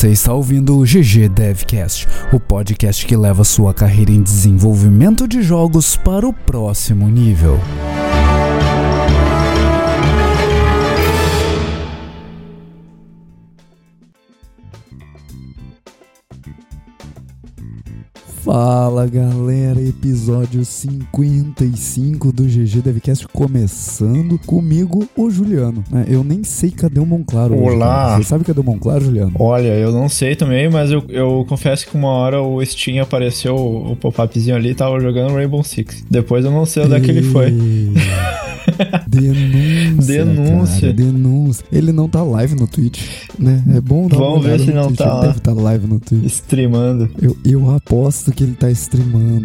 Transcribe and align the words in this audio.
Você 0.00 0.12
está 0.12 0.32
ouvindo 0.32 0.78
o 0.78 0.82
GG 0.82 1.28
Devcast, 1.28 2.08
o 2.32 2.40
podcast 2.40 3.04
que 3.04 3.14
leva 3.14 3.44
sua 3.44 3.74
carreira 3.74 4.10
em 4.10 4.22
desenvolvimento 4.22 5.28
de 5.28 5.42
jogos 5.42 5.94
para 5.94 6.26
o 6.26 6.32
próximo 6.32 7.06
nível. 7.06 7.60
Fala 18.42 18.89
galera, 18.98 19.80
episódio 19.80 20.64
55 20.64 22.32
do 22.32 22.42
GG 22.42 22.82
Devcast 22.82 23.28
começando 23.28 24.36
comigo, 24.44 25.06
o 25.16 25.30
Juliano. 25.30 25.84
né? 25.90 26.04
Eu 26.08 26.24
nem 26.24 26.42
sei 26.42 26.70
cadê 26.72 26.98
o 26.98 27.06
Monclaro. 27.06 27.56
Olá. 27.56 28.16
Você 28.16 28.24
sabe 28.24 28.44
cadê 28.44 28.60
o 28.60 28.64
Monclaro, 28.64 29.04
Juliano? 29.04 29.32
Olha, 29.38 29.68
eu 29.68 29.92
não 29.92 30.08
sei 30.08 30.34
também, 30.34 30.68
mas 30.68 30.90
eu, 30.90 31.04
eu 31.08 31.46
confesso 31.48 31.86
que 31.86 31.96
uma 31.96 32.08
hora 32.08 32.42
o 32.42 32.64
Steam 32.66 33.00
apareceu 33.02 33.54
o 33.54 33.94
pop-upzinho 33.96 34.56
ali 34.56 34.70
e 34.70 34.74
tava 34.74 34.98
jogando 35.00 35.34
Rainbow 35.34 35.62
Six. 35.62 36.04
Depois 36.10 36.44
eu 36.44 36.50
não 36.50 36.66
sei 36.66 36.82
onde 36.84 36.94
é 36.94 37.00
que 37.00 37.10
ele 37.10 37.22
foi. 37.22 37.50
Denúncia. 39.08 40.24
Denúncia. 40.24 40.80
cara, 40.80 40.92
denúncia. 40.92 41.64
Ele 41.72 41.92
não 41.92 42.08
tá 42.08 42.22
live 42.22 42.54
no 42.54 42.66
Twitch, 42.66 43.02
né? 43.38 43.62
É 43.74 43.80
bom 43.80 44.06
dar 44.06 44.16
Vamos 44.16 44.44
ver 44.44 44.60
se 44.60 44.70
não 44.72 44.84
Twitch. 44.86 44.98
tá 44.98 45.04
Ele 45.04 45.12
lá. 45.14 45.20
deve 45.22 45.38
estar 45.38 45.52
live 45.54 45.86
no 45.86 45.98
Twitch. 46.00 46.24
Streamando. 46.24 47.10
Eu, 47.20 47.36
eu 47.44 47.70
aposto 47.74 48.30
que 48.32 48.44
ele 48.44 48.54
tá 48.54 48.70
streamando, 48.70 48.89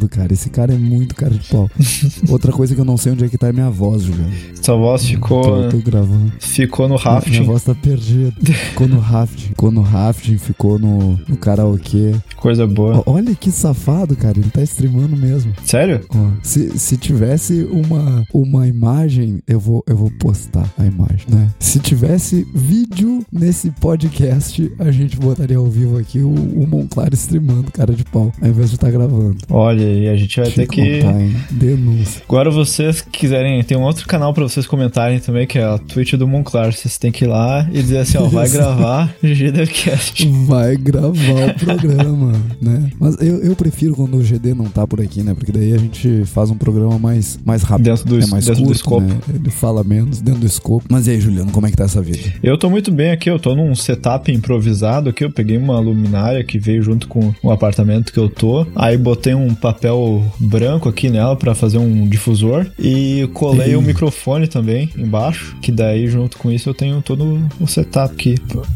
cara. 0.10 0.34
Esse 0.34 0.50
cara 0.50 0.74
é 0.74 0.78
muito 0.78 1.16
cara 1.16 1.34
de 1.34 1.48
pau. 1.50 1.70
Outra 2.30 2.52
coisa 2.52 2.74
que 2.76 2.82
eu 2.82 2.86
não 2.86 2.98
sei 2.98 3.12
onde 3.14 3.26
é 3.26 3.30
que 3.30 3.38
tá 3.38 3.48
é 3.48 3.54
minha 3.54 3.70
voz, 3.70 4.04
Juliano. 4.04 4.32
Sua 4.62 4.76
voz 4.76 5.06
ficou, 5.06 5.44
Tô, 5.44 5.70
tô 5.70 5.78
gravando. 5.80 6.32
ficou 6.40 6.88
no 6.88 6.96
Minha 6.96 7.04
rafting. 7.14 7.44
voz 7.44 7.64
tá 7.64 7.76
perdida. 7.76 8.34
Ficou 8.42 8.88
no 8.88 9.00
rafting. 9.00 9.48
Ficou 9.50 9.72
no 9.72 9.82
rafting, 9.82 10.38
ficou 10.38 10.80
no, 10.80 11.20
no 11.28 11.38
karaokê. 11.38 12.14
Coisa 12.46 12.68
boa. 12.68 13.02
Olha 13.08 13.34
que 13.34 13.50
safado, 13.50 14.16
cara. 14.16 14.38
Ele 14.38 14.52
tá 14.52 14.62
streamando 14.62 15.18
mesmo. 15.18 15.52
Sério? 15.64 16.02
Ó, 16.10 16.30
se, 16.44 16.78
se 16.78 16.96
tivesse 16.96 17.68
uma, 17.72 18.24
uma 18.32 18.68
imagem, 18.68 19.42
eu 19.48 19.60
vou, 19.60 19.84
eu 19.88 19.98
vou 19.98 20.12
postar 20.20 20.72
a 20.78 20.86
imagem, 20.86 21.26
né? 21.28 21.50
Se 21.60 21.80
tivesse 21.80 22.48
vídeo 22.54 23.26
nesse 23.32 23.72
podcast, 23.72 24.72
a 24.78 24.92
gente 24.92 25.18
botaria 25.18 25.58
ao 25.58 25.66
vivo 25.66 25.98
aqui 25.98 26.20
o, 26.20 26.30
o 26.30 26.68
Monclar 26.68 27.10
streamando, 27.14 27.72
cara 27.72 27.94
de 27.94 28.04
pau, 28.04 28.32
ao 28.40 28.48
invés 28.48 28.70
de 28.70 28.76
estar 28.76 28.92
gravando. 28.92 29.38
Olha, 29.50 29.82
e 29.82 30.08
a 30.08 30.16
gente 30.16 30.40
vai 30.40 30.52
ter 30.52 30.68
que. 30.68 31.02
contar, 31.02 31.20
hein? 31.20 31.36
Denúncia. 31.50 32.22
Agora 32.30 32.52
vocês 32.52 33.02
quiserem, 33.02 33.64
tem 33.64 33.76
um 33.76 33.82
outro 33.82 34.06
canal 34.06 34.36
pra 34.36 34.44
vocês 34.44 34.68
comentarem 34.68 35.20
também, 35.20 35.48
que 35.48 35.58
é 35.58 35.64
a 35.64 35.80
Twitch 35.80 36.14
do 36.14 36.28
Monclar. 36.28 36.72
Vocês 36.72 37.00
têm 37.00 37.12
que 37.12 37.26
ir 37.26 37.28
lá 37.28 37.68
e 37.72 37.82
dizer 37.82 37.98
assim, 37.98 38.20
ó, 38.20 38.28
vai 38.28 38.48
gravar 38.48 39.12
GG 39.24 39.52
Devcast. 39.52 40.28
Vai 40.46 40.78
gravar 40.78 41.50
o 41.50 41.54
programa, 41.56 42.35
né? 42.62 42.90
Mas 43.00 43.16
eu, 43.20 43.38
eu 43.38 43.56
prefiro 43.56 43.96
quando 43.96 44.18
o 44.18 44.24
GD 44.24 44.54
não 44.54 44.66
tá 44.66 44.86
por 44.86 45.02
aqui, 45.02 45.22
né? 45.22 45.34
Porque 45.34 45.52
daí 45.52 45.74
a 45.74 45.78
gente 45.78 46.24
faz 46.26 46.50
um 46.50 46.58
programa 46.58 46.98
mais, 47.00 47.40
mais 47.46 47.64
rápido. 47.64 47.86
Dentro 47.86 48.06
do, 48.06 48.20
é 48.22 48.26
mais 48.28 48.46
dentro 48.46 48.62
do 48.62 48.68
curto, 48.68 48.78
escopo. 48.78 49.02
né? 49.02 49.20
Ele 49.34 49.50
fala 49.50 49.84
menos 49.84 50.22
dentro 50.22 50.42
do 50.42 50.46
escopo. 50.46 50.86
Mas 50.90 51.08
e 51.08 51.12
aí, 51.12 51.22
Juliano, 51.22 51.52
como 51.52 51.68
é 51.68 51.72
que 51.72 51.78
tá 51.78 51.86
essa 51.86 52.02
vida? 52.02 52.34
Eu 52.42 52.58
tô 52.58 52.70
muito 52.70 52.92
bem 52.92 53.12
aqui, 53.12 53.30
eu 53.30 53.40
tô 53.40 53.56
num 53.56 53.74
setup 53.76 54.32
improvisado 54.32 55.10
aqui, 55.10 55.24
eu 55.24 55.32
peguei 55.32 55.58
uma 55.58 55.80
luminária 55.80 56.44
que 56.44 56.60
veio 56.60 56.82
junto 56.82 57.08
com 57.08 57.34
o 57.42 57.52
apartamento 57.52 58.12
que 58.12 58.20
eu 58.20 58.30
tô, 58.30 58.66
aí 58.76 58.98
botei 58.98 59.34
um 59.34 59.54
papel 59.54 60.24
branco 60.40 60.90
aqui 60.90 61.10
nela 61.10 61.36
pra 61.36 61.56
fazer 61.56 61.78
um 61.78 62.08
difusor 62.08 62.66
e 62.80 63.30
colei 63.34 63.70
Ei. 63.70 63.76
o 63.76 63.82
microfone 63.82 64.48
também 64.48 64.90
embaixo, 64.98 65.56
que 65.62 65.72
daí 65.72 66.08
junto 66.08 66.38
com 66.38 66.52
isso 66.52 66.70
eu 66.70 66.74
tenho 66.74 67.02
todo 67.02 67.40
o 67.60 67.68
setup 67.68 68.14
aqui. 68.14 68.36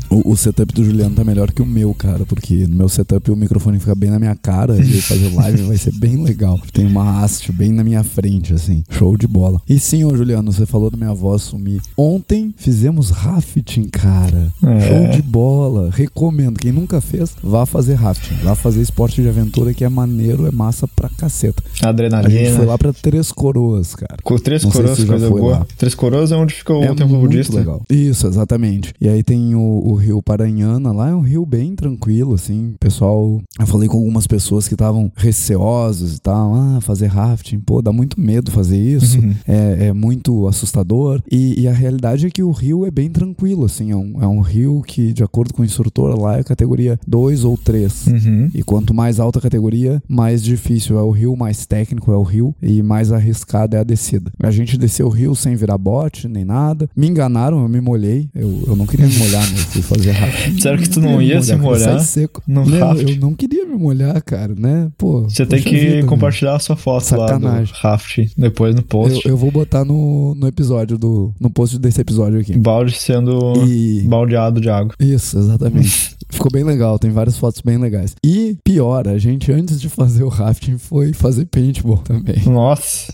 O, 0.09 0.31
o 0.31 0.38
setup 0.38 0.74
do 0.74 0.84
Juliano 0.84 1.16
tá 1.16 1.24
melhor 1.24 1.52
que 1.52 1.62
o 1.62 1.66
meu, 1.66 1.94
cara, 1.94 2.25
porque 2.25 2.68
no 2.68 2.75
meu 2.75 2.90
setup 2.90 3.30
o 3.31 3.36
microfone 3.36 3.49
fica 3.80 3.96
bem 3.96 4.10
na 4.12 4.20
minha 4.20 4.36
cara 4.36 4.78
e 4.80 5.02
fazer 5.02 5.34
live 5.34 5.64
vai 5.64 5.78
ser 5.78 5.94
bem 5.94 6.22
legal. 6.24 6.60
Tem 6.74 6.86
uma 6.86 7.24
haste 7.24 7.52
bem 7.52 7.72
na 7.72 7.84
minha 7.84 8.04
frente, 8.04 8.54
assim. 8.54 8.84
Show 8.90 9.16
de 9.18 9.28
bola. 9.28 9.62
E 9.68 9.80
sim, 9.80 10.04
ô 10.04 10.16
Juliano, 10.16 10.52
você 10.52 10.66
falou 10.66 10.90
da 10.92 10.98
minha 10.98 11.14
voz 11.14 11.42
sumir. 11.44 11.82
Ontem 11.98 12.54
fizemos 12.58 13.10
rafting, 13.10 13.86
cara. 13.90 14.52
É. 14.64 14.80
Show 14.88 15.08
de 15.16 15.22
bola. 15.22 15.90
Recomendo. 15.92 16.58
Quem 16.60 16.72
nunca 16.72 17.00
fez, 17.02 17.32
vá 17.42 17.66
fazer 17.66 17.94
rafting. 17.96 18.36
Vá 18.44 18.56
fazer 18.56 18.82
esporte 18.82 19.22
de 19.22 19.28
aventura 19.30 19.74
que 19.74 19.84
é 19.84 19.90
maneiro, 19.90 20.46
é 20.46 20.52
massa 20.52 20.88
pra 20.88 21.10
caceta. 21.10 21.64
A 21.66 21.70
gente 21.76 21.86
Adrenalina. 21.88 22.56
foi 22.56 22.66
lá 22.66 22.78
pra 22.78 22.94
Três 22.94 23.31
Coroas, 23.31 23.96
cara. 23.96 24.18
Com 24.24 24.38
Três 24.38 24.64
Não 24.64 24.72
Coroas, 24.72 25.04
coisa 25.04 25.30
boa. 25.30 25.52
lá. 25.60 25.68
Três 25.78 25.96
Coroas 25.96 26.31
é 26.31 26.36
onde 26.36 26.54
fica 26.54 26.74
o 26.74 26.84
É 26.84 26.94
templo 26.94 27.20
budista. 27.20 27.56
legal. 27.58 27.81
Isso, 27.90 28.28
exatamente. 28.28 28.94
E 29.00 29.08
aí 29.08 29.24
tem 29.24 29.56
o, 29.56 29.60
o 29.86 29.94
rio 29.96 30.22
Paranhana, 30.22 30.92
lá 30.92 31.10
é 31.10 31.16
um 31.16 31.22
rio 31.22 31.46
bem 31.46 31.76
tranquilo, 31.76 32.34
assim. 32.36 32.74
Pessoal, 32.80 33.28
eu 33.59 33.67
falei 33.67 33.88
com 33.88 33.97
algumas 33.97 34.28
pessoas 34.28 34.67
que 34.67 34.73
estavam 34.73 35.12
receosas 35.16 36.16
e 36.16 36.22
tal. 36.22 36.53
Ah, 36.56 36.79
fazer 36.81 37.07
rafting, 37.07 37.59
pô, 37.59 37.81
dá 37.81 37.91
muito 37.91 38.19
medo 38.19 38.51
fazer 38.51 38.78
isso. 38.78 39.19
Uhum. 39.19 39.35
É, 39.47 39.88
é 39.88 39.94
muito 39.94 40.47
assustador. 40.47 41.22
E, 41.31 41.62
e 41.62 41.68
a 41.68 41.73
realidade 41.73 42.25
é 42.25 42.29
que 42.29 42.44
o 42.44 42.51
rio 42.51 42.85
é 42.85 42.91
bem 42.91 43.09
tranquilo, 43.09 43.66
assim. 43.66 43.91
É 43.91 43.95
um, 43.95 44.22
é 44.22 44.28
um 44.28 44.39
rio 44.39 44.81
que, 44.85 45.13
de 45.13 45.23
acordo 45.23 45.53
com 45.53 45.62
o 45.62 45.66
instrutor, 45.66 46.19
lá 46.19 46.38
é 46.38 46.44
categoria 46.44 47.00
2 47.07 47.44
ou 47.44 47.57
3. 47.57 48.07
Uhum. 48.07 48.51
E 48.53 48.63
quanto 48.63 48.94
mais 48.94 49.19
alta 49.19 49.39
a 49.39 49.41
categoria, 49.41 50.01
mais 50.07 50.44
difícil 50.44 50.97
é 50.97 51.01
o 51.01 51.12
rio, 51.12 51.35
mais 51.35 51.66
técnico 51.66 52.12
é 52.12 52.16
o 52.16 52.23
rio 52.23 52.56
e 52.62 52.81
mais 52.81 53.12
arriscada 53.12 53.78
é 53.78 53.79
a 53.79 53.84
descida. 53.84 54.31
A 54.41 54.51
gente 54.51 54.78
desceu 54.78 55.07
o 55.07 55.09
rio 55.09 55.35
sem 55.35 55.56
virar 55.56 55.78
bote, 55.78 56.28
nem 56.28 56.45
nada. 56.45 56.89
Me 56.95 57.07
enganaram, 57.07 57.62
eu 57.62 57.69
me 57.69 57.81
molhei. 57.81 58.29
Eu, 58.34 58.63
eu 58.68 58.75
não 58.75 58.85
queria 58.85 59.07
me 59.07 59.18
molhar, 59.18 59.45
né? 59.51 59.59
Eu 59.59 59.66
fui 59.66 59.81
fazer 59.81 60.12
rafting. 60.12 60.59
Sério 60.62 60.79
que 60.79 60.89
tu 60.89 61.00
não 61.00 61.22
ia 61.22 61.41
se 61.41 61.56
molhar 61.56 62.00
seco. 62.00 62.41
não, 62.47 62.63
rafting? 62.63 63.13
eu 63.13 63.19
não 63.19 63.34
queria 63.34 63.66
me 63.66 63.75
molhar, 63.75 64.22
cara, 64.24 64.53
né? 64.56 64.90
Pô. 64.97 65.24
Você 65.24 65.46
tem 65.46 65.62
que 65.62 65.75
vida, 65.75 66.07
compartilhar 66.07 66.56
a 66.56 66.59
sua 66.59 66.75
foto 66.75 67.03
Sacanagem. 67.03 67.41
lá 67.41 67.62
do 67.62 67.72
raft 67.74 68.19
depois 68.38 68.75
no 68.75 68.84
post. 68.84 69.25
Eu, 69.25 69.31
eu 69.31 69.38
vou 69.38 69.52
botar 69.52 69.85
no, 69.85 70.34
no 70.35 70.47
episódio 70.47 70.97
do. 70.97 71.34
No 71.40 71.50
post 71.50 71.78
desse 71.78 72.02
episódio 72.02 72.40
aqui. 72.40 72.57
Balde 72.57 72.94
sendo 72.94 73.53
E. 73.68 74.02
baldeado 74.07 74.59
de 74.62 74.69
água. 74.69 74.96
Isso, 75.00 75.38
exatamente. 75.38 76.18
Ficou 76.31 76.52
bem 76.52 76.63
legal, 76.63 77.00
tem 77.00 77.09
várias 77.09 77.38
fotos 77.38 77.59
bem 77.59 77.78
legais. 77.78 78.16
E 78.24 78.57
pior, 78.63 79.07
a 79.07 79.18
gente 79.18 79.51
antes 79.51 79.81
de 79.81 79.90
fazer 79.90 80.24
o 80.24 80.30
rafting 80.30 80.78
foi 80.78 81.12
fazer 81.12 81.46
paintball 81.46 81.97
também. 81.97 82.44
Nossa. 82.46 83.12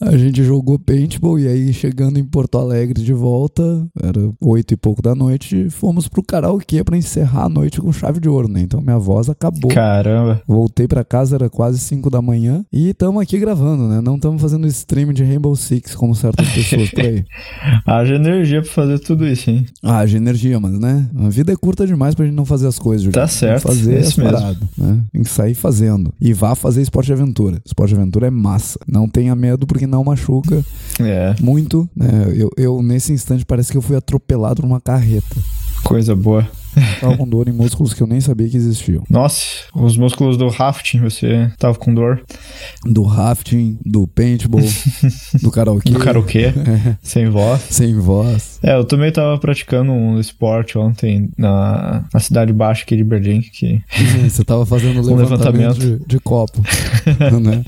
A 0.00 0.16
gente 0.16 0.44
jogou 0.44 0.78
paintball 0.78 1.38
e 1.38 1.48
aí 1.48 1.72
chegando 1.72 2.18
em 2.18 2.24
Porto 2.24 2.58
Alegre 2.58 3.02
de 3.02 3.12
volta, 3.14 3.88
era 4.00 4.30
oito 4.40 4.74
e 4.74 4.76
pouco 4.76 5.00
da 5.00 5.14
noite, 5.14 5.70
fomos 5.70 6.08
pro 6.08 6.22
karaokê 6.22 6.84
pra 6.84 6.96
encerrar 6.96 7.44
a 7.44 7.48
noite 7.48 7.80
com 7.80 7.90
chave 7.90 8.20
de 8.20 8.28
ouro, 8.28 8.48
né? 8.48 8.60
Então 8.60 8.82
minha 8.82 8.98
voz 8.98 9.30
acabou. 9.30 9.47
Caramba. 9.68 10.42
Voltei 10.46 10.86
pra 10.86 11.04
casa, 11.04 11.36
era 11.36 11.48
quase 11.50 11.78
5 11.78 12.10
da 12.10 12.20
manhã 12.22 12.64
e 12.72 12.90
estamos 12.90 13.22
aqui 13.22 13.38
gravando, 13.38 13.88
né? 13.88 14.00
Não 14.00 14.16
estamos 14.16 14.40
fazendo 14.40 14.66
stream 14.66 15.12
de 15.12 15.22
Rainbow 15.24 15.54
Six 15.56 15.94
como 15.94 16.14
certas 16.14 16.48
pessoas 16.48 16.90
por 16.90 17.00
aí. 17.04 17.24
Haja 17.86 18.14
energia 18.14 18.62
pra 18.62 18.70
fazer 18.70 18.98
tudo 18.98 19.26
isso, 19.26 19.50
hein? 19.50 19.66
De 20.06 20.16
energia, 20.16 20.58
mas 20.60 20.78
né? 20.78 21.08
A 21.16 21.28
vida 21.28 21.52
é 21.52 21.56
curta 21.56 21.86
demais 21.86 22.14
pra 22.14 22.24
gente 22.24 22.34
não 22.34 22.44
fazer 22.44 22.66
as 22.66 22.78
coisas. 22.78 23.12
Tá 23.12 23.20
Tem 23.20 23.28
que 23.28 23.34
certo, 23.34 23.62
fazer 23.62 23.96
é 23.96 24.00
isso 24.00 24.20
mesmo. 24.20 24.56
né? 24.76 25.00
Tem 25.12 25.22
que 25.22 25.28
sair 25.30 25.54
fazendo. 25.54 26.12
E 26.20 26.32
vá 26.32 26.54
fazer 26.54 26.82
esporte 26.82 27.12
aventura. 27.12 27.60
Esporte 27.64 27.94
aventura 27.94 28.26
é 28.26 28.30
massa. 28.30 28.78
Não 28.86 29.08
tenha 29.08 29.34
medo 29.34 29.66
porque 29.66 29.86
não 29.86 30.04
machuca 30.04 30.64
É, 31.00 31.34
muito, 31.40 31.88
né? 31.96 32.08
Eu, 32.34 32.50
eu, 32.56 32.82
nesse 32.82 33.12
instante, 33.12 33.44
parece 33.44 33.70
que 33.72 33.78
eu 33.78 33.82
fui 33.82 33.96
atropelado 33.96 34.60
por 34.62 34.66
uma 34.66 34.80
carreta. 34.80 35.36
coisa 35.84 36.14
boa. 36.14 36.46
Tava 37.00 37.16
com 37.16 37.28
dor 37.28 37.48
em 37.48 37.52
músculos 37.52 37.92
que 37.94 38.02
eu 38.02 38.06
nem 38.06 38.20
sabia 38.20 38.48
que 38.48 38.56
existiam. 38.56 39.02
Nossa, 39.10 39.42
os 39.74 39.96
músculos 39.96 40.36
do 40.36 40.48
rafting, 40.48 41.00
você 41.00 41.50
tava 41.58 41.78
com 41.78 41.92
dor. 41.94 42.22
Do 42.84 43.02
rafting, 43.02 43.78
do 43.84 44.06
paintball, 44.06 44.60
do 45.42 45.50
karaokê. 45.50 45.90
Do 45.90 45.98
karaokê, 45.98 46.52
sem 47.02 47.28
voz. 47.28 47.60
Sem 47.70 47.94
voz. 47.98 48.58
É, 48.62 48.74
eu 48.76 48.84
também 48.84 49.10
tava 49.12 49.38
praticando 49.38 49.92
um 49.92 50.18
esporte 50.18 50.76
ontem 50.78 51.30
na, 51.36 52.04
na 52.12 52.20
cidade 52.20 52.52
baixa 52.52 52.82
aqui 52.82 52.96
de 52.96 53.04
Berlim, 53.04 53.40
que 53.40 53.80
Você 54.28 54.44
tava 54.44 54.64
fazendo 54.66 54.98
Um 55.08 55.16
levantamento, 55.16 55.78
levantamento. 55.78 56.00
De, 56.00 56.06
de 56.06 56.20
copo. 56.20 56.62
né? 57.40 57.62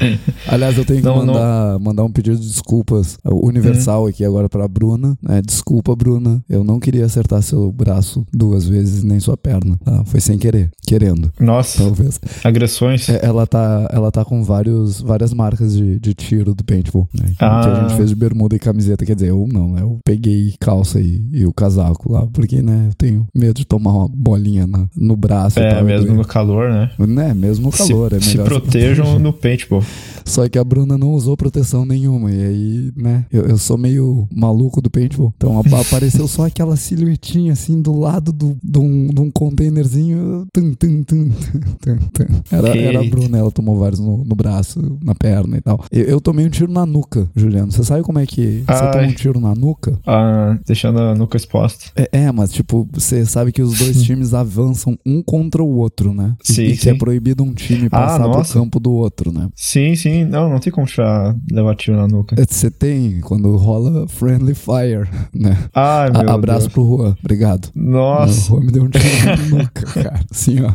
Aliás, 0.49 0.77
eu 0.77 0.85
tenho 0.85 1.01
que 1.01 1.07
Não, 1.07 1.25
não. 1.25 1.35
mandar, 1.35 1.79
mandar 1.79 2.05
um 2.05 2.11
pedido 2.13 2.37
de 2.39 2.47
desculpas 2.49 3.19
universal 3.25 4.07
aqui 4.07 4.25
agora 4.25 4.49
pra 4.49 4.67
Bruna. 4.69 5.17
né? 5.23 5.41
desculpa, 5.45 5.95
Bruna. 5.95 6.43
Eu 6.49 6.65
não 6.65 6.81
queria 6.81 7.05
acertar 7.05 7.43
seu 7.43 7.71
braço 7.71 8.27
duas 8.33 8.67
vezes, 8.67 8.90
nem 9.03 9.19
sua 9.21 9.37
perna. 9.37 9.79
tá? 9.85 10.05
Foi 10.05 10.21
sem 10.21 10.39
querer. 10.39 10.71
Querendo, 10.87 11.33
Nossa, 11.39 11.79
talvez. 11.85 12.19
agressões. 12.43 13.09
É, 13.09 13.21
ela, 13.25 13.47
tá, 13.47 13.89
ela 13.93 14.11
tá 14.11 14.25
com 14.25 14.43
vários, 14.43 15.01
várias 15.01 15.33
marcas 15.33 15.77
de, 15.77 16.01
de 16.01 16.15
tiro 16.15 16.53
do 16.55 16.65
paintball, 16.65 17.09
né? 17.15 17.27
Que, 17.39 17.45
Ah. 17.45 17.61
que 17.63 17.69
a 17.71 17.81
gente 17.83 17.97
fez 17.97 18.09
de 18.09 18.17
bermuda 18.17 18.57
e 18.57 18.59
camiseta. 18.59 19.07
Quer 19.07 19.15
dizer, 19.15 19.29
eu 19.31 19.47
não, 19.51 19.73
né? 19.75 19.83
Eu 19.83 20.01
peguei 20.05 20.55
calça 20.59 21.01
e, 21.01 21.25
e 21.33 21.47
o 21.47 21.53
casaco 21.53 22.13
lá, 22.13 22.27
porque, 22.27 22.61
né? 22.61 22.87
Eu 22.89 22.95
tenho 22.95 23.27
medo 23.35 23.55
de 23.55 23.65
tomar 23.65 23.93
uma 23.93 24.09
bolinha 24.09 24.67
na- 24.67 24.89
no 24.97 25.17
braço. 25.17 25.61
É, 25.61 25.75
tal, 25.75 25.85
mesmo 25.85 26.13
no 26.15 26.25
calor, 26.25 26.71
né? 26.71 26.91
Né, 26.99 27.35
mesmo 27.35 27.67
no 27.67 27.71
calor, 27.73 28.11
se, 28.11 28.17
é 28.17 28.21
se 28.21 28.39
protejam 28.39 29.19
no 29.21 29.33
paintball. 29.33 29.85
Só 30.25 30.49
que 30.49 30.59
a 30.59 30.65
Bruna 30.65 30.99
não 30.99 31.13
usou 31.13 31.37
proteção 31.37 31.85
nenhuma. 31.85 32.33
E 32.33 32.43
aí, 32.45 32.93
né, 32.97 33.27
eu, 33.33 33.47
eu 33.47 33.59
sou 33.59 33.79
meio 33.79 34.27
maluco 34.35 34.81
do 34.83 34.91
paintball. 34.91 35.33
Então 35.37 35.59
apa- 35.59 35.79
apareceu 35.81 36.27
só 36.27 36.47
aquela 36.47 36.77
silhuetinha 36.77 37.53
assim 37.53 37.81
do 37.81 37.97
lado 37.97 38.33
do, 38.33 38.57
do 38.63 38.80
um, 38.81 39.09
de 39.09 39.21
um 39.21 39.31
containerzinho. 39.31 40.47
Tum, 40.53 40.73
tum, 40.75 41.03
tum. 41.05 41.31
Era, 42.51 42.69
era 42.77 43.01
a 43.01 43.05
Bruna, 43.05 43.39
ela 43.39 43.51
tomou 43.51 43.79
vários 43.79 44.01
no, 44.01 44.25
no 44.25 44.35
braço, 44.35 44.99
na 45.03 45.15
perna 45.15 45.57
e 45.57 45.61
tal. 45.61 45.85
Eu, 45.91 46.05
eu 46.05 46.21
tomei 46.21 46.47
um 46.47 46.51
tiro 46.51 46.71
na 46.73 46.85
nuca, 46.87 47.29
Juliano. 47.35 47.71
Você 47.73 47.85
sabe 47.85 48.03
como 48.03 48.19
é 48.19 48.27
que 48.27 48.65
você 48.67 48.91
toma 48.91 49.05
um 49.05 49.13
tiro 49.13 49.41
na 49.41 49.55
nuca? 49.55 49.99
Ah, 50.07 50.59
deixando 50.67 50.99
a 51.01 51.15
nuca 51.15 51.37
exposta. 51.37 51.87
É, 51.97 52.09
é, 52.25 52.33
mas 52.33 52.53
tipo, 52.53 52.89
você 52.93 53.25
sabe 53.25 53.53
que 53.53 53.63
os 53.63 53.79
dois 53.79 54.03
times 54.05 54.35
avançam 54.35 54.99
um 55.07 55.23
contra 55.23 55.63
o 55.63 55.77
outro, 55.77 56.13
né? 56.15 56.35
E, 56.49 56.53
Sim, 56.53 56.63
e 56.65 56.77
que 56.77 56.89
é 56.89 56.93
sim. 56.93 56.99
proibido 56.99 57.43
um 57.45 57.53
time 57.53 57.87
Ah, 57.87 57.91
passar 57.91 58.25
pro 58.29 58.39
nossa. 58.39 58.55
campo 58.55 58.79
do 58.81 58.93
outro, 58.93 59.33
né? 59.33 59.49
Sim, 59.55 59.95
sim. 59.95 60.25
Não, 60.25 60.49
não 60.51 60.59
tem 60.61 60.73
como 60.73 60.87
tirar, 60.87 61.35
levar 61.51 61.75
tiro 61.77 61.97
na 61.97 62.07
nuca. 62.09 62.35
É, 62.41 62.45
Você 62.49 62.71
tem 62.71 63.21
quando 63.21 63.55
rola 63.57 64.07
friendly 64.09 64.55
fire, 64.55 65.09
né? 65.35 65.57
Ai, 65.75 66.09
A- 66.09 66.23
meu 66.23 66.31
abraço 66.31 66.61
Deus. 66.69 66.73
pro 66.73 66.85
Juan, 66.85 67.17
obrigado. 67.23 67.69
Nossa. 67.75 68.49
Juan 68.49 68.61
me 68.71 68.73
deu 68.73 68.85
um 68.85 68.89
tiro 68.89 69.05
na 69.25 69.37
nuca, 69.59 69.83
cara. 69.87 70.21
Assim, 70.31 70.63
ó. 70.63 70.73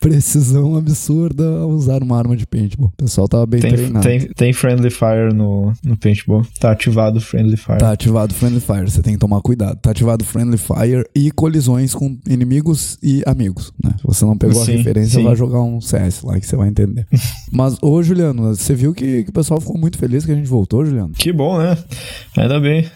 Precisão 0.00 0.76
absurda 0.76 1.44
ao 1.60 1.70
usar 1.70 2.02
uma 2.02 2.18
arma 2.18 2.36
de 2.36 2.46
paintball. 2.46 2.88
O 2.88 2.96
pessoal 2.96 3.28
tava 3.28 3.46
bem 3.46 3.60
Tem, 3.60 3.72
treinado. 3.72 4.06
tem, 4.06 4.20
tem 4.28 4.52
Friendly 4.52 4.90
Fire 4.90 5.32
no, 5.32 5.72
no 5.84 5.96
Paintball. 5.96 6.44
Tá 6.60 6.72
ativado 6.72 7.18
o 7.18 7.20
Friendly 7.20 7.56
Fire. 7.56 7.78
Tá 7.78 7.92
ativado 7.92 8.34
Friendly 8.34 8.60
Fire, 8.60 8.90
você 8.90 9.02
tem 9.02 9.14
que 9.14 9.18
tomar 9.18 9.40
cuidado. 9.40 9.78
Tá 9.80 9.90
ativado 9.90 10.24
Friendly 10.24 10.58
Fire 10.58 11.04
e 11.14 11.30
colisões 11.30 11.94
com 11.94 12.16
inimigos 12.28 12.98
e 13.02 13.22
amigos, 13.26 13.72
né? 13.82 13.92
Se 13.98 14.02
você 14.04 14.24
não 14.24 14.36
pegou 14.36 14.60
a 14.60 14.64
Sim, 14.64 14.76
referência, 14.76 15.18
sim. 15.20 15.24
vai 15.24 15.36
jogar 15.36 15.60
um 15.62 15.80
CS 15.80 16.22
lá 16.22 16.38
que 16.38 16.46
você 16.46 16.56
vai 16.56 16.68
entender. 16.68 17.06
Mas, 17.52 17.76
ô 17.82 18.02
Juliano, 18.02 18.54
você 18.54 18.74
viu 18.74 18.92
que, 18.92 19.24
que 19.24 19.30
o 19.30 19.32
pessoal 19.32 19.60
ficou 19.60 19.78
muito 19.78 19.98
feliz 19.98 20.24
que 20.24 20.32
a 20.32 20.34
gente 20.34 20.48
voltou, 20.48 20.84
Juliano? 20.84 21.12
Que 21.16 21.32
bom, 21.32 21.58
né? 21.58 21.76
Ainda 22.36 22.60
bem. 22.60 22.86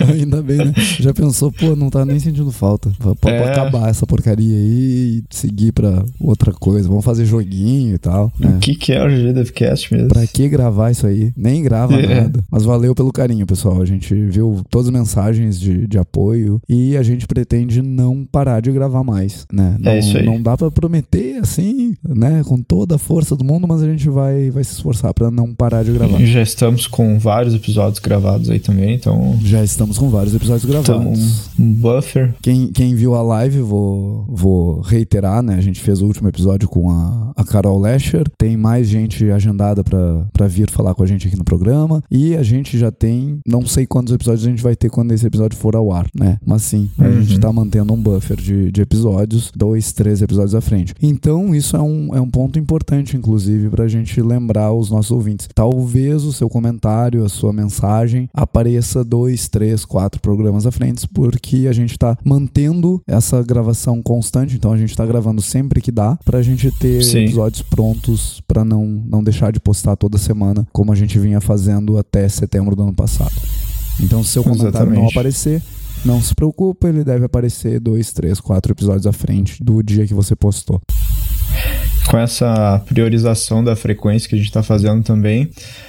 Ainda 0.12 0.42
bem, 0.42 0.58
né? 0.58 0.72
Já 0.98 1.12
pensou, 1.12 1.50
pô, 1.52 1.74
não 1.76 1.90
tá 1.90 2.04
nem 2.04 2.18
sentindo 2.18 2.41
falta. 2.50 2.90
Pode 3.20 3.34
É. 3.36 3.50
acabar 3.50 3.88
essa 3.90 4.06
porcaria 4.06 4.56
aí 4.56 5.22
e 5.22 5.24
seguir 5.30 5.72
pra 5.72 6.04
outra 6.20 6.52
coisa. 6.52 6.88
Vamos 6.88 7.04
fazer 7.04 7.24
joguinho 7.24 7.94
e 7.94 7.98
tal, 7.98 8.32
né? 8.38 8.54
O 8.56 8.58
que, 8.58 8.74
que 8.74 8.92
é 8.92 9.04
o 9.04 9.08
GG 9.08 9.32
Devcast 9.34 9.92
mesmo? 9.92 10.08
Pra 10.08 10.26
que 10.26 10.48
gravar 10.48 10.90
isso 10.90 11.06
aí? 11.06 11.32
Nem 11.36 11.62
grava 11.62 11.92
É. 12.02 12.22
nada. 12.22 12.42
Mas 12.50 12.64
valeu 12.64 12.94
pelo 12.94 13.12
carinho, 13.12 13.46
pessoal. 13.46 13.80
A 13.80 13.84
gente 13.86 14.14
viu 14.14 14.62
todas 14.70 14.88
as 14.88 14.92
mensagens 14.92 15.60
de, 15.60 15.86
de 15.86 15.98
apoio 15.98 16.60
e 16.68 16.96
a 16.96 17.02
gente 17.02 17.26
pretende 17.26 17.82
não 17.82 18.26
parar 18.30 18.60
de 18.60 18.72
gravar 18.72 19.04
mais, 19.04 19.46
né? 19.52 19.76
Não, 19.78 19.92
É 19.92 19.98
isso 19.98 20.16
aí. 20.16 20.24
não 20.24 20.40
dá 20.40 20.56
pra 20.56 20.70
prometer 20.70 21.36
assim, 21.38 21.94
né? 22.08 22.42
Com 22.46 22.58
toda 22.62 22.96
a 22.96 22.98
força 22.98 23.36
do 23.36 23.44
mundo, 23.44 23.66
mas 23.68 23.82
a 23.82 23.86
gente 23.86 24.08
vai, 24.08 24.50
vai 24.50 24.64
se 24.64 24.72
esforçar 24.72 25.12
pra 25.12 25.30
não 25.30 25.54
parar 25.54 25.84
de 25.84 25.92
gravar. 25.92 26.18
Já 26.24 26.40
estamos 26.42 26.86
com 26.86 27.18
vários 27.18 27.54
episódios 27.54 27.98
gravados 27.98 28.48
aí 28.50 28.58
também, 28.58 28.94
então 28.94 29.38
Já 29.42 29.62
estamos 29.62 29.98
com 29.98 30.08
vários 30.08 30.34
episódios 30.34 30.64
gravados. 30.64 31.18
estamos 31.18 31.50
um, 31.58 31.62
um 31.64 31.74
Quem, 32.40 32.68
quem 32.68 32.94
viu 32.94 33.14
a 33.14 33.22
live, 33.22 33.60
vou, 33.60 34.24
vou 34.28 34.80
reiterar, 34.80 35.42
né? 35.42 35.54
A 35.56 35.60
gente 35.60 35.80
fez 35.80 36.00
o 36.00 36.06
último 36.06 36.28
episódio 36.28 36.68
com 36.68 36.90
a, 36.90 37.32
a 37.36 37.44
Carol 37.44 37.80
Lescher. 37.80 38.24
Tem 38.38 38.56
mais 38.56 38.88
gente 38.88 39.30
agendada 39.30 39.82
pra, 39.84 40.26
pra 40.32 40.46
vir 40.46 40.70
falar 40.70 40.94
com 40.94 41.02
a 41.02 41.06
gente 41.06 41.26
aqui 41.26 41.36
no 41.36 41.44
programa. 41.44 42.02
E 42.10 42.34
a 42.36 42.42
gente 42.42 42.78
já 42.78 42.90
tem, 42.90 43.38
não 43.46 43.66
sei 43.66 43.86
quantos 43.86 44.12
episódios 44.14 44.46
a 44.46 44.50
gente 44.50 44.62
vai 44.62 44.74
ter 44.76 44.90
quando 44.90 45.12
esse 45.12 45.26
episódio 45.26 45.56
for 45.58 45.74
ao 45.76 45.92
ar, 45.92 46.06
né? 46.18 46.38
Mas 46.44 46.62
sim, 46.62 46.90
a 46.98 47.04
Uhum. 47.04 47.22
gente 47.22 47.38
tá 47.40 47.52
mantendo 47.52 47.92
um 47.92 48.00
buffer 48.02 48.36
de, 48.36 48.70
de 48.72 48.80
episódios, 48.80 49.50
dois, 49.54 49.92
três 49.92 50.22
episódios 50.22 50.54
à 50.54 50.60
frente. 50.60 50.94
Então, 51.02 51.54
isso 51.54 51.76
é 51.76 51.82
um, 51.82 52.14
é 52.14 52.20
um 52.20 52.28
ponto 52.30 52.58
importante, 52.58 53.16
inclusive, 53.16 53.68
pra 53.68 53.88
gente 53.88 54.20
lembrar 54.22 54.72
os 54.72 54.90
nossos 54.90 55.10
ouvintes. 55.10 55.48
Talvez 55.54 56.24
o 56.24 56.32
seu 56.32 56.48
comentário, 56.48 57.24
a 57.24 57.28
sua 57.28 57.52
mensagem 57.52 58.28
apareça 58.32 59.04
dois, 59.04 59.48
três, 59.48 59.84
quatro 59.84 60.20
programas 60.20 60.66
à 60.66 60.70
frente, 60.70 61.06
porque 61.08 61.66
a 61.68 61.72
gente 61.72 61.98
tá 61.98 62.16
mantendo 62.24 63.02
essa 63.06 63.42
gravação 63.42 64.02
constante, 64.02 64.56
então 64.56 64.72
a 64.72 64.76
gente 64.76 64.96
tá 64.96 65.04
gravando 65.04 65.42
sempre 65.42 65.80
que 65.80 65.90
dá, 65.90 66.16
pra 66.24 66.42
gente 66.42 66.70
ter 66.70 67.02
Sim. 67.02 67.24
episódios 67.24 67.62
prontos 67.62 68.42
pra 68.46 68.64
não, 68.64 68.86
não 68.86 69.22
deixar 69.22 69.52
de 69.52 69.60
postar 69.60 69.96
toda 69.96 70.18
semana, 70.18 70.66
como 70.72 70.92
a 70.92 70.94
gente 70.94 71.18
vinha 71.18 71.40
fazendo 71.40 71.98
até 71.98 72.28
setembro 72.28 72.76
do 72.76 72.82
ano 72.82 72.94
passado. 72.94 73.32
Então, 74.00 74.22
se 74.22 74.30
seu 74.30 74.42
comentário 74.42 74.72
não 74.72 74.82
Exatamente. 74.82 75.12
aparecer, 75.12 75.62
não 76.04 76.20
se 76.20 76.34
preocupa, 76.34 76.88
ele 76.88 77.04
deve 77.04 77.24
aparecer 77.24 77.78
dois, 77.78 78.12
três, 78.12 78.40
quatro 78.40 78.72
episódios 78.72 79.06
à 79.06 79.12
frente 79.12 79.62
do 79.62 79.82
dia 79.82 80.06
que 80.06 80.14
você 80.14 80.34
postou. 80.34 80.80
Com 82.08 82.18
essa 82.18 82.80
priorização 82.86 83.62
da 83.64 83.74
frequência 83.76 84.28
que 84.28 84.34
a 84.34 84.38
gente 84.38 84.52
tá 84.52 84.62
fazendo 84.62 85.02
também, 85.02 85.48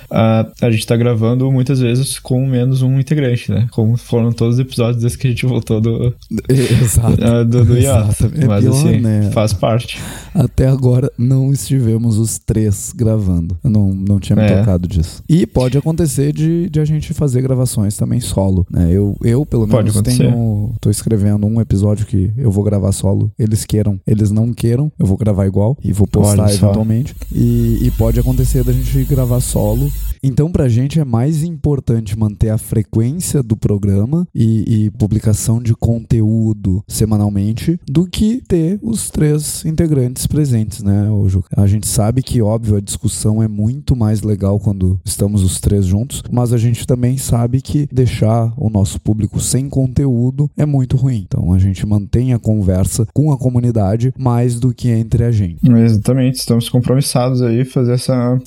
ah, 0.10 0.48
a 0.62 0.69
gente 0.71 0.86
tá 0.86 0.95
gravando 0.95 1.51
muitas 1.51 1.80
vezes 1.80 2.19
com 2.19 2.45
menos 2.48 2.81
um 2.81 3.00
integrante, 3.00 3.51
né? 3.51 3.68
Como 3.71 3.98
foram 3.98 4.31
todos 4.31 4.56
os 4.56 4.60
episódios 4.60 5.01
desde 5.01 5.18
que 5.18 5.27
a 5.27 5.30
gente 5.31 5.45
voltou 5.45 5.81
do, 5.81 6.13
Exato. 6.48 7.18
ah, 7.24 7.44
do, 7.44 7.65
do. 7.65 7.77
Exato. 7.77 8.31
É 8.36 8.45
Mas 8.45 8.63
pior, 8.63 8.74
assim, 8.75 9.00
né? 9.00 9.31
faz 9.33 9.54
parte. 9.54 10.00
Até 10.33 10.68
agora 10.68 11.12
não 11.18 11.51
estivemos 11.51 12.18
os 12.18 12.38
três 12.38 12.94
gravando. 12.95 13.57
Eu 13.63 13.69
não, 13.69 13.94
não 13.94 14.19
tinha 14.19 14.36
me 14.36 14.44
É. 14.44 14.57
tocado 14.59 14.88
disso. 14.88 15.24
E 15.27 15.45
pode 15.48 15.77
acontecer 15.77 16.31
de, 16.31 16.69
de 16.69 16.80
a 16.80 16.86
gente 16.86 17.13
fazer 17.13 17.42
gravações 17.42 17.98
também 17.98 18.19
solo. 18.19 18.66
Né? 18.69 18.89
Eu, 18.92 19.18
eu, 19.24 19.45
pelo 19.45 19.68
Pode 19.68 19.83
menos, 19.86 19.95
acontecer. 19.98 20.24
tenho. 20.31 20.74
tô 20.80 20.89
escrevendo 20.89 21.45
um 21.48 21.59
episódio 21.59 22.06
que 22.06 22.31
eu 22.38 22.51
vou 22.51 22.63
gravar 22.63 22.92
solo. 22.92 23.31
Eles 23.38 23.66
queiram, 23.66 24.00
eles 24.06 24.30
não 24.31 24.54
queiram, 24.54 24.92
eu 25.00 25.06
vou 25.06 25.18
gravar 25.18 25.45
igual 25.48 25.77
e 25.83 25.92
vou 25.92 26.02
postar 26.07 26.44
Olha 26.44 26.53
eventualmente. 26.53 27.15
E, 27.31 27.79
e 27.81 27.91
pode 27.91 28.19
acontecer 28.19 28.63
da 28.63 28.71
gente 28.71 29.03
gravar 29.05 29.39
solo. 29.39 29.91
Então, 30.25 30.50
pra 30.50 30.69
gente 30.69 31.01
é 31.01 31.03
mais 31.03 31.44
importante 31.44 32.17
manter 32.17 32.50
a 32.50 32.57
frequência 32.57 33.44
do 33.44 33.57
programa 33.57 34.25
e, 34.33 34.85
e 34.85 34.91
publicação 34.91 35.61
de 35.61 35.75
conteúdo 35.75 36.81
semanalmente 36.88 37.77
do 37.85 38.07
que 38.07 38.41
ter 38.47 38.79
os 38.81 39.09
três 39.09 39.65
integrantes 39.65 40.25
presentes, 40.25 40.81
né, 40.81 41.09
Juca? 41.27 41.50
A 41.61 41.67
gente 41.67 41.88
sabe 41.88 42.21
que, 42.23 42.41
óbvio, 42.41 42.77
a 42.77 42.79
discussão 42.79 43.44
é 43.44 43.49
muito 43.49 43.97
mais 43.97 44.21
legal 44.21 44.59
quando 44.61 44.97
estamos 45.03 45.44
os 45.44 45.59
três 45.59 45.85
juntos, 45.85 46.23
mas 46.31 46.53
a 46.53 46.57
gente 46.57 46.88
também 46.88 47.17
sabe 47.17 47.61
que 47.61 47.85
deixar 47.92 48.54
o 48.56 48.69
nosso 48.69 49.01
público 49.01 49.42
sem 49.42 49.68
conteúdo 49.68 50.49
é 50.56 50.66
muito 50.66 50.95
ruim. 50.95 51.25
Então, 51.28 51.51
a 51.51 51.59
gente 51.59 51.85
mantém 51.85 52.33
a 52.33 52.39
conversa 52.39 53.06
com 53.13 53.30
a 53.33 53.37
comunidade 53.37 54.13
mais 54.18 54.57
do 54.57 54.73
que 54.73 54.87
entre 54.87 55.25
a 55.25 55.31
gente. 55.31 55.59
Exatamente, 55.94 56.35
estamos 56.40 56.69
compromissados 56.69 57.42
aí 57.42 57.64
fazer 57.64 57.94
essa, 57.94 58.38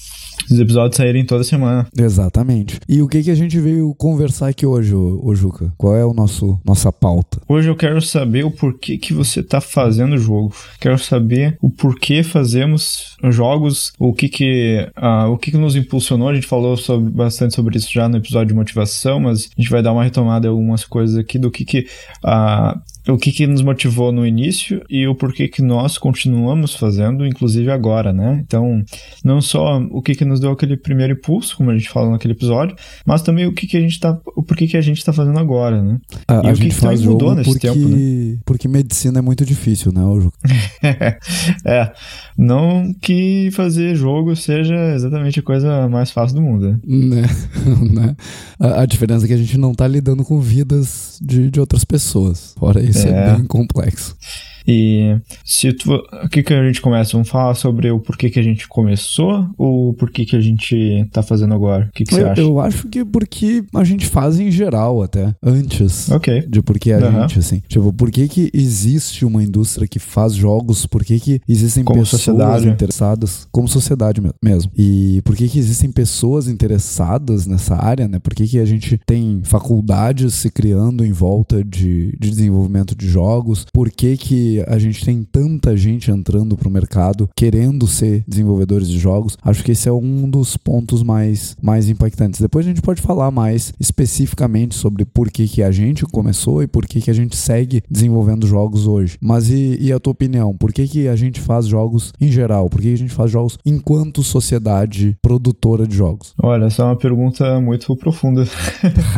esses 0.45 0.59
episódios 0.59 0.97
saírem 0.97 1.25
toda 1.25 1.45
semana. 1.45 1.87
Exatamente. 1.97 2.81
E 2.89 3.01
o 3.03 3.09
que, 3.09 3.23
que 3.23 3.31
a 3.31 3.35
gente 3.35 3.59
veio 3.61 3.95
conversar 3.95 4.49
aqui 4.49 4.67
hoje, 4.67 4.95
ô, 4.95 5.35
Juca? 5.35 5.73
Qual 5.77 5.95
é 5.97 6.05
o 6.05 6.13
nosso 6.13 6.59
nossa 6.65 6.93
pauta? 6.93 7.41
Hoje 7.49 7.69
eu 7.69 7.77
quero 7.77 8.01
saber 8.03 8.45
o 8.45 8.51
porquê 8.51 8.99
que 8.99 9.13
você 9.13 9.41
está 9.41 9.61
fazendo 9.61 10.15
o 10.15 10.19
jogo. 10.19 10.53
Quero 10.81 10.99
saber 10.99 11.57
o 11.63 11.71
porquê 11.71 12.23
fazemos 12.23 13.17
jogos, 13.31 13.93
o 13.99 14.13
que 14.13 14.29
que, 14.29 14.89
ah, 14.97 15.29
o 15.29 15.39
que, 15.39 15.51
que 15.51 15.57
nos 15.57 15.77
impulsionou. 15.77 16.29
A 16.29 16.35
gente 16.35 16.47
falou 16.47 16.77
sobre- 16.77 17.11
bastante 17.11 17.55
sobre 17.55 17.77
isso 17.79 17.89
já 17.93 18.09
no 18.09 18.17
episódio 18.17 18.49
de 18.49 18.55
motivação, 18.55 19.21
mas 19.21 19.49
a 19.57 19.61
gente 19.61 19.71
vai 19.71 19.83
dar 19.83 19.93
uma 19.93 20.05
retomada 20.05 20.47
em 20.47 20.51
algumas 20.51 20.85
coisas 20.85 21.17
aqui 21.17 21.39
do 21.39 21.51
que 21.51 21.65
que, 21.65 21.87
ah, 22.25 22.77
o 23.09 23.17
que 23.17 23.33
que 23.33 23.47
nos 23.47 23.63
motivou 23.63 24.11
no 24.11 24.27
início 24.27 24.83
e 24.91 25.07
o 25.07 25.15
porquê 25.15 25.49
que 25.49 25.63
nós 25.63 25.97
continuamos 25.97 26.75
fazendo, 26.75 27.27
inclusive 27.27 27.71
agora, 27.71 28.13
né? 28.13 28.43
Então, 28.45 28.83
não 29.25 29.41
só 29.41 29.81
o 29.91 30.03
que 30.03 30.15
que 30.15 30.25
nos 30.25 30.41
deu 30.41 30.51
aquele 30.51 30.77
primeiro 30.77 31.13
impulso, 31.13 31.57
como 31.57 31.71
a 31.71 31.77
gente 31.77 31.89
falou 31.89 32.11
naquele 32.11 32.35
episódio, 32.35 32.77
mas 33.05 33.23
também 33.23 33.47
o 33.47 33.53
que 33.53 33.67
que 33.67 33.77
a 33.77 33.81
gente 33.81 33.99
tá, 34.01 34.19
o 34.35 34.43
porquê 34.43 34.67
que 34.67 34.77
a 34.77 34.81
gente 34.81 35.05
tá 35.05 35.13
fazendo 35.13 35.39
agora, 35.39 35.83
né? 35.83 35.99
A, 36.27 36.35
E 36.35 36.37
a 36.37 36.41
o 36.41 36.43
que 36.43 36.63
gente 36.63 36.75
que 36.75 36.81
também 36.81 36.97
faz 36.97 37.03
mudou 37.03 37.29
jogo 37.29 37.35
nesse 37.35 37.51
porque, 37.51 37.69
tempo, 37.69 37.89
né? 37.89 38.39
porque 38.45 38.69
medicina 38.69 39.19
é 39.19 39.23
muito 39.23 39.45
difícil, 39.45 39.93
né, 39.93 40.05
ô 40.05 40.21
Juca? 40.21 40.39
é, 41.65 41.93
não 42.37 42.93
que 43.01 43.51
fazer 43.53 43.95
jogo 43.95 44.35
seja 44.35 44.95
exatamente 44.95 45.41
a 45.41 45.43
coisa 45.43 45.89
mais 45.89 46.11
fácil 46.11 46.37
do 46.37 46.43
mundo. 46.43 46.71
né? 46.71 46.79
né? 46.87 47.27
né? 47.91 48.17
A, 48.59 48.83
a 48.83 48.87
diferença 48.87 49.25
é 49.25 49.29
que 49.29 49.35
a 49.35 49.39
gente 49.39 49.57
não 49.59 49.75
tá 49.75 49.87
lidando 49.87 50.25
com 50.25 50.41
vidas 50.41 51.19
de, 51.23 51.51
de 51.51 51.61
outras 51.61 51.85
pessoas. 51.85 52.55
Fora 52.59 52.83
isso, 52.83 52.96
é, 53.05 53.09
É. 53.09 53.33
bem 53.35 53.45
complexo. 53.47 54.17
E 54.67 55.17
se 55.45 55.73
tu, 55.73 55.95
o 55.95 56.29
que 56.29 56.43
que 56.43 56.53
a 56.53 56.65
gente 56.65 56.81
começa? 56.81 57.13
Vamos 57.13 57.29
falar 57.29 57.55
sobre 57.55 57.91
o 57.91 58.01
porquê 58.01 58.29
que 58.31 58.39
a 58.41 58.43
gente 58.43 58.67
começou 58.69 59.47
ou 59.57 59.91
o 59.91 59.95
porquê 59.95 60.25
que 60.25 60.35
a 60.37 60.41
gente 60.41 61.07
tá 61.13 61.23
fazendo 61.23 61.55
agora? 61.55 61.87
O 61.89 61.93
que, 61.93 62.05
que 62.05 62.15
você 62.15 62.23
Eu, 62.23 62.31
acha? 62.31 62.41
eu 62.41 62.61
acho 62.61 62.89
que 62.89 63.05
porque 63.05 63.65
a 63.75 63.85
gente 63.85 64.07
faz 64.07 64.39
em 64.41 64.51
geral 64.51 65.03
até, 65.03 65.35
antes. 65.43 66.11
Ok. 66.11 66.47
De 66.49 66.63
por 66.63 66.79
que 66.79 66.93
a 66.93 66.99
Aham. 66.99 67.21
gente, 67.23 67.39
assim. 67.39 67.63
Tipo, 67.69 67.93
por 67.93 68.11
que, 68.11 68.27
que 68.29 68.51
existe 68.53 69.25
uma 69.25 69.43
indústria 69.43 69.87
que 69.87 69.99
faz 69.99 70.35
jogos? 70.35 70.87
Por 70.87 71.05
que, 71.05 71.19
que 71.21 71.41
existem 71.49 71.85
Como 71.85 72.01
pessoas 72.01 72.23
sociedade. 72.23 72.69
interessadas? 72.69 73.47
Como 73.53 73.69
sociedade 73.69 74.21
me- 74.21 74.31
mesmo. 74.43 74.71
E 74.77 75.21
por 75.25 75.37
que, 75.37 75.49
que 75.49 75.59
existem 75.59 75.91
pessoas 75.91 76.49
interessadas 76.49 77.47
nessa 77.47 77.77
área, 77.77 78.09
né? 78.09 78.19
Por 78.19 78.35
que, 78.35 78.47
que 78.47 78.59
a 78.59 78.65
gente 78.65 78.99
tem 79.07 79.41
faculdades 79.45 80.35
se 80.35 80.51
criando 80.51 81.05
em 81.05 81.13
volta 81.13 81.63
de, 81.65 82.17
de 82.19 82.31
desenvolvimento 82.31 82.95
de 82.97 83.09
jogos? 83.09 83.67
Por 83.73 83.91
que, 83.91 84.17
que 84.17 84.56
que 84.57 84.65
a 84.67 84.79
gente 84.79 85.05
tem 85.05 85.23
tanta 85.23 85.77
gente 85.77 86.11
entrando 86.11 86.57
pro 86.57 86.71
mercado, 86.71 87.29
querendo 87.37 87.87
ser 87.87 88.25
desenvolvedores 88.27 88.89
de 88.89 88.99
jogos, 88.99 89.37
acho 89.43 89.63
que 89.63 89.73
esse 89.73 89.89
é 89.89 89.93
um 89.93 90.29
dos 90.29 90.57
pontos 90.57 91.03
mais, 91.03 91.57
mais 91.61 91.89
impactantes. 91.89 92.41
Depois 92.41 92.65
a 92.65 92.69
gente 92.69 92.83
pode 92.83 93.03
falar 93.03 93.31
mais 93.31 93.73
especificamente 93.79 94.75
sobre 94.75 95.05
por 95.05 95.31
que, 95.31 95.47
que 95.49 95.63
a 95.63 95.71
gente 95.71 96.05
começou 96.07 96.63
e 96.63 96.67
por 96.67 96.87
que, 96.87 97.01
que 97.01 97.11
a 97.11 97.15
gente 97.15 97.37
segue 97.37 97.83
desenvolvendo 97.91 98.47
jogos 98.47 98.87
hoje. 98.87 99.19
Mas 99.21 99.51
e, 99.51 99.77
e 99.81 99.93
a 99.93 99.99
tua 99.99 100.13
opinião? 100.13 100.57
Por 100.57 100.73
que, 100.73 100.87
que 100.87 101.09
a 101.09 101.17
gente 101.17 101.41
faz 101.41 101.67
jogos 101.67 102.13
em 102.21 102.31
geral? 102.31 102.71
Por 102.71 102.81
que, 102.81 102.89
que 102.89 102.95
a 102.95 102.99
gente 102.99 103.13
faz 103.13 103.31
jogos 103.31 103.59
enquanto 103.65 104.23
sociedade 104.23 105.17
produtora 105.21 105.87
de 105.87 105.97
jogos? 105.97 106.35
Olha, 106.43 106.67
essa 106.67 106.83
é 106.83 106.85
uma 106.87 106.97
pergunta 106.97 107.61
muito 107.61 107.95
profunda. 107.97 108.45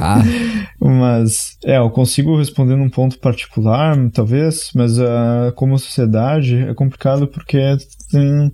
Ah. 0.00 0.22
mas, 0.80 1.56
é, 1.64 1.78
eu 1.78 1.90
consigo 1.90 2.36
responder 2.36 2.76
num 2.76 2.88
ponto 2.88 3.18
particular, 3.18 3.96
talvez, 4.12 4.70
mas 4.74 4.98
uh, 4.98 5.04
como 5.54 5.78
sociedade 5.78 6.56
é 6.56 6.74
complicado 6.74 7.26
porque 7.26 7.58
tem, 8.10 8.52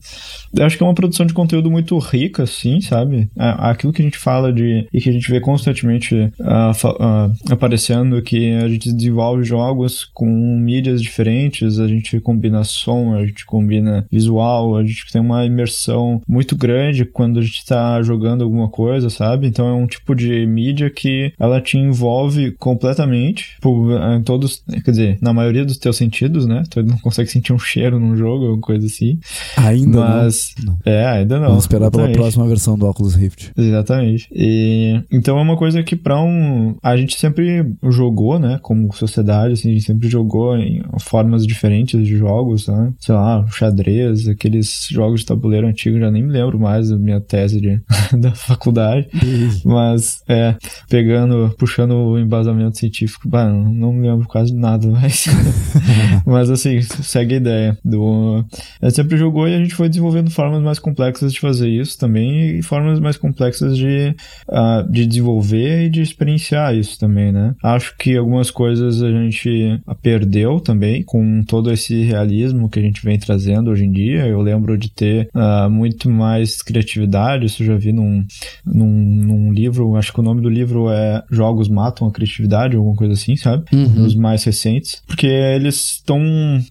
acho 0.65 0.77
que 0.77 0.83
é 0.83 0.87
uma 0.87 0.95
produção 0.95 1.25
de 1.25 1.33
conteúdo 1.33 1.71
muito 1.71 1.97
rica, 1.99 2.43
assim, 2.43 2.81
sabe? 2.81 3.29
Aquilo 3.37 3.93
que 3.93 4.03
a 4.03 4.05
gente 4.05 4.19
fala 4.19 4.53
de 4.53 4.87
e 4.93 5.01
que 5.01 5.09
a 5.09 5.13
gente 5.13 5.31
vê 5.31 5.41
constantemente 5.41 6.15
uh, 6.15 6.89
uh, 6.89 7.33
aparecendo 7.51 8.21
que 8.23 8.53
a 8.55 8.69
gente 8.69 8.93
desenvolve 8.93 9.45
jogos 9.45 10.05
com 10.05 10.27
mídias 10.27 11.01
diferentes, 11.01 11.79
a 11.79 11.87
gente 11.87 12.21
combina 12.21 12.65
som, 12.65 13.15
a 13.15 13.25
gente 13.25 13.47
combina 13.47 14.07
visual, 14.11 14.77
a 14.77 14.85
gente 14.85 15.11
tem 15.13 15.21
uma 15.21 15.45
imersão 15.45 16.21
muito 16.29 16.57
grande 16.57 17.05
quando 17.05 17.39
a 17.39 17.43
gente 17.43 17.59
está 17.59 18.03
jogando 18.03 18.43
alguma 18.43 18.69
coisa, 18.69 19.09
sabe? 19.09 19.47
Então 19.47 19.69
é 19.69 19.73
um 19.73 19.87
tipo 19.87 20.15
de 20.15 20.47
mídia 20.47 20.91
que 20.91 21.33
ela 21.39 21.61
te 21.61 21.79
envolve 21.79 22.53
completamente 22.53 23.57
por, 23.61 23.93
em 24.17 24.23
todos, 24.23 24.63
quer 24.85 24.91
dizer, 24.91 25.19
na 25.21 25.33
maioria 25.33 25.65
dos 25.65 25.79
teus 25.79 25.97
sentidos, 25.97 26.47
né? 26.47 26.64
Tu 26.69 26.83
não 26.83 26.99
consegue 26.99 27.31
sentir 27.31 27.53
um 27.53 27.59
cheiro 27.59 27.99
num 27.99 28.17
jogo, 28.17 28.45
alguma 28.45 28.61
coisa 28.61 28.87
assim. 28.87 29.19
Ainda 29.57 30.01
Mas, 30.01 30.55
não. 30.65 30.79
É, 30.85 31.07
ainda 31.07 31.39
não. 31.39 31.49
Vamos 31.49 31.65
esperar 31.65 31.87
exatamente. 31.87 32.13
pela 32.13 32.23
próxima 32.23 32.47
versão 32.47 32.79
do 32.79 32.87
Oculus 32.87 33.15
Rift. 33.15 33.53
Exatamente. 33.57 34.29
E, 34.33 35.01
então 35.11 35.39
é 35.39 35.43
uma 35.43 35.57
coisa 35.57 35.83
que 35.83 35.97
para 35.97 36.21
um... 36.21 36.77
A 36.83 36.97
gente 36.97 37.19
sempre 37.19 37.75
jogou, 37.91 38.39
né? 38.39 38.59
Como 38.63 38.93
sociedade, 38.93 39.55
assim, 39.55 39.71
a 39.71 39.73
gente 39.73 39.85
sempre 39.85 40.09
jogou 40.09 40.57
em 40.57 40.83
formas 41.01 41.47
diferentes 41.47 42.05
de 42.07 42.17
jogos, 42.17 42.69
né? 42.69 42.93
Sei 42.99 43.15
lá, 43.15 43.45
xadrez, 43.49 44.29
aqueles 44.29 44.89
jogos 44.91 45.21
de 45.21 45.27
tabuleiro 45.27 45.67
antigos, 45.67 46.01
já 46.01 46.11
nem 46.11 46.23
me 46.23 46.33
lembro 46.33 46.59
mais 46.59 46.89
da 46.89 46.97
minha 46.97 47.21
tese 47.21 47.61
de, 47.61 47.81
da 48.19 48.33
faculdade. 48.33 49.09
Mas, 49.65 50.23
é, 50.29 50.57
pegando, 50.89 51.55
puxando 51.59 51.93
o 51.93 52.19
embasamento 52.19 52.79
científico, 52.79 53.29
bah, 53.29 53.49
não 53.49 53.93
me 53.93 54.09
lembro 54.09 54.27
quase 54.27 54.55
nada, 54.55 54.87
mas... 54.91 55.27
mas 56.27 56.51
assim, 56.55 56.81
segue 57.03 57.35
a 57.35 57.39
ideia 57.39 57.79
do... 57.85 58.45
A 58.81 58.87
gente 58.87 58.97
sempre 58.97 59.17
jogou 59.17 59.49
e 59.49 59.55
a 59.55 59.59
gente 59.59 59.75
foi 59.75 59.89
desenvolvendo 59.89 60.31
formas 60.31 60.63
mais 60.63 60.79
complexas 60.79 61.33
de 61.33 61.41
fazer 61.41 61.69
isso 61.69 61.99
também 61.99 62.59
e 62.59 62.63
formas 62.63 63.01
mais 63.01 63.17
complexas 63.17 63.77
de, 63.77 64.15
uh, 64.49 64.91
de 64.91 65.07
desenvolver 65.07 65.87
e 65.87 65.91
de 65.91 66.03
experienciar 66.03 66.75
isso 66.75 66.99
também, 66.99 67.33
né? 67.33 67.55
Acho 67.63 67.97
que 67.97 68.17
algumas 68.17 68.51
coisas 68.51 69.03
a 69.03 69.11
gente 69.11 69.81
perdeu 70.03 70.61
também 70.61 71.03
com 71.03 71.43
todo 71.45 71.71
esse 71.73 72.03
realismo 72.03 72.69
que 72.69 72.79
a 72.79 72.83
gente 72.83 73.05
vem 73.05 73.19
trazendo 73.19 73.71
hoje 73.71 73.85
em 73.85 73.93
dia. 73.93 74.27
Eu 74.27 74.41
lembro 74.41 74.77
de 74.77 74.91
ter 74.91 75.29
uh, 75.35 75.69
muito 75.71 76.11
mais 76.11 76.63
criatividade, 76.63 77.47
isso 77.47 77.63
eu 77.63 77.67
já 77.67 77.77
vi 77.77 77.93
num, 77.93 78.25
num, 78.65 78.87
num, 78.87 79.53
livro, 79.53 79.97
acho 79.97 80.13
que 80.13 80.21
o 80.21 80.23
nome 80.23 80.41
do 80.41 80.49
livro 80.49 80.91
é 80.91 81.23
Jogos 81.31 81.69
Matam 81.69 82.09
a 82.09 82.13
Criatividade, 82.13 82.77
alguma 82.77 82.97
coisa 82.97 83.13
assim, 83.13 83.37
sabe? 83.37 83.65
Uhum. 83.73 84.05
Os 84.05 84.15
mais 84.15 84.45
recentes. 84.45 85.03
Porque 85.07 85.27
eles 85.27 85.97
estão 85.97 86.21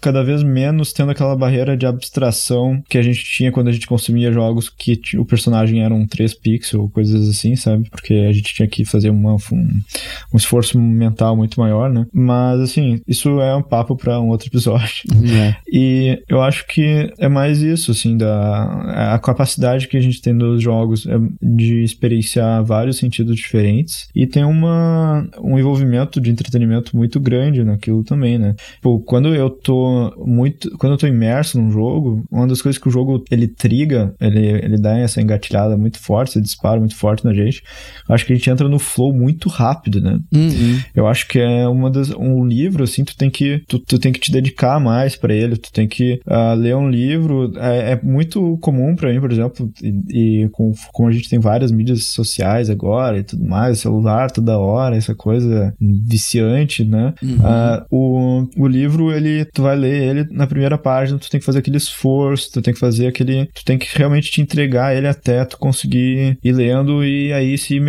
cada 0.01 0.23
vez 0.23 0.43
menos 0.43 0.93
tendo 0.93 1.11
aquela 1.11 1.35
barreira 1.35 1.75
de 1.75 1.85
abstração 1.85 2.81
que 2.89 2.97
a 2.97 3.01
gente 3.01 3.23
tinha 3.23 3.51
quando 3.51 3.67
a 3.67 3.71
gente 3.71 3.87
consumia 3.87 4.31
jogos 4.31 4.69
que 4.69 4.99
o 5.17 5.25
personagem 5.25 5.83
era 5.83 5.93
um 5.93 6.05
3 6.05 6.33
pixels, 6.33 6.91
coisas 6.91 7.27
assim, 7.29 7.55
sabe? 7.55 7.89
Porque 7.89 8.13
a 8.13 8.31
gente 8.31 8.53
tinha 8.53 8.67
que 8.67 8.85
fazer 8.85 9.09
uma, 9.09 9.35
um, 9.51 9.81
um 10.33 10.37
esforço 10.37 10.79
mental 10.79 11.35
muito 11.35 11.59
maior, 11.59 11.89
né? 11.89 12.05
Mas, 12.13 12.59
assim, 12.59 13.01
isso 13.07 13.39
é 13.41 13.55
um 13.55 13.61
papo 13.61 13.95
para 13.95 14.19
um 14.19 14.29
outro 14.29 14.47
episódio. 14.47 15.03
É. 15.33 15.55
E 15.71 16.21
eu 16.27 16.41
acho 16.41 16.67
que 16.67 17.11
é 17.17 17.27
mais 17.27 17.61
isso, 17.61 17.91
assim, 17.91 18.17
da 18.17 19.13
a 19.13 19.19
capacidade 19.19 19.87
que 19.87 19.97
a 19.97 20.01
gente 20.01 20.21
tem 20.21 20.33
nos 20.33 20.61
jogos 20.61 21.05
é 21.07 21.17
de 21.41 21.83
experienciar 21.83 22.63
vários 22.63 22.97
sentidos 22.97 23.35
diferentes 23.35 24.07
e 24.13 24.27
tem 24.27 24.43
uma, 24.43 25.27
um 25.41 25.57
envolvimento 25.57 26.19
de 26.21 26.29
entretenimento 26.29 26.95
muito 26.95 27.19
grande 27.19 27.63
naquilo 27.63 28.03
também, 28.03 28.37
né? 28.37 28.55
Pô, 28.81 28.99
quando 28.99 29.33
eu 29.33 29.52
tô 29.53 30.13
muito, 30.25 30.77
quando 30.77 30.93
eu 30.93 30.97
tô 30.97 31.07
imerso 31.07 31.59
num 31.59 31.71
jogo, 31.71 32.23
uma 32.31 32.47
das 32.47 32.61
coisas 32.61 32.81
que 32.81 32.87
o 32.87 32.91
jogo 32.91 33.23
ele 33.29 33.47
triga, 33.47 34.13
ele, 34.19 34.47
ele 34.47 34.77
dá 34.77 34.97
essa 34.97 35.21
engatilhada 35.21 35.77
muito 35.77 35.99
forte, 35.99 36.29
esse 36.29 36.41
disparo 36.41 36.79
muito 36.79 36.95
forte 36.95 37.23
na 37.25 37.33
gente. 37.33 37.63
Acho 38.09 38.25
que 38.25 38.33
a 38.33 38.35
gente 38.35 38.49
entra 38.49 38.67
no 38.67 38.79
flow 38.79 39.13
muito 39.13 39.49
rápido, 39.49 40.01
né? 40.01 40.19
Uhum. 40.33 40.79
Eu 40.95 41.07
acho 41.07 41.27
que 41.27 41.39
é 41.39 41.67
uma 41.67 41.89
das 41.89 42.09
um 42.11 42.45
livro 42.45 42.83
assim, 42.83 43.03
tu 43.03 43.15
tem 43.15 43.29
que 43.29 43.63
tu, 43.67 43.79
tu 43.79 43.99
tem 43.99 44.11
que 44.11 44.19
te 44.19 44.31
dedicar 44.31 44.79
mais 44.79 45.15
para 45.15 45.33
ele, 45.33 45.57
tu 45.57 45.71
tem 45.71 45.87
que 45.87 46.19
uh, 46.27 46.55
ler 46.55 46.75
um 46.75 46.89
livro. 46.89 47.51
É, 47.57 47.93
é 47.93 47.99
muito 48.01 48.57
comum 48.61 48.95
para 48.95 49.11
mim, 49.11 49.19
por 49.19 49.31
exemplo, 49.31 49.71
e, 49.81 50.43
e 50.43 50.49
com, 50.49 50.71
como 50.91 51.09
a 51.09 51.11
gente 51.11 51.29
tem 51.29 51.39
várias 51.39 51.71
mídias 51.71 52.05
sociais 52.05 52.69
agora 52.69 53.19
e 53.19 53.23
tudo 53.23 53.45
mais, 53.45 53.79
celular 53.79 54.31
toda 54.31 54.57
hora, 54.57 54.95
essa 54.95 55.15
coisa 55.15 55.73
viciante, 55.79 56.83
né? 56.83 57.13
Uhum. 57.21 57.35
Uh, 57.35 57.85
o, 57.91 58.63
o 58.63 58.67
livro 58.67 59.11
ele 59.11 59.42
tu 59.45 59.61
vai 59.61 59.75
ler 59.75 60.03
ele 60.03 60.27
na 60.31 60.47
primeira 60.47 60.77
página, 60.77 61.19
tu 61.19 61.29
tem 61.29 61.39
que 61.39 61.45
fazer 61.45 61.59
aquele 61.59 61.77
esforço, 61.77 62.51
tu 62.51 62.61
tem 62.61 62.73
que 62.73 62.79
fazer 62.79 63.07
aquele, 63.07 63.45
tu 63.53 63.63
tem 63.63 63.77
que 63.77 63.87
realmente 63.97 64.31
te 64.31 64.41
entregar 64.41 64.95
ele 64.95 65.07
até 65.07 65.43
tu 65.45 65.57
conseguir 65.57 66.37
ir 66.43 66.51
lendo 66.51 67.03
e 67.03 67.31
aí 67.33 67.57
se 67.57 67.79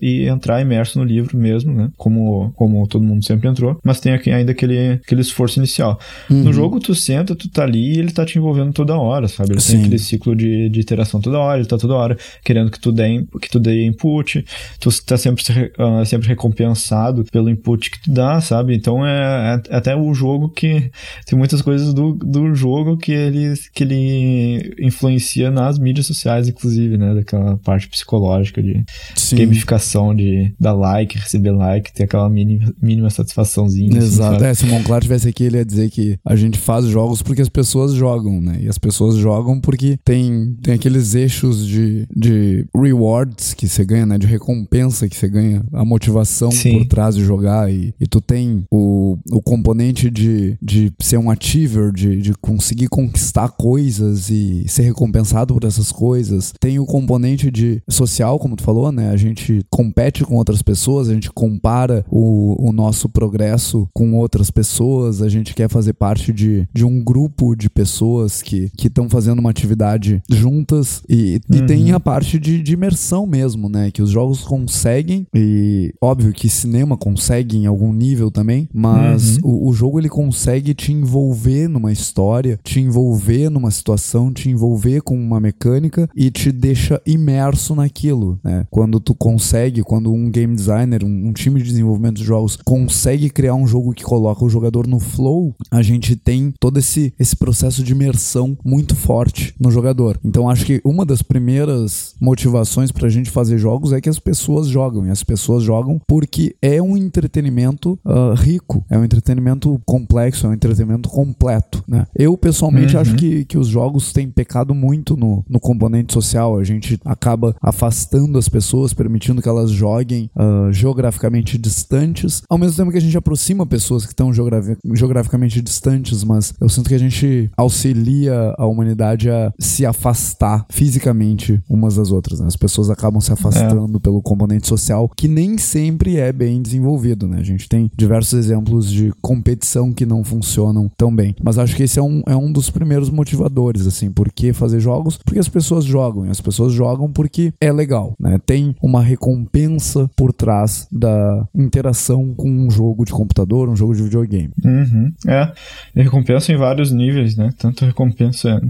e 0.00 0.26
entrar 0.26 0.60
imerso 0.60 0.98
no 0.98 1.04
livro 1.04 1.36
mesmo, 1.36 1.72
né? 1.72 1.90
Como, 1.96 2.52
como 2.54 2.86
todo 2.86 3.04
mundo 3.04 3.24
sempre 3.24 3.48
entrou, 3.48 3.78
mas 3.84 4.00
tem 4.00 4.12
aqui 4.12 4.30
ainda 4.30 4.52
aquele, 4.52 5.00
aquele 5.04 5.20
esforço 5.20 5.58
inicial. 5.58 5.98
Uhum. 6.30 6.44
No 6.44 6.52
jogo, 6.52 6.80
tu 6.80 6.94
senta, 6.94 7.34
tu 7.34 7.48
tá 7.48 7.62
ali 7.62 7.96
e 7.96 7.98
ele 7.98 8.12
tá 8.12 8.24
te 8.24 8.38
envolvendo 8.38 8.72
toda 8.72 8.96
hora, 8.96 9.28
sabe? 9.28 9.52
Ele 9.52 9.60
Sim. 9.60 9.72
tem 9.72 9.80
aquele 9.80 9.98
ciclo 9.98 10.36
de, 10.36 10.68
de 10.68 10.80
interação 10.80 11.20
toda 11.20 11.38
hora, 11.38 11.58
ele 11.58 11.68
tá 11.68 11.78
toda 11.78 11.94
hora 11.94 12.16
querendo 12.44 12.70
que 12.70 12.80
tu 12.80 12.92
dê, 12.92 13.24
que 13.40 13.48
tu 13.48 13.58
dê 13.58 13.84
input, 13.84 14.44
tu 14.80 15.04
tá 15.04 15.16
sempre, 15.16 15.42
uh, 15.78 16.04
sempre 16.04 16.28
recompensado 16.28 17.24
pelo 17.30 17.48
input 17.48 17.90
que 17.90 18.02
tu 18.02 18.10
dá, 18.10 18.40
sabe? 18.40 18.74
Então 18.74 19.06
é, 19.06 19.60
é 19.68 19.76
até 19.76 19.96
o 19.96 20.12
jogo 20.14 20.48
que 20.48 20.90
tem 21.26 21.38
muitas 21.38 21.62
coisas 21.62 21.92
do, 21.94 22.14
do 22.14 22.54
jogo 22.54 22.96
que 22.96 23.12
ele, 23.12 23.54
que 23.74 23.84
ele 23.84 24.74
influencia 24.80 25.50
nas 25.50 25.78
mídias 25.78 26.06
sociais, 26.06 26.48
inclusive, 26.48 26.96
né? 26.96 27.14
Daquela 27.14 27.56
parte 27.58 27.88
psicológica 27.88 28.62
de 28.62 28.84
Sim. 29.14 29.36
gamificação 29.36 30.14
de 30.14 30.52
dar 30.58 30.72
like, 30.72 31.18
receber 31.18 31.52
like, 31.52 31.92
ter 31.92 32.04
aquela 32.04 32.28
mínima, 32.28 32.72
mínima 32.80 33.10
satisfaçãozinha. 33.10 33.96
Exato. 33.96 34.36
Assim, 34.36 34.44
é, 34.44 34.54
se 34.54 34.64
o 34.64 34.68
Monclar 34.68 35.02
tivesse 35.02 35.28
aqui, 35.28 35.44
ele 35.44 35.58
ia 35.58 35.64
dizer 35.64 35.90
que 35.90 36.18
a 36.24 36.36
gente 36.36 36.58
faz 36.58 36.86
jogos 36.86 37.22
porque 37.22 37.42
as 37.42 37.48
pessoas 37.48 37.92
jogam, 37.92 38.40
né? 38.40 38.58
E 38.62 38.68
as 38.68 38.78
pessoas 38.78 39.16
jogam 39.16 39.60
porque 39.60 39.98
tem, 40.04 40.56
tem 40.62 40.74
aqueles 40.74 41.14
eixos 41.14 41.66
de, 41.66 42.06
de 42.14 42.66
rewards 42.74 43.54
que 43.54 43.68
você 43.68 43.84
ganha, 43.84 44.06
né? 44.06 44.18
De 44.18 44.26
recompensa 44.26 45.08
que 45.08 45.16
você 45.16 45.28
ganha, 45.28 45.62
a 45.72 45.84
motivação 45.84 46.50
Sim. 46.50 46.78
por 46.78 46.86
trás 46.86 47.14
de 47.14 47.24
jogar. 47.24 47.70
E, 47.72 47.94
e 48.00 48.06
tu 48.06 48.20
tem 48.20 48.64
o, 48.70 49.18
o 49.30 49.42
componente 49.42 50.10
de, 50.10 50.56
de 50.60 50.87
ser 51.00 51.18
um 51.18 51.30
achiever, 51.30 51.92
de, 51.92 52.20
de 52.20 52.34
conseguir 52.34 52.88
conquistar 52.88 53.48
coisas 53.50 54.30
e 54.30 54.64
ser 54.68 54.82
recompensado 54.82 55.54
por 55.54 55.64
essas 55.64 55.92
coisas. 55.92 56.52
Tem 56.60 56.78
o 56.78 56.86
componente 56.86 57.50
de 57.50 57.82
social, 57.88 58.38
como 58.38 58.56
tu 58.56 58.62
falou, 58.62 58.90
né? 58.92 59.10
A 59.10 59.16
gente 59.16 59.64
compete 59.70 60.24
com 60.24 60.36
outras 60.36 60.62
pessoas, 60.62 61.08
a 61.08 61.14
gente 61.14 61.30
compara 61.30 62.04
o, 62.10 62.68
o 62.68 62.72
nosso 62.72 63.08
progresso 63.08 63.88
com 63.94 64.14
outras 64.14 64.50
pessoas, 64.50 65.22
a 65.22 65.28
gente 65.28 65.54
quer 65.54 65.68
fazer 65.68 65.92
parte 65.94 66.32
de, 66.32 66.66
de 66.72 66.84
um 66.84 67.02
grupo 67.02 67.54
de 67.54 67.68
pessoas 67.68 68.42
que 68.42 68.70
estão 68.78 69.08
fazendo 69.08 69.38
uma 69.38 69.50
atividade 69.50 70.22
juntas 70.28 71.02
e, 71.08 71.40
e 71.50 71.58
Uhum. 71.58 71.66
tem 71.66 71.92
a 71.92 72.00
parte 72.00 72.38
de, 72.38 72.62
de 72.62 72.72
imersão 72.74 73.26
mesmo, 73.26 73.68
né? 73.68 73.90
Que 73.90 74.00
os 74.02 74.10
jogos 74.10 74.42
conseguem 74.42 75.26
e 75.34 75.92
óbvio 76.00 76.32
que 76.32 76.48
cinema 76.48 76.96
consegue 76.96 77.56
em 77.56 77.66
algum 77.66 77.92
nível 77.92 78.30
também, 78.30 78.68
mas 78.72 79.38
o, 79.42 79.68
o 79.68 79.72
jogo 79.72 79.98
ele 79.98 80.08
consegue 80.08 80.74
te 80.78 80.92
envolver 80.92 81.68
numa 81.68 81.92
história, 81.92 82.58
te 82.62 82.78
envolver 82.78 83.50
numa 83.50 83.70
situação, 83.70 84.32
te 84.32 84.48
envolver 84.48 85.02
com 85.02 85.18
uma 85.18 85.40
mecânica 85.40 86.08
e 86.14 86.30
te 86.30 86.52
deixa 86.52 87.02
imerso 87.04 87.74
naquilo, 87.74 88.38
né? 88.44 88.64
Quando 88.70 89.00
tu 89.00 89.12
consegue, 89.12 89.82
quando 89.82 90.12
um 90.12 90.30
game 90.30 90.54
designer, 90.54 91.02
um, 91.04 91.28
um 91.28 91.32
time 91.32 91.60
de 91.60 91.68
desenvolvimento 91.70 92.18
de 92.18 92.24
jogos 92.24 92.56
consegue 92.64 93.28
criar 93.28 93.54
um 93.54 93.66
jogo 93.66 93.92
que 93.92 94.04
coloca 94.04 94.44
o 94.44 94.48
jogador 94.48 94.86
no 94.86 95.00
flow, 95.00 95.54
a 95.68 95.82
gente 95.82 96.14
tem 96.14 96.54
todo 96.60 96.78
esse, 96.78 97.12
esse 97.18 97.34
processo 97.34 97.82
de 97.82 97.92
imersão 97.92 98.56
muito 98.64 98.94
forte 98.94 99.54
no 99.58 99.72
jogador. 99.72 100.18
Então 100.24 100.48
acho 100.48 100.64
que 100.64 100.80
uma 100.84 101.04
das 101.04 101.22
primeiras 101.22 102.14
motivações 102.20 102.92
pra 102.92 103.08
gente 103.08 103.30
fazer 103.30 103.58
jogos 103.58 103.92
é 103.92 104.00
que 104.00 104.08
as 104.08 104.20
pessoas 104.20 104.68
jogam. 104.68 105.06
E 105.06 105.10
as 105.10 105.24
pessoas 105.24 105.64
jogam 105.64 106.00
porque 106.06 106.54
é 106.62 106.80
um 106.80 106.96
entretenimento 106.96 107.98
uh, 108.04 108.34
rico, 108.36 108.84
é 108.88 108.96
um 108.96 109.04
entretenimento 109.04 109.80
complexo, 109.84 110.46
é 110.46 110.50
um 110.50 110.52
entretenimento 110.52 110.67
completo. 111.08 111.82
Né? 111.86 112.06
Eu, 112.14 112.36
pessoalmente, 112.36 112.94
uhum. 112.94 113.00
acho 113.00 113.14
que, 113.14 113.44
que 113.44 113.58
os 113.58 113.68
jogos 113.68 114.12
têm 114.12 114.28
pecado 114.28 114.74
muito 114.74 115.16
no, 115.16 115.44
no 115.48 115.60
componente 115.60 116.12
social. 116.12 116.58
A 116.58 116.64
gente 116.64 116.98
acaba 117.04 117.54
afastando 117.60 118.38
as 118.38 118.48
pessoas, 118.48 118.92
permitindo 118.92 119.42
que 119.42 119.48
elas 119.48 119.70
joguem 119.70 120.30
uh, 120.36 120.72
geograficamente 120.72 121.58
distantes, 121.58 122.42
ao 122.48 122.58
mesmo 122.58 122.76
tempo 122.76 122.90
que 122.90 122.98
a 122.98 123.00
gente 123.00 123.16
aproxima 123.16 123.66
pessoas 123.66 124.04
que 124.04 124.12
estão 124.12 124.32
geograficamente 124.32 125.60
distantes, 125.60 126.24
mas 126.24 126.54
eu 126.60 126.68
sinto 126.68 126.88
que 126.88 126.94
a 126.94 126.98
gente 126.98 127.50
auxilia 127.56 128.54
a 128.56 128.66
humanidade 128.66 129.30
a 129.30 129.52
se 129.58 129.84
afastar 129.84 130.66
fisicamente 130.68 131.60
umas 131.68 131.96
das 131.96 132.10
outras. 132.10 132.40
Né? 132.40 132.46
As 132.46 132.56
pessoas 132.56 132.90
acabam 132.90 133.20
se 133.20 133.32
afastando 133.32 133.96
é. 133.96 134.00
pelo 134.00 134.22
componente 134.22 134.66
social, 134.66 135.10
que 135.16 135.28
nem 135.28 135.58
sempre 135.58 136.16
é 136.16 136.32
bem 136.32 136.60
desenvolvido. 136.62 137.26
Né? 137.26 137.38
A 137.38 137.44
gente 137.44 137.68
tem 137.68 137.90
diversos 137.96 138.38
exemplos 138.38 138.90
de 138.90 139.12
competição 139.20 139.92
que 139.92 140.06
não 140.06 140.24
funcionam 140.58 140.90
tão 140.96 141.14
bem. 141.14 141.34
Mas 141.42 141.58
acho 141.58 141.76
que 141.76 141.84
esse 141.84 141.98
é 141.98 142.02
um, 142.02 142.22
é 142.26 142.36
um 142.36 142.50
dos 142.50 142.68
primeiros 142.70 143.10
motivadores, 143.10 143.86
assim, 143.86 144.10
por 144.10 144.30
que 144.32 144.52
fazer 144.52 144.80
jogos? 144.80 145.16
Porque 145.16 145.38
as 145.38 145.48
pessoas 145.48 145.84
jogam, 145.84 146.26
e 146.26 146.30
as 146.30 146.40
pessoas 146.40 146.72
jogam 146.72 147.10
porque 147.10 147.52
é 147.60 147.72
legal, 147.72 148.14
né? 148.18 148.38
Tem 148.44 148.74
uma 148.82 149.00
recompensa 149.00 150.10
por 150.16 150.32
trás 150.32 150.88
da 150.90 151.46
interação 151.54 152.34
com 152.34 152.50
um 152.50 152.70
jogo 152.70 153.04
de 153.04 153.12
computador, 153.12 153.68
um 153.68 153.76
jogo 153.76 153.94
de 153.94 154.02
videogame. 154.02 154.50
Uhum. 154.64 155.12
É, 155.26 155.52
recompensa 155.94 156.52
em 156.52 156.56
vários 156.56 156.90
níveis, 156.90 157.36
né? 157.36 157.50
Tanto 157.58 157.84
recompensa, 157.84 158.60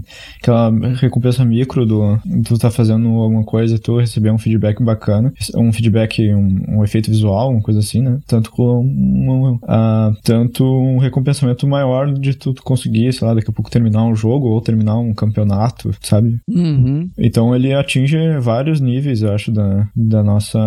aquela 0.41 0.69
recompensa 0.95 1.43
micro 1.43 1.85
do 1.85 2.19
tu 2.45 2.57
tá 2.57 2.69
fazendo 2.69 3.07
alguma 3.09 3.43
coisa 3.43 3.75
e 3.75 3.79
tu 3.79 3.97
receber 3.97 4.31
um 4.31 4.37
feedback 4.37 4.83
bacana, 4.83 5.33
um 5.55 5.71
feedback, 5.71 6.33
um, 6.33 6.77
um 6.77 6.83
efeito 6.83 7.09
visual, 7.09 7.51
uma 7.51 7.61
coisa 7.61 7.79
assim, 7.79 8.01
né? 8.01 8.19
Tanto 8.27 8.51
com 8.51 8.81
um, 8.81 9.55
uh, 9.55 10.15
tanto 10.23 10.63
um 10.63 10.97
recompensamento 10.97 11.67
maior 11.85 12.13
de 12.13 12.33
tu 12.33 12.53
conseguir, 12.63 13.11
sei 13.13 13.27
lá, 13.27 13.33
daqui 13.33 13.49
a 13.49 13.53
pouco 13.53 13.71
terminar 13.71 14.05
um 14.05 14.15
jogo 14.15 14.47
ou 14.47 14.61
terminar 14.61 14.97
um 14.97 15.13
campeonato, 15.13 15.91
sabe? 16.01 16.39
Uhum. 16.49 17.09
Então 17.17 17.55
ele 17.55 17.73
atinge 17.73 18.17
vários 18.39 18.79
níveis, 18.79 19.21
eu 19.21 19.33
acho, 19.33 19.51
da, 19.51 19.87
da, 19.95 20.23
nossa, 20.23 20.59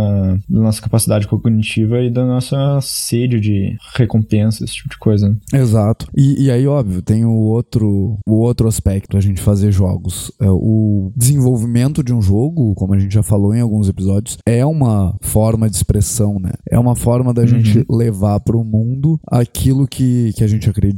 da 0.49 0.61
nossa 0.61 0.81
capacidade 0.81 1.27
cognitiva 1.27 2.01
e 2.01 2.11
da 2.11 2.25
nossa 2.27 2.79
sede 2.81 3.41
de 3.41 3.77
recompensa, 3.95 4.65
esse 4.65 4.75
tipo 4.75 4.91
de 4.91 4.99
coisa. 4.99 5.29
Né? 5.29 5.37
Exato. 5.55 6.07
E, 6.17 6.45
e 6.47 6.51
aí, 6.51 6.67
óbvio, 6.67 7.03
tem 7.03 7.25
o 7.25 7.35
outro, 7.35 8.19
o 8.27 8.35
outro 8.35 8.69
aspecto 8.69 9.17
a 9.17 9.21
gente 9.21 9.41
fazer 9.41 9.73
jogos. 9.73 10.33
É, 10.41 10.49
o 10.49 11.13
desenvolvimento 11.17 12.03
de 12.03 12.13
um 12.13 12.23
jogo, 12.23 12.75
como 12.75 12.95
a 12.95 12.99
gente 12.99 13.15
já 13.15 13.23
falou 13.23 13.55
em 13.55 13.61
alguns 13.61 13.89
episódios, 13.89 14.39
é 14.47 14.65
uma 14.65 15.15
forma 15.21 15.69
de 15.69 15.77
expressão, 15.77 16.39
né? 16.39 16.53
É 16.71 16.79
uma 16.79 16.95
forma 16.95 17.33
da 17.33 17.43
uhum. 17.43 17.49
gente 17.49 17.85
levar 17.91 18.41
para 18.41 18.57
o 18.57 18.65
mundo 18.65 19.19
aquilo 19.31 19.87
que, 19.87 20.33
que 20.35 20.45
a 20.45 20.47
gente 20.47 20.69
acredita, 20.69 20.92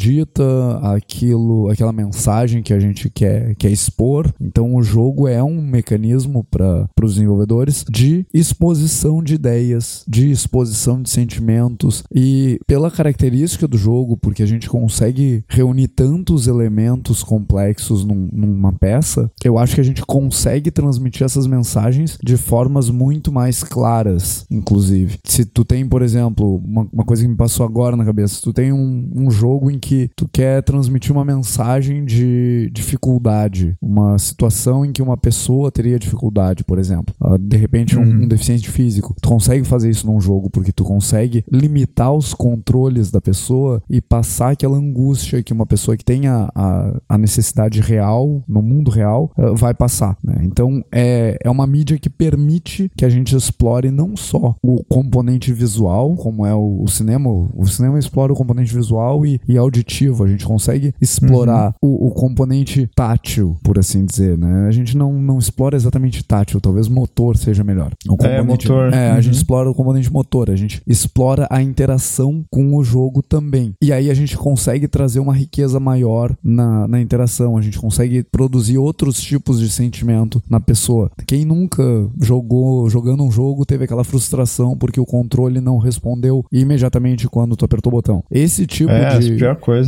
aquilo, 0.82 1.68
aquela 1.68 1.92
mensagem 1.92 2.62
que 2.62 2.72
a 2.72 2.80
gente 2.80 3.10
quer, 3.10 3.54
quer 3.56 3.70
expor. 3.70 4.32
Então 4.40 4.74
o 4.74 4.82
jogo 4.82 5.28
é 5.28 5.42
um 5.42 5.60
mecanismo 5.62 6.44
para 6.44 6.88
os 7.02 7.14
desenvolvedores 7.14 7.84
de 7.90 8.26
exposição 8.32 9.22
de 9.22 9.34
ideias, 9.34 10.04
de 10.08 10.30
exposição 10.30 11.00
de 11.02 11.10
sentimentos 11.10 12.02
e 12.14 12.58
pela 12.66 12.90
característica 12.90 13.66
do 13.68 13.76
jogo, 13.76 14.16
porque 14.16 14.42
a 14.42 14.46
gente 14.46 14.68
consegue 14.68 15.44
reunir 15.48 15.88
tantos 15.88 16.46
elementos 16.46 17.22
complexos 17.22 18.04
num, 18.04 18.28
numa 18.32 18.72
peça, 18.72 19.30
eu 19.44 19.58
acho 19.58 19.74
que 19.74 19.80
a 19.80 19.84
gente 19.84 20.04
consegue 20.04 20.70
transmitir 20.70 21.24
essas 21.24 21.46
mensagens 21.46 22.18
de 22.22 22.36
formas 22.36 22.90
muito 22.90 23.32
mais 23.32 23.62
claras, 23.62 24.46
inclusive. 24.50 25.18
Se 25.24 25.44
tu 25.44 25.64
tem, 25.64 25.86
por 25.86 26.02
exemplo, 26.02 26.56
uma, 26.56 26.86
uma 26.92 27.04
coisa 27.04 27.22
que 27.22 27.28
me 27.28 27.36
passou 27.36 27.64
agora 27.64 27.96
na 27.96 28.04
cabeça, 28.04 28.40
tu 28.42 28.52
tem 28.52 28.72
um, 28.72 29.10
um 29.14 29.30
jogo 29.30 29.70
em 29.70 29.78
que 29.84 30.10
tu 30.16 30.26
quer 30.26 30.62
transmitir 30.62 31.12
uma 31.12 31.26
mensagem 31.26 32.06
de 32.06 32.70
dificuldade, 32.72 33.76
uma 33.82 34.18
situação 34.18 34.82
em 34.82 34.92
que 34.92 35.02
uma 35.02 35.14
pessoa 35.14 35.70
teria 35.70 35.98
dificuldade, 35.98 36.64
por 36.64 36.78
exemplo. 36.78 37.14
Uh, 37.20 37.36
de 37.36 37.58
repente, 37.58 37.98
um, 37.98 38.02
uhum. 38.02 38.22
um, 38.22 38.26
deficiente 38.26 38.70
físico. 38.70 39.14
Tu 39.20 39.28
consegue 39.28 39.62
fazer 39.62 39.90
isso 39.90 40.06
num 40.06 40.18
jogo 40.18 40.48
porque 40.48 40.72
tu 40.72 40.84
consegue 40.84 41.44
limitar 41.52 42.14
os 42.14 42.32
controles 42.32 43.10
da 43.10 43.20
pessoa 43.20 43.82
e 43.90 44.00
passar 44.00 44.52
aquela 44.52 44.78
angústia 44.78 45.42
que 45.42 45.52
uma 45.52 45.66
pessoa 45.66 45.98
que 45.98 46.04
tenha 46.04 46.48
a, 46.54 47.00
a 47.06 47.18
necessidade 47.18 47.82
real, 47.82 48.42
no 48.48 48.62
mundo 48.62 48.90
real, 48.90 49.30
uh, 49.36 49.54
vai 49.54 49.74
passar. 49.74 50.16
Né? 50.24 50.36
Então, 50.44 50.82
é, 50.90 51.36
é 51.44 51.50
uma 51.50 51.66
mídia 51.66 51.98
que 51.98 52.08
permite 52.08 52.90
que 52.96 53.04
a 53.04 53.10
gente 53.10 53.36
explore 53.36 53.90
não 53.90 54.16
só 54.16 54.56
o 54.62 54.82
componente 54.84 55.52
visual, 55.52 56.16
como 56.16 56.46
é 56.46 56.54
o, 56.54 56.82
o 56.82 56.88
cinema, 56.88 57.28
o 57.28 57.66
cinema 57.66 57.98
explora 57.98 58.32
o 58.32 58.36
componente 58.36 58.74
visual 58.74 59.26
e, 59.26 59.38
e 59.46 59.58
auditivo 59.74 60.24
a 60.24 60.28
gente 60.28 60.44
consegue 60.44 60.94
explorar 61.00 61.74
uhum. 61.82 61.90
o, 61.90 62.06
o, 62.08 62.10
componente 62.10 62.88
tátil, 62.94 63.56
por 63.62 63.78
assim 63.78 64.04
dizer, 64.04 64.38
né? 64.38 64.68
A 64.68 64.70
gente 64.70 64.96
não, 64.96 65.12
não 65.12 65.38
explora 65.38 65.76
exatamente 65.76 66.22
tátil, 66.22 66.60
talvez 66.60 66.88
motor 66.88 67.36
seja 67.36 67.64
melhor. 67.64 67.92
É, 68.22 68.42
motor. 68.42 68.92
É, 68.92 69.10
uhum. 69.10 69.16
a 69.16 69.20
gente 69.20 69.34
explora 69.34 69.70
o 69.70 69.74
componente 69.74 70.12
motor, 70.12 70.50
a 70.50 70.56
gente 70.56 70.80
explora 70.86 71.46
a 71.50 71.62
interação 71.62 72.44
com 72.50 72.76
o 72.76 72.84
jogo 72.84 73.22
também. 73.22 73.74
E 73.82 73.92
aí 73.92 74.10
a 74.10 74.14
gente 74.14 74.36
consegue 74.36 74.86
trazer 74.86 75.20
uma 75.20 75.34
riqueza 75.34 75.80
maior 75.80 76.34
na, 76.42 76.86
na 76.86 77.00
interação, 77.00 77.56
a 77.56 77.62
gente 77.62 77.78
consegue 77.78 78.22
produzir 78.22 78.78
outros 78.78 79.20
tipos 79.20 79.60
de 79.60 79.68
sentimento 79.68 80.42
na 80.48 80.60
pessoa. 80.60 81.10
Quem 81.26 81.44
nunca 81.44 81.82
jogou, 82.20 82.88
jogando 82.88 83.24
um 83.24 83.30
jogo, 83.30 83.66
teve 83.66 83.84
aquela 83.84 84.04
frustração 84.04 84.76
porque 84.76 85.00
o 85.00 85.06
controle 85.06 85.60
não 85.60 85.78
respondeu 85.78 86.44
imediatamente 86.52 87.28
quando 87.28 87.56
tu 87.56 87.64
apertou 87.64 87.92
o 87.92 87.96
botão. 87.96 88.22
Esse 88.30 88.66
tipo 88.66 88.90
é, 88.90 89.18
de, 89.18 89.36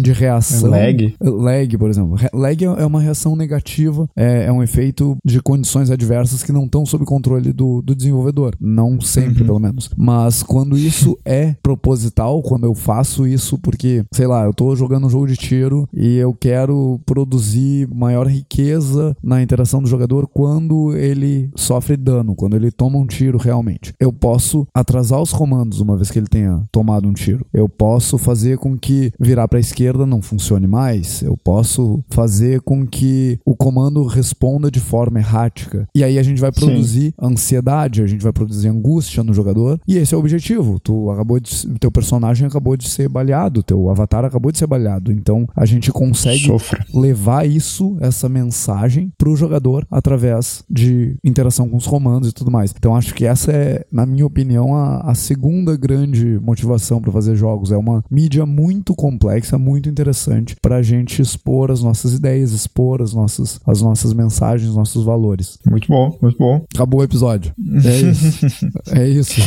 de 0.03 0.13
reação. 0.13 0.71
Lag. 0.71 1.15
Lag, 1.21 1.79
por 1.79 1.91
exemplo. 1.91 2.17
Lag 2.33 2.65
é, 2.65 2.67
é 2.67 2.87
uma 2.87 3.01
reação 3.01 3.37
negativa, 3.37 4.09
é, 4.17 4.47
é 4.47 4.53
um 4.53 4.63
efeito 4.63 5.17
de 5.25 5.41
condições 5.41 5.91
adversas 5.91 6.43
que 6.43 6.53
não 6.53 6.65
estão 6.65 6.87
sob 6.87 7.05
controle 7.05 7.53
do, 7.53 7.83
do 7.83 7.95
desenvolvedor. 7.95 8.55
Não 8.61 9.01
sempre, 9.01 9.41
uhum. 9.41 9.47
pelo 9.47 9.59
menos. 9.59 9.91
Mas 9.97 10.43
quando 10.43 10.77
isso 10.77 11.19
é 11.25 11.55
proposital, 11.63 12.43
quando 12.43 12.65
eu 12.65 12.75
faço 12.75 13.27
isso 13.27 13.59
porque, 13.59 14.05
sei 14.13 14.27
lá, 14.27 14.45
eu 14.45 14.55
tô 14.55 14.75
jogando 14.75 15.07
um 15.07 15.11
jogo 15.11 15.27
de 15.27 15.37
tiro 15.37 15.89
e 15.93 16.17
eu 16.17 16.35
quero 16.35 17.01
produzir 17.05 17.89
maior 17.93 18.27
riqueza 18.27 19.17
na 19.23 19.43
interação 19.43 19.83
do 19.83 19.89
jogador 19.89 20.27
quando 20.27 20.95
ele 20.97 21.51
sofre 21.57 21.97
dano, 21.97 22.35
quando 22.35 22.57
ele 22.57 22.71
toma 22.71 22.99
um 22.99 23.07
tiro 23.07 23.39
realmente. 23.39 23.93
Eu 24.01 24.13
posso 24.13 24.67
atrasar 24.75 25.21
os 25.21 25.33
comandos 25.33 25.81
uma 25.81 25.97
vez 25.97 26.11
que 26.11 26.19
ele 26.19 26.29
tenha 26.29 26.65
tomado 26.71 27.09
um 27.09 27.13
tiro. 27.13 27.45
Eu 27.53 27.69
posso 27.69 28.19
fazer 28.19 28.59
com 28.59 28.77
que 28.77 29.13
virar 29.19 29.49
para 29.49 29.61
esquerda 29.67 30.07
não 30.07 30.23
funcione 30.23 30.67
mais, 30.67 31.23
eu 31.23 31.37
posso 31.37 32.03
fazer 32.11 32.61
com 32.61 32.87
que 32.87 33.39
o 33.45 33.57
comando 33.57 34.05
responda 34.05 34.71
de 34.71 34.81
forma 34.81 35.19
errática. 35.19 35.89
E 35.95 36.03
aí 36.03 36.19
a 36.19 36.23
gente 36.23 36.41
vai 36.41 36.53
produzir 36.53 37.09
Sim. 37.09 37.15
ansiedade, 37.21 38.03
a 38.03 38.07
gente 38.07 38.23
vai 38.23 38.33
produzir 38.33 38.69
angústia 38.69 39.23
no 39.23 39.35
jogador. 39.35 39.81
E 39.87 39.97
esse 39.97 40.15
é 40.15 40.17
o 40.17 40.21
objetivo. 40.21 40.79
Tu 40.81 41.11
acabou 41.11 41.41
de, 41.41 41.51
teu 41.79 41.91
personagem 41.91 42.47
acabou 42.47 42.77
de 42.77 42.89
ser 42.89 43.09
baleado, 43.09 43.63
teu 43.63 43.91
avatar 43.91 44.25
acabou 44.25 44.53
de 44.53 44.59
ser 44.59 44.67
baleado. 44.67 45.13
Então 45.13 45.47
a 45.55 45.67
gente 45.67 45.91
consegue 45.93 46.47
Sofra. 46.47 46.85
levar 46.95 47.47
isso, 47.47 47.97
essa 48.01 48.29
mensagem, 48.29 49.13
pro 49.19 49.37
jogador 49.37 49.87
através 49.91 50.65
de 50.71 51.17
interação 51.25 51.69
com 51.69 51.77
os 51.77 51.87
comandos 51.87 52.31
e 52.31 52.33
tudo 52.33 52.51
mais. 52.51 52.73
Então 52.77 52.95
acho 52.95 53.15
que 53.15 53.25
essa 53.25 53.53
é, 53.53 53.85
na 53.91 54.07
minha 54.07 54.27
opinião, 54.27 54.75
a, 54.75 55.11
a 55.11 55.15
segunda 55.15 55.77
grande 55.77 56.39
motivação 56.41 57.01
para 57.01 57.13
fazer 57.13 57.37
jogos. 57.37 57.73
É 57.73 57.77
uma 57.77 58.05
mídia 58.11 58.47
muito 58.47 58.95
complexa, 58.95 59.56
muito 59.59 59.89
interessante 59.89 60.57
para 60.61 60.77
a 60.77 60.83
gente 60.83 61.21
expor 61.21 61.71
as 61.71 61.83
nossas 61.83 62.15
ideias, 62.15 62.53
expor 62.53 63.03
as 63.03 63.13
nossas, 63.13 63.61
as 63.67 63.83
nossas 63.83 64.13
mensagens, 64.13 64.75
nossos 64.75 65.05
valores. 65.05 65.59
Muito 65.69 65.89
bom, 65.89 66.17
muito 66.21 66.39
bom. 66.39 66.65
Acabou 66.75 67.01
o 67.01 67.05
episódio. 67.05 67.53
É 67.87 68.01
isso. 68.01 68.67
é 68.91 69.09
isso. 69.09 69.41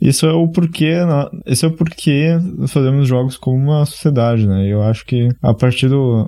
Isso 0.00 0.26
é 0.26 0.32
o 0.32 0.48
porquê, 0.48 0.94
esse 1.46 1.64
é 1.64 1.68
o 1.68 1.72
porquê 1.72 2.38
fazemos 2.68 3.06
jogos 3.06 3.36
como 3.36 3.56
uma 3.56 3.86
sociedade, 3.86 4.46
né? 4.46 4.66
Eu 4.66 4.82
acho 4.82 5.04
que 5.04 5.28
a 5.42 5.54
partir 5.54 5.88
do 5.88 6.26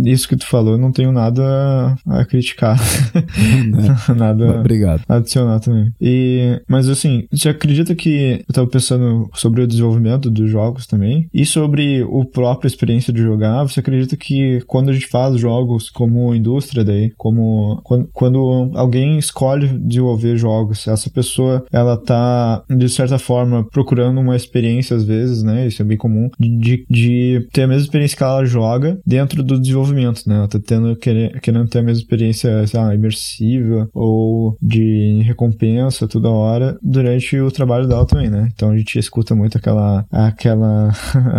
isso 0.00 0.28
que 0.28 0.36
tu 0.36 0.46
falou, 0.46 0.72
eu 0.72 0.78
não 0.78 0.92
tenho 0.92 1.12
nada 1.12 1.96
a 2.06 2.24
criticar. 2.24 2.78
É. 3.14 4.12
nada 4.14 4.60
Obrigado. 4.60 5.02
a 5.08 5.16
adicionar 5.16 5.60
também. 5.60 5.92
E, 6.00 6.60
mas 6.68 6.88
assim, 6.88 7.26
você 7.32 7.48
acredita 7.48 7.94
que 7.94 8.44
eu 8.48 8.54
tava 8.54 8.66
pensando 8.66 9.28
sobre 9.34 9.62
o 9.62 9.66
desenvolvimento 9.66 10.30
dos 10.30 10.50
jogos 10.50 10.86
também 10.86 11.28
e 11.32 11.44
sobre 11.44 12.02
o 12.02 12.24
próprio 12.24 12.49
experiência 12.66 13.12
de 13.12 13.22
jogar, 13.22 13.62
você 13.62 13.80
acredita 13.80 14.16
que 14.16 14.60
quando 14.66 14.90
a 14.90 14.92
gente 14.92 15.06
faz 15.06 15.38
jogos 15.38 15.90
como 15.90 16.34
indústria 16.34 16.84
daí, 16.84 17.12
como 17.16 17.80
quando, 17.84 18.08
quando 18.12 18.70
alguém 18.74 19.18
escolhe 19.18 19.68
desenvolver 19.68 20.36
jogos, 20.36 20.86
essa 20.86 21.10
pessoa 21.10 21.64
ela 21.72 21.96
tá 21.96 22.62
de 22.68 22.88
certa 22.88 23.18
forma 23.18 23.64
procurando 23.70 24.20
uma 24.20 24.36
experiência 24.36 24.96
às 24.96 25.04
vezes, 25.04 25.42
né? 25.42 25.66
Isso 25.66 25.82
é 25.82 25.84
bem 25.84 25.96
comum 25.96 26.30
de, 26.38 26.84
de 26.88 27.46
ter 27.52 27.62
a 27.62 27.68
mesma 27.68 27.82
experiência 27.82 28.16
que 28.16 28.22
ela 28.22 28.44
joga 28.44 28.98
dentro 29.06 29.42
do 29.42 29.60
desenvolvimento, 29.60 30.22
né? 30.26 30.36
Ela 30.36 30.48
tá 30.48 30.58
tendo 30.64 30.96
querendo, 30.96 31.40
querendo 31.40 31.68
ter 31.68 31.78
a 31.78 31.82
mesma 31.82 32.02
experiência, 32.02 32.66
sei 32.66 32.80
lá, 32.80 32.94
imersiva 32.94 33.88
ou 33.94 34.56
de 34.60 35.22
recompensa 35.22 36.08
toda 36.08 36.28
hora 36.28 36.78
durante 36.82 37.38
o 37.38 37.50
trabalho 37.50 37.86
dela 37.86 38.06
também, 38.06 38.30
né? 38.30 38.48
Então 38.54 38.70
a 38.70 38.76
gente 38.76 38.98
escuta 38.98 39.34
muito 39.34 39.58
aquela. 39.58 40.04
aquela. 40.10 40.92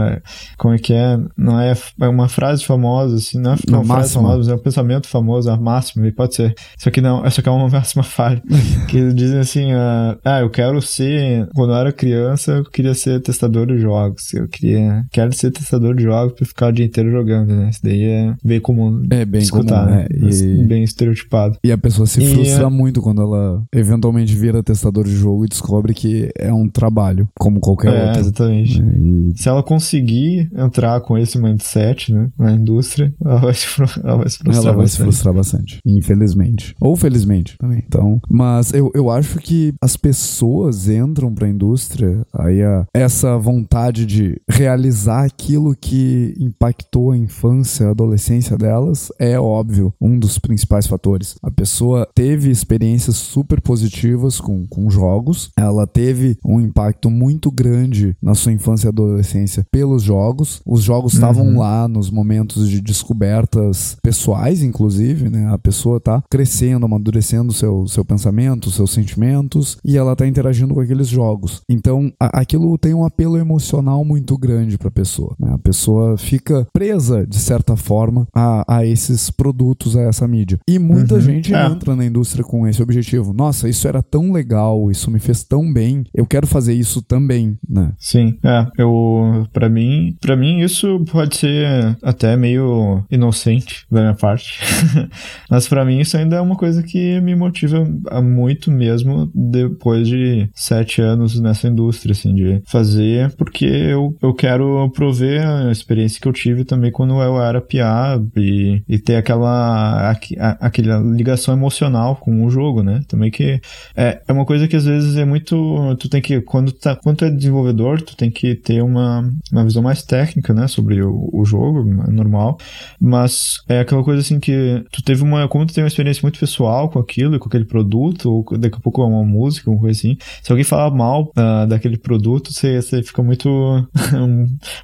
como 0.58 0.74
é 0.74 0.78
que 0.78 0.94
é? 0.94 1.01
Não 1.38 1.60
é, 1.60 1.74
é 2.02 2.08
uma 2.08 2.28
frase 2.28 2.64
famosa, 2.66 3.16
assim, 3.16 3.40
não 3.40 3.54
é 3.54 3.56
uma 3.70 3.84
frase 3.84 4.14
famosa, 4.14 4.38
mas 4.38 4.48
é 4.48 4.56
um 4.56 4.60
pensamento 4.60 5.08
famoso, 5.08 5.50
a 5.50 5.58
máxima, 5.58 6.08
e 6.08 6.12
pode 6.12 6.36
ser. 6.36 6.54
Só 6.78 6.90
que 6.90 7.02
não, 7.02 7.26
essa 7.26 7.42
aqui 7.42 7.50
é 7.50 7.52
uma 7.52 7.70
máxima 7.70 8.04
falha. 8.04 8.42
que 8.88 9.14
dizem 9.14 9.40
assim: 9.40 9.74
uh, 9.74 10.18
ah, 10.24 10.40
eu 10.42 10.50
quero 10.50 10.82
ser. 10.82 11.48
Quando 11.54 11.72
eu 11.72 11.78
era 11.78 11.92
criança, 11.92 12.54
eu 12.54 12.66
queria 12.66 12.94
ser 12.94 13.22
testador 13.22 13.68
de 13.68 13.80
jogos. 13.80 14.34
Eu 14.34 14.48
queria. 14.48 15.04
Quero 15.12 15.34
ser 15.34 15.52
testador 15.52 15.96
de 15.96 16.04
jogos 16.04 16.34
pra 16.34 16.46
ficar 16.46 16.68
o 16.68 16.72
dia 16.72 16.86
inteiro 16.86 17.12
jogando, 17.12 17.56
né? 17.56 17.70
Isso 17.70 17.80
daí 17.84 18.04
é 18.04 18.34
bem 18.44 18.60
comum. 18.60 19.04
É 19.10 19.26
bem 19.26 19.42
escutar, 19.42 19.86
comum, 19.86 19.96
né? 19.96 20.08
E... 20.12 20.64
Bem 20.66 20.84
estereotipado. 20.84 21.58
E 21.64 21.72
a 21.72 21.78
pessoa 21.78 22.06
se 22.06 22.26
frustra. 22.26 22.66
É 22.66 22.70
muito 22.70 23.02
quando 23.02 23.22
ela 23.22 23.64
eventualmente 23.74 24.36
vira 24.36 24.64
testador 24.64 25.06
de 25.06 25.16
jogo 25.16 25.46
e 25.46 25.48
descobre 25.48 25.94
que 25.94 26.30
é 26.38 26.54
um 26.54 26.68
trabalho, 26.68 27.28
como 27.40 27.60
qualquer 27.60 27.94
é, 27.94 28.06
outro. 28.06 28.20
Exatamente. 28.22 28.82
E... 28.82 29.34
Se 29.36 29.50
ela 29.50 29.64
conseguir 29.64 30.50
entrar 30.56 30.81
com 31.02 31.18
esse 31.18 31.38
mindset, 31.38 32.14
né, 32.14 32.30
na 32.38 32.52
indústria, 32.52 33.14
ela 33.24 33.40
vai 33.40 33.54
se, 33.54 33.68
ela 34.04 34.18
vai 34.18 34.30
se 34.30 34.38
frustrar 34.38 34.66
ela 34.66 34.76
vai 34.76 34.84
bastante. 34.84 34.90
se 34.90 34.98
frustrar 34.98 35.34
bastante. 35.34 35.80
Infelizmente. 35.86 36.76
Ou 36.80 36.96
felizmente 36.96 37.58
também. 37.58 37.84
Então, 37.86 38.20
mas 38.30 38.74
eu, 38.74 38.92
eu 38.94 39.10
acho 39.10 39.40
que 39.40 39.74
as 39.82 39.96
pessoas 39.96 40.90
entram 40.90 41.34
pra 41.34 41.48
indústria, 41.48 42.26
aí 42.34 42.62
a, 42.64 42.86
essa 42.94 43.38
vontade 43.38 44.06
de 44.06 44.42
realizar 44.50 45.26
aquilo 45.26 45.76
que 45.76 46.34
impactou 46.40 47.12
a 47.12 47.18
infância, 47.18 47.88
a 47.88 47.92
adolescência 47.92 48.58
delas, 48.58 49.12
é 49.20 49.40
óbvio, 49.40 49.94
um 50.00 50.18
dos 50.18 50.38
principais 50.40 50.88
fatores. 50.88 51.36
A 51.44 51.52
pessoa 51.52 52.08
teve 52.14 52.50
experiências 52.50 53.16
super 53.16 53.62
positivas 53.62 54.40
com, 54.40 54.66
com 54.68 54.90
jogos, 54.90 55.52
ela 55.58 55.86
teve 55.86 56.38
um 56.46 56.60
impacto 56.60 57.10
muito 57.10 57.52
grande 57.52 58.16
na 58.22 58.34
sua 58.36 58.52
infância 58.52 58.88
e 58.88 58.90
adolescência 58.90 59.66
pelos 59.72 60.04
jogos. 60.04 60.62
Os 60.72 60.84
jogos 60.84 61.16
estavam 61.16 61.48
uhum. 61.48 61.60
lá 61.60 61.86
nos 61.86 62.10
momentos 62.10 62.70
de 62.70 62.80
descobertas 62.80 63.98
pessoais, 64.02 64.64
inclusive, 64.64 65.30
né? 65.30 65.52
A 65.52 65.58
pessoa 65.58 66.00
tá 66.00 66.24
crescendo, 66.32 66.86
amadurecendo 66.86 67.52
seu, 67.52 67.86
seu 67.88 68.06
pensamento, 68.06 68.72
seus 68.72 68.92
sentimentos, 68.92 69.78
e 69.84 69.98
ela 69.98 70.16
tá 70.16 70.26
interagindo 70.26 70.74
com 70.74 70.80
aqueles 70.80 71.10
jogos. 71.10 71.62
Então, 71.68 72.10
a, 72.18 72.40
aquilo 72.40 72.78
tem 72.78 72.94
um 72.94 73.04
apelo 73.04 73.38
emocional 73.38 74.06
muito 74.06 74.38
grande 74.38 74.78
pra 74.78 74.90
pessoa. 74.90 75.36
Né? 75.38 75.52
A 75.54 75.58
pessoa 75.58 76.18
fica 76.18 76.66
presa, 76.72 77.28
de 77.28 77.38
certa 77.38 77.76
forma, 77.76 78.26
a, 78.34 78.78
a 78.78 78.86
esses 78.86 79.30
produtos, 79.30 79.98
a 79.98 80.04
essa 80.04 80.26
mídia. 80.26 80.58
E 80.66 80.80
muita 80.80 81.16
uhum. 81.16 81.22
gente 81.22 81.54
é. 81.54 81.66
entra 81.66 81.98
na 81.98 82.06
indústria 82.06 82.46
com 82.46 82.66
esse 82.66 82.82
objetivo. 82.82 83.34
Nossa, 83.34 83.68
isso 83.68 83.90
era 83.90 84.02
tão 84.02 84.32
legal, 84.32 84.90
isso 84.90 85.12
me 85.12 85.20
fez 85.20 85.44
tão 85.44 85.72
bem, 85.74 86.06
eu 86.14 86.26
quero 86.26 86.48
fazer 86.48 86.74
isso 86.74 87.02
também, 87.02 87.58
né? 87.68 87.92
Sim, 88.00 88.38
é. 88.42 88.68
Eu, 88.78 89.46
pra 89.52 89.68
mim, 89.68 90.16
para 90.22 90.38
mim 90.38 90.61
isso 90.64 91.04
pode 91.12 91.38
ser 91.38 91.98
até 92.02 92.36
meio 92.36 93.04
inocente 93.10 93.86
da 93.90 94.02
minha 94.02 94.14
parte. 94.16 94.60
Mas 95.50 95.68
para 95.68 95.86
mim 95.86 96.00
isso 96.00 96.18
ainda 96.18 96.38
é 96.38 96.42
uma 96.42 96.56
coisa 96.56 96.84
que 96.84 97.20
me 97.22 97.36
motiva 97.36 97.86
muito 98.22 98.72
mesmo 98.72 99.30
depois 99.34 100.08
de 100.08 100.50
sete 100.54 101.02
anos 101.02 101.40
nessa 101.40 101.68
indústria, 101.68 102.14
assim, 102.14 102.34
de 102.34 102.62
fazer 102.66 103.32
porque 103.36 103.66
eu, 103.66 104.16
eu 104.22 104.34
quero 104.34 104.90
prover 104.92 105.46
a 105.46 105.72
experiência 105.72 106.20
que 106.22 106.28
eu 106.28 106.34
tive 106.34 106.64
também 106.64 106.92
quando 106.92 107.22
eu 107.22 107.42
era 107.42 107.62
PA 107.62 108.22
e, 108.36 108.82
e 108.88 109.00
ter 109.00 109.16
aquela, 109.16 110.16
aquela 110.60 111.00
ligação 111.00 111.54
emocional 111.54 112.16
com 112.16 112.46
o 112.46 112.50
jogo, 112.50 112.84
né? 112.84 113.02
Também 113.08 113.32
que 113.32 113.60
é, 113.96 114.22
é 114.28 114.34
uma 114.34 114.46
coisa 114.46 114.68
que 114.68 114.76
às 114.76 114.86
vezes 114.86 115.18
é 115.18 115.26
muito. 115.26 115.96
Tu 116.00 116.10
tem 116.10 116.22
que, 116.22 116.42
quando, 116.42 116.72
tá, 116.72 116.96
quando 116.96 117.18
tu 117.18 117.26
é 117.26 117.30
desenvolvedor, 117.30 118.02
tu 118.02 118.16
tem 118.16 118.30
que 118.30 118.56
ter 118.56 118.82
uma, 118.82 119.30
uma 119.52 119.64
visão 119.64 119.82
mais 119.82 120.04
técnica, 120.04 120.51
né? 120.54 120.68
Sobre 120.68 121.02
o, 121.02 121.30
o 121.32 121.46
jogo, 121.46 121.80
é 122.08 122.12
normal. 122.12 122.58
Mas 123.00 123.62
é 123.68 123.80
aquela 123.80 124.04
coisa 124.04 124.22
assim 124.22 124.40
que 124.40 124.84
tu 124.92 125.02
teve 125.04 125.24
uma. 125.24 125.48
Como 125.48 125.66
tu 125.66 125.74
tem 125.74 125.84
uma 125.84 125.88
experiência 125.88 126.22
muito 126.22 126.40
pessoal 126.40 126.90
com 126.90 127.00
aquilo, 127.00 127.40
com 127.40 127.48
aquele 127.48 127.66
produto, 127.66 128.30
ou 128.30 128.58
daqui 128.58 128.78
a 128.78 128.80
pouco 128.80 129.02
é 129.02 129.06
uma 129.06 129.24
música, 129.24 129.70
uma 129.70 129.80
coisa 129.80 129.98
assim. 129.98 130.18
Se 130.42 130.52
alguém 130.52 130.64
falar 130.64 130.92
mal 130.92 131.32
uh, 131.38 131.68
daquele 131.68 131.98
produto, 131.98 132.52
você, 132.52 132.82
você 132.82 133.04
fica 133.04 133.22
muito, 133.24 133.50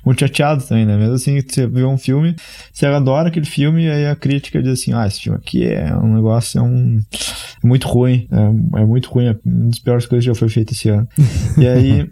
muito 0.05 0.19
chateado 0.19 0.63
também, 0.63 0.85
né? 0.85 0.97
Mesmo 0.97 1.15
assim, 1.15 1.41
você 1.41 1.67
vê 1.67 1.83
um 1.83 1.97
filme, 1.97 2.35
você 2.71 2.85
adora 2.85 3.29
aquele 3.29 3.45
filme, 3.45 3.85
e 3.85 3.89
aí 3.89 4.07
a 4.07 4.15
crítica 4.15 4.61
diz 4.61 4.73
assim: 4.73 4.93
ah, 4.93 5.07
esse 5.07 5.21
filme 5.21 5.37
aqui 5.37 5.63
é 5.63 5.95
um 5.95 6.15
negócio, 6.15 6.59
é 6.59 6.61
um. 6.61 6.99
É 7.63 7.67
muito 7.67 7.87
ruim. 7.87 8.27
É, 8.31 8.81
é 8.81 8.85
muito 8.85 9.09
ruim, 9.09 9.27
é 9.27 9.35
uma 9.45 9.67
das 9.67 9.79
piores 9.79 10.05
coisas 10.05 10.25
que 10.25 10.31
já 10.31 10.35
foi 10.35 10.49
feita 10.49 10.73
esse 10.73 10.89
ano. 10.89 11.07
e 11.57 11.67
aí. 11.67 12.09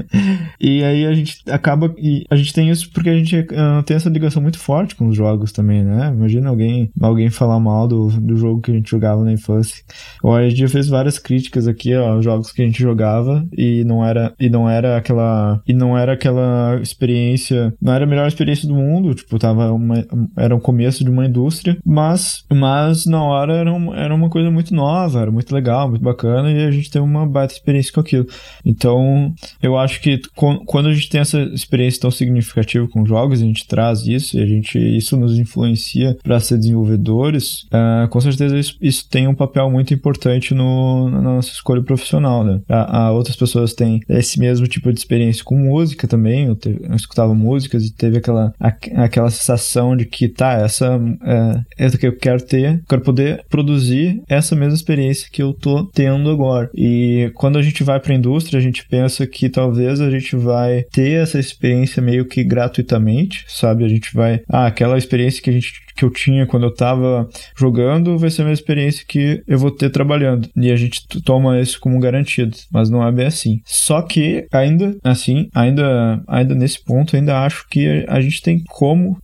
e 0.60 0.84
aí 0.84 1.06
a 1.06 1.14
gente 1.14 1.42
acaba. 1.50 1.94
E 1.98 2.24
a 2.30 2.36
gente 2.36 2.52
tem 2.52 2.70
isso 2.70 2.90
porque 2.96 3.10
a 3.10 3.14
gente 3.14 3.36
uh, 3.38 3.82
tem 3.84 3.94
essa 3.94 4.08
ligação 4.08 4.40
muito 4.40 4.58
forte 4.58 4.96
com 4.96 5.08
os 5.08 5.14
jogos 5.14 5.52
também, 5.52 5.84
né? 5.84 6.08
Imagina 6.16 6.48
alguém, 6.48 6.90
alguém 6.98 7.28
falar 7.28 7.60
mal 7.60 7.86
do, 7.86 8.08
do 8.08 8.38
jogo 8.38 8.62
que 8.62 8.70
a 8.70 8.74
gente 8.74 8.90
jogava 8.90 9.22
na 9.22 9.34
infância. 9.34 9.84
Ou 10.22 10.34
a 10.34 10.48
gente 10.48 10.58
já 10.60 10.68
fez 10.68 10.88
várias 10.88 11.18
críticas 11.18 11.68
aqui, 11.68 11.94
ó, 11.94 12.22
jogos 12.22 12.50
que 12.50 12.62
a 12.62 12.64
gente 12.64 12.80
jogava 12.80 13.46
e 13.52 13.84
não 13.84 14.02
era, 14.02 14.32
e 14.40 14.48
não 14.48 14.66
era 14.66 14.96
aquela. 14.96 15.60
E 15.68 15.74
não 15.74 15.96
era 15.96 16.14
aquela 16.14 16.80
experiência. 16.80 17.74
Não 17.82 17.92
era 17.92 18.06
a 18.06 18.08
melhor 18.08 18.26
experiência 18.26 18.66
do 18.66 18.74
mundo, 18.74 19.14
tipo, 19.14 19.38
tava 19.38 19.70
uma, 19.72 20.02
era 20.34 20.56
um 20.56 20.60
começo 20.60 21.04
de 21.04 21.10
uma 21.10 21.26
indústria, 21.26 21.76
mas, 21.84 22.46
mas 22.50 23.04
na 23.04 23.22
hora 23.22 23.56
era, 23.56 23.72
era 23.94 24.14
uma 24.14 24.30
coisa 24.30 24.50
muito 24.50 24.74
nova, 24.74 25.20
era 25.20 25.30
muito 25.30 25.54
legal, 25.54 25.90
muito 25.90 26.02
bacana 26.02 26.50
e 26.50 26.64
a 26.64 26.70
gente 26.70 26.90
tem 26.90 27.02
uma 27.02 27.26
baita 27.26 27.52
experiência 27.52 27.92
com 27.92 28.00
aquilo. 28.00 28.26
Então, 28.64 29.34
eu 29.62 29.76
acho 29.76 30.00
que 30.00 30.18
quando 30.64 30.88
a 30.88 30.94
gente 30.94 31.10
tem 31.10 31.20
essa 31.20 31.42
experiência 31.42 32.00
tão 32.00 32.10
significativa 32.10 32.85
com 32.88 33.04
jogos, 33.04 33.40
a 33.40 33.44
gente 33.44 33.66
traz 33.66 34.06
isso 34.06 34.36
e 34.36 34.42
a 34.42 34.46
gente, 34.46 34.78
isso 34.78 35.16
nos 35.16 35.38
influencia 35.38 36.16
para 36.22 36.40
ser 36.40 36.58
desenvolvedores, 36.58 37.62
uh, 37.64 38.08
com 38.08 38.20
certeza 38.20 38.58
isso, 38.58 38.76
isso, 38.80 39.08
tem 39.08 39.28
um 39.28 39.34
papel 39.34 39.70
muito 39.70 39.94
importante 39.94 40.54
no, 40.54 41.08
na 41.10 41.20
nossa 41.20 41.50
escolha 41.50 41.82
profissional, 41.82 42.44
né? 42.44 42.60
A, 42.68 43.04
a, 43.04 43.12
outras 43.12 43.36
pessoas 43.36 43.72
têm 43.74 44.00
esse 44.08 44.38
mesmo 44.38 44.66
tipo 44.66 44.92
de 44.92 44.98
experiência 44.98 45.44
com 45.44 45.56
música 45.56 46.06
também, 46.06 46.46
eu, 46.46 46.56
te, 46.56 46.76
eu 46.80 46.94
escutava 46.94 47.34
músicas 47.34 47.84
e 47.84 47.92
teve 47.92 48.18
aquela, 48.18 48.52
a, 48.58 48.68
aquela 49.04 49.30
sensação 49.30 49.96
de 49.96 50.04
que, 50.04 50.28
tá, 50.28 50.54
essa 50.54 51.00
é, 51.24 51.60
essa 51.78 51.98
que 51.98 52.06
eu 52.06 52.16
quero 52.16 52.42
ter, 52.42 52.82
quero 52.88 53.02
poder 53.02 53.44
produzir 53.48 54.22
essa 54.28 54.54
mesma 54.54 54.74
experiência 54.74 55.28
que 55.30 55.42
eu 55.42 55.52
tô 55.52 55.84
tendo 55.84 56.30
agora. 56.30 56.70
E 56.74 57.30
quando 57.34 57.58
a 57.58 57.62
gente 57.62 57.82
vai 57.82 58.00
para 58.00 58.12
a 58.12 58.16
indústria, 58.16 58.58
a 58.58 58.62
gente 58.62 58.86
pensa 58.88 59.26
que 59.26 59.48
talvez 59.48 60.00
a 60.00 60.10
gente 60.10 60.36
vai 60.36 60.84
ter 60.92 61.22
essa 61.22 61.38
experiência 61.38 62.02
meio 62.02 62.24
que 62.24 62.44
gratuitamente, 62.76 63.44
sabe? 63.48 63.84
A 63.84 63.88
gente 63.88 64.12
vai, 64.14 64.42
ah, 64.48 64.66
aquela 64.66 64.98
experiência 64.98 65.42
que 65.42 65.50
a 65.50 65.52
gente 65.52 65.85
que 65.96 66.04
eu 66.04 66.10
tinha 66.10 66.46
quando 66.46 66.64
eu 66.64 66.74
tava 66.74 67.28
jogando 67.56 68.18
vai 68.18 68.30
ser 68.30 68.42
a 68.42 68.44
mesma 68.44 68.60
experiência 68.60 69.04
que 69.06 69.42
eu 69.46 69.58
vou 69.58 69.70
ter 69.70 69.90
trabalhando. 69.90 70.48
E 70.56 70.70
a 70.70 70.76
gente 70.76 71.02
toma 71.22 71.60
isso 71.60 71.80
como 71.80 71.98
garantido, 71.98 72.56
mas 72.70 72.90
não 72.90 73.06
é 73.06 73.10
bem 73.10 73.26
assim. 73.26 73.60
Só 73.64 74.02
que 74.02 74.46
ainda 74.52 74.96
assim, 75.02 75.48
ainda 75.54 76.22
ainda 76.26 76.54
nesse 76.54 76.82
ponto, 76.82 77.16
ainda 77.16 77.40
acho 77.40 77.68
que 77.68 78.04
a 78.08 78.20
gente 78.20 78.42
tem 78.42 78.62
como, 78.68 79.18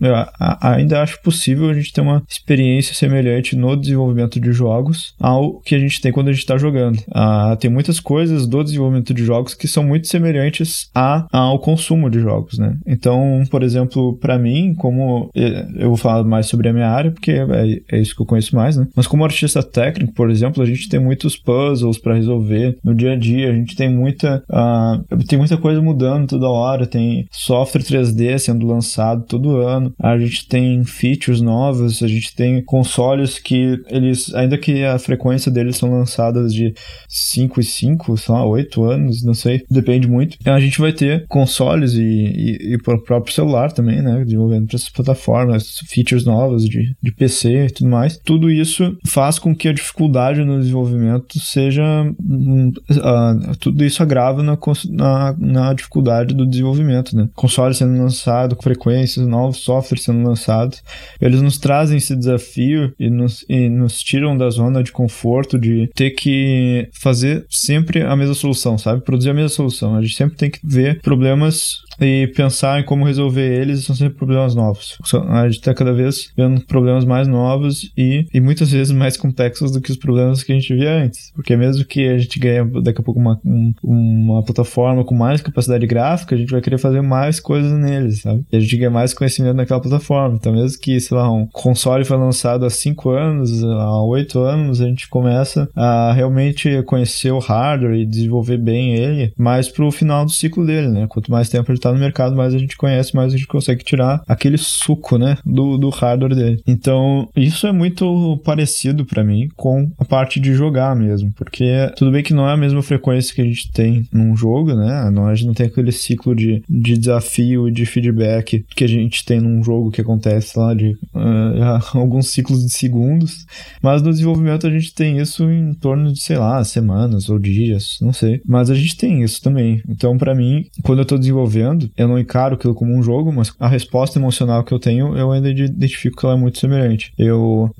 ainda 0.61 1.03
acho 1.03 1.21
possível 1.23 1.69
a 1.69 1.75
gente 1.75 1.93
ter 1.93 2.01
uma 2.01 2.23
experiência 2.29 2.95
semelhante 2.95 3.57
no 3.57 3.77
desenvolvimento 3.77 4.41
de 4.41 4.53
jogos 4.53 5.15
ao 5.21 5.61
que 5.61 5.75
a 5.75 5.79
gente 5.79 6.01
tem 6.01 6.13
quando 6.13 6.29
a 6.29 6.33
gente 6.33 6.43
está 6.43 6.57
jogando. 6.57 6.99
Ah, 7.11 7.57
tem 7.61 7.71
muitas 7.71 8.01
coisas 8.01 8.47
do 8.47 8.63
desenvolvimento 8.63 9.13
de 9.13 9.25
jogos 9.25 9.55
que 9.55 9.69
são 9.69 9.85
muito 9.85 10.09
semelhantes 10.09 10.91
a, 10.95 11.27
ao 11.33 11.59
consumo 11.59 12.11
de 12.11 12.21
jogos, 12.21 12.59
né? 12.59 12.77
Então, 12.87 13.43
por 13.51 13.63
exemplo, 13.63 14.17
para 14.17 14.39
mim, 14.39 14.75
como 14.75 15.31
eh, 15.35 15.67
eu 15.77 15.89
vou 15.89 15.97
falar 15.97 16.25
mais 16.25 16.47
sobre 16.47 16.62
a 16.68 16.72
minha 16.72 16.88
área, 16.88 17.11
porque 17.11 17.33
é, 17.33 17.81
é 17.96 18.01
isso 18.01 18.14
que 18.14 18.22
eu 18.22 18.27
conheço 18.27 18.55
mais, 18.55 18.77
né? 18.77 18.87
Mas 18.94 19.07
como 19.07 19.25
artista 19.25 19.62
técnico, 19.62 20.12
por 20.12 20.31
exemplo, 20.31 20.62
a 20.62 20.66
gente 20.66 20.88
tem 20.88 21.01
muitos 21.01 21.37
puzzles 21.37 21.98
para 21.98 22.14
resolver 22.14 22.77
no 22.85 22.94
dia 22.94 23.12
a 23.12 23.16
dia, 23.16 23.51
a 23.51 23.53
gente 23.53 23.77
tem 23.77 23.88
muita, 23.88 24.42
uh, 24.51 25.25
tem 25.25 25.38
muita 25.38 25.57
coisa 25.57 25.81
mudando 25.81 26.29
toda 26.29 26.48
hora, 26.48 26.87
tem 26.87 27.27
software 27.31 27.83
3D 27.83 28.38
sendo 28.38 28.66
lançado 28.66 29.25
todo 29.27 29.59
ano, 29.59 29.92
a 29.98 30.18
gente 30.18 30.48
tem 30.48 30.85
features 30.85 31.40
novas, 31.40 32.03
a 32.03 32.09
gente 32.09 32.35
tem 32.35 32.62
consoles 32.62 33.38
que 33.38 33.79
eles, 33.88 34.35
ainda 34.35 34.59
que 34.59 34.85
a 34.85 34.98
frequência 34.98 35.51
deles 35.51 35.77
são 35.77 35.90
lançadas 35.90 36.53
de 36.53 36.75
5 37.09 37.61
e 37.61 37.64
5, 37.64 38.16
sei 38.16 38.35
lá, 38.35 38.46
8 38.46 38.85
anos, 38.85 39.22
não 39.22 39.35
sei, 39.35 39.64
depende 39.70 40.09
muito. 40.09 40.37
A 40.44 40.61
gente 40.61 40.81
vai 40.81 40.92
ter 40.92 41.27
consoles 41.29 41.94
e, 41.94 42.03
e, 42.03 42.72
e 42.72 42.77
o 42.77 42.83
próprio 42.83 43.33
celular 43.33 43.72
também, 43.72 44.03
né? 44.03 44.25
Desenvolvendo 44.25 44.66
para 44.66 44.77
essas 44.77 44.90
plataformas, 44.90 45.79
features 45.87 46.25
novas 46.25 46.52
de, 46.59 46.95
de 47.03 47.12
PC 47.12 47.67
e 47.67 47.71
tudo 47.71 47.91
mais. 47.91 48.19
Tudo 48.19 48.51
isso 48.51 48.97
faz 49.07 49.38
com 49.38 49.55
que 49.55 49.69
a 49.69 49.73
dificuldade 49.73 50.45
no 50.45 50.61
desenvolvimento 50.61 51.38
seja. 51.38 51.83
Uh, 52.03 53.57
tudo 53.59 53.85
isso 53.85 54.03
agrava 54.03 54.43
na, 54.43 54.59
na, 54.91 55.37
na, 55.38 55.73
dificuldade 55.73 56.35
do 56.35 56.47
desenvolvimento, 56.47 57.17
né? 57.17 57.29
Consoles 57.35 57.79
sendo 57.79 58.01
lançados 58.01 58.57
com 58.57 58.62
frequências, 58.62 59.27
novos 59.27 59.59
softwares 59.59 60.05
sendo 60.05 60.27
lançados, 60.27 60.83
eles 61.21 61.41
nos 61.43 61.59
trazem 61.59 61.99
esse 61.99 62.17
desafio 62.17 62.93
e 62.99 63.11
nos, 63.11 63.45
e 63.49 63.69
nos 63.69 64.01
tiram 64.01 64.37
da 64.37 64.51
zona 64.51 64.83
de 64.83 64.93
conforto 64.93 65.59
de 65.59 65.88
ter 65.95 66.11
que 66.11 66.88
fazer 66.93 67.45
sempre 67.49 68.03
a 68.03 68.17
mesma 68.17 68.35
solução, 68.35 68.77
sabe? 68.79 69.03
Produzir 69.03 69.31
a 69.31 69.35
mesma 69.35 69.49
solução. 69.49 69.95
A 69.95 70.03
gente 70.03 70.17
sempre 70.17 70.37
tem 70.37 70.51
que 70.51 70.61
ver 70.62 71.01
problemas 71.01 71.83
e 72.01 72.27
pensar 72.29 72.81
em 72.81 72.85
como 72.85 73.05
resolver 73.05 73.61
eles 73.61 73.85
são 73.85 73.95
sempre 73.95 74.19
problemas 74.19 74.55
novos. 74.55 74.99
A 75.29 75.45
gente 75.45 75.61
está 75.61 75.75
cada 75.75 75.93
vez 75.93 76.31
vendo 76.48 76.64
problemas 76.66 77.05
mais 77.05 77.26
novos 77.28 77.92
e, 77.96 78.26
e 78.33 78.40
muitas 78.40 78.70
vezes 78.70 78.92
mais 78.92 79.16
complexos 79.16 79.72
do 79.72 79.81
que 79.81 79.90
os 79.90 79.96
problemas 79.96 80.42
que 80.42 80.52
a 80.52 80.55
gente 80.55 80.74
via 80.74 81.05
antes. 81.05 81.33
Porque 81.35 81.57
mesmo 81.57 81.85
que 81.85 82.09
a 82.09 82.18
gente 82.18 82.38
ganhe 82.38 82.64
daqui 82.83 83.00
a 83.00 83.05
pouco 83.05 83.20
uma, 83.20 83.40
um, 83.44 83.72
uma 83.83 84.42
plataforma 84.42 85.05
com 85.05 85.14
mais 85.14 85.40
capacidade 85.40 85.87
gráfica, 85.87 86.35
a 86.35 86.38
gente 86.38 86.50
vai 86.50 86.61
querer 86.61 86.78
fazer 86.78 87.00
mais 87.00 87.40
coisas 87.40 87.72
neles, 87.72 88.20
sabe? 88.20 88.44
E 88.50 88.57
a 88.57 88.61
gente 88.61 88.76
ganha 88.76 88.90
mais 88.90 89.14
conhecimento 89.14 89.57
naquela 89.57 89.81
plataforma. 89.81 90.37
Então, 90.37 90.52
mesmo 90.52 90.81
que, 90.81 90.98
sei 91.00 91.16
lá, 91.16 91.31
um 91.31 91.46
console 91.46 92.05
foi 92.05 92.16
lançado 92.16 92.64
há 92.64 92.70
5 92.70 93.11
anos, 93.11 93.62
há 93.64 94.02
8 94.02 94.38
anos, 94.38 94.81
a 94.81 94.87
gente 94.87 95.09
começa 95.09 95.68
a 95.74 96.12
realmente 96.12 96.83
conhecer 96.83 97.31
o 97.31 97.38
hardware 97.38 97.94
e 97.94 98.07
desenvolver 98.07 98.59
bem 98.59 98.94
ele 98.94 99.33
mais 99.37 99.68
pro 99.68 99.90
final 99.90 100.24
do 100.24 100.31
ciclo 100.31 100.66
dele, 100.66 100.88
né? 100.88 101.07
Quanto 101.09 101.31
mais 101.31 101.48
tempo 101.48 101.70
ele 101.70 101.78
tá 101.78 101.92
no 101.92 101.98
mercado, 101.98 102.37
mais 102.37 102.55
a 102.55 102.59
gente 102.59 102.76
conhece, 102.76 103.14
mais 103.14 103.33
a 103.33 103.37
gente 103.37 103.46
consegue 103.46 103.85
tirar 103.85 104.22
aquele 104.26 104.59
suco, 104.59 105.18
né, 105.18 105.37
do, 105.44 105.76
do 105.76 105.90
hardware 105.90 106.32
dele. 106.35 106.62
Então, 106.66 107.29
isso 107.37 107.66
é 107.66 107.73
muito 107.73 108.40
parecido 108.45 109.05
para 109.05 109.25
mim 109.25 109.49
com 109.57 109.90
a 109.99 110.05
parte 110.05 110.40
de 110.40 110.55
jogar 110.55 110.95
mesmo, 110.95 111.33
porque 111.37 111.90
tudo 111.97 112.11
bem 112.11 112.23
que 112.23 112.35
não 112.35 112.49
é 112.49 112.53
a 112.53 112.57
mesma 112.57 112.83
frequência 112.83 113.35
que 113.35 113.40
a 113.40 113.45
gente 113.45 113.71
tem 113.73 114.07
num 114.12 114.37
jogo, 114.37 114.75
né? 114.75 114.92
A 114.92 115.35
gente 115.35 115.47
não 115.47 115.55
tem 115.55 115.66
aquele 115.66 115.92
ciclo 115.92 116.35
de, 116.35 116.62
de 116.68 116.99
desafio 116.99 117.68
e 117.68 117.73
de 117.73 117.87
feedback 117.87 118.64
que 118.75 118.85
a 118.85 118.88
gente 118.88 119.25
tem 119.25 119.40
num 119.40 119.62
jogo 119.62 119.90
que 119.90 120.01
acontece 120.01 120.59
lá 120.59 120.75
de 120.75 120.97
uh, 121.14 121.81
alguns 121.99 122.29
ciclos 122.29 122.64
de 122.64 122.71
segundos, 122.71 123.47
mas 123.81 124.03
no 124.03 124.11
desenvolvimento 124.11 124.66
a 124.66 124.71
gente 124.71 124.95
tem 124.95 125.18
isso 125.18 125.45
em 125.51 125.75
torno 125.75 126.12
de, 126.12 126.21
sei 126.21 126.37
lá, 126.37 126.62
semanas 126.64 127.29
ou 127.29 127.38
dias, 127.38 127.99
não 128.01 128.12
sei. 128.12 128.40
Mas 128.47 128.71
a 128.71 128.75
gente 128.75 128.97
tem 128.97 129.23
isso 129.23 129.40
também. 129.42 129.83
Então, 129.88 130.18
para 130.18 130.35
mim, 130.35 130.66
quando 130.83 131.01
eu 131.01 131.05
tô 131.05 131.18
desenvolvendo, 131.18 131.90
eu 131.97 132.09
não 132.09 132.18
encaro 132.18 132.55
aquilo 132.55 132.75
como 132.75 132.97
um 132.97 133.03
jogo, 133.03 133.33
mas 133.33 133.53
a 133.59 133.68
resposta 133.68 134.18
emocional 134.18 134.64
que 134.64 134.73
eu 134.73 134.79
tenho, 134.79 135.16
eu 135.16 135.33
ainda 135.33 135.51
identifico 135.51 136.12
que 136.16 136.25
ela 136.25 136.35
é 136.35 136.38
muito 136.38 136.59
semelhante. 136.59 137.12
Eu, 137.18 137.70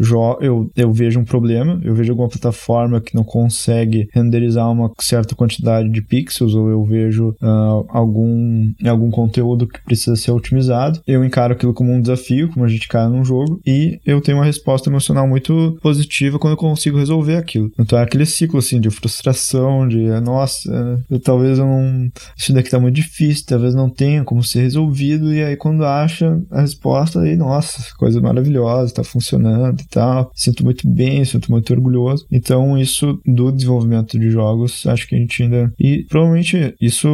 eu, 0.41 0.71
eu 0.77 0.93
vejo 0.93 1.21
um 1.21 1.25
problema, 1.25 1.81
eu 1.83 1.95
vejo 1.95 2.13
alguma 2.13 2.29
plataforma 2.29 3.01
que 3.01 3.15
não 3.15 3.25
consegue 3.25 4.09
renderizar 4.13 4.71
uma 4.71 4.91
certa 5.01 5.35
quantidade 5.35 5.89
de 5.89 6.03
pixels, 6.03 6.55
ou 6.55 6.69
eu 6.69 6.85
vejo 6.85 7.31
uh, 7.43 7.87
algum, 7.89 8.73
algum 8.87 9.11
conteúdo 9.11 9.67
que 9.67 9.83
precisa 9.85 10.17
ser 10.17 10.31
otimizado, 10.31 11.01
eu 11.07 11.25
encaro 11.25 11.53
aquilo 11.53 11.75
como 11.75 11.93
um 11.93 12.01
desafio, 12.01 12.49
como 12.49 12.65
a 12.65 12.69
gente 12.69 12.89
cai 12.89 13.09
num 13.09 13.25
jogo, 13.25 13.61
e 13.67 14.01
eu 14.05 14.21
tenho 14.21 14.39
uma 14.39 14.45
resposta 14.45 14.89
emocional 14.89 15.27
muito 15.27 15.79
positiva 15.83 16.39
quando 16.39 16.53
eu 16.53 16.59
consigo 16.59 16.99
resolver 16.99 17.37
aquilo. 17.37 17.71
Então 17.79 17.99
é 17.99 18.03
aquele 18.03 18.27
ciclo 18.27 18.59
assim 18.59 18.81
de 18.81 18.91
frustração, 18.91 19.87
de 19.87 20.09
nossa, 20.21 21.01
eu, 21.11 21.21
talvez 21.21 21.59
eu 21.59 21.67
não. 21.67 22.11
Isso 22.37 22.53
daqui 22.53 22.71
tá 22.71 22.79
muito 22.79 22.95
difícil, 22.95 23.45
talvez 23.47 23.75
não 23.75 23.89
tenha 23.89 24.25
como 24.25 24.43
ser 24.43 24.63
resolvido, 24.63 25.33
e 25.33 25.43
aí 25.43 25.57
quando 25.57 25.85
acha 25.85 26.41
a 26.51 26.61
resposta, 26.61 27.21
aí, 27.21 27.37
nossa, 27.37 27.83
coisa 27.97 28.21
maravilhosa, 28.23 28.95
tá 28.95 29.05
funcionando 29.05 29.81
e 29.81 29.89
tal. 29.89 30.31
Sinto 30.35 30.65
muito 30.65 30.89
bem, 30.89 31.25
sinto 31.25 31.51
muito 31.51 31.73
orgulhoso. 31.73 32.27
Então, 32.31 32.79
isso 32.79 33.21
do 33.27 33.51
desenvolvimento 33.51 34.19
de 34.19 34.31
jogos, 34.31 34.87
acho 34.87 35.07
que 35.07 35.15
a 35.15 35.19
gente 35.19 35.43
ainda. 35.43 35.73
E 35.79 36.05
provavelmente 36.09 36.75
isso, 36.81 37.09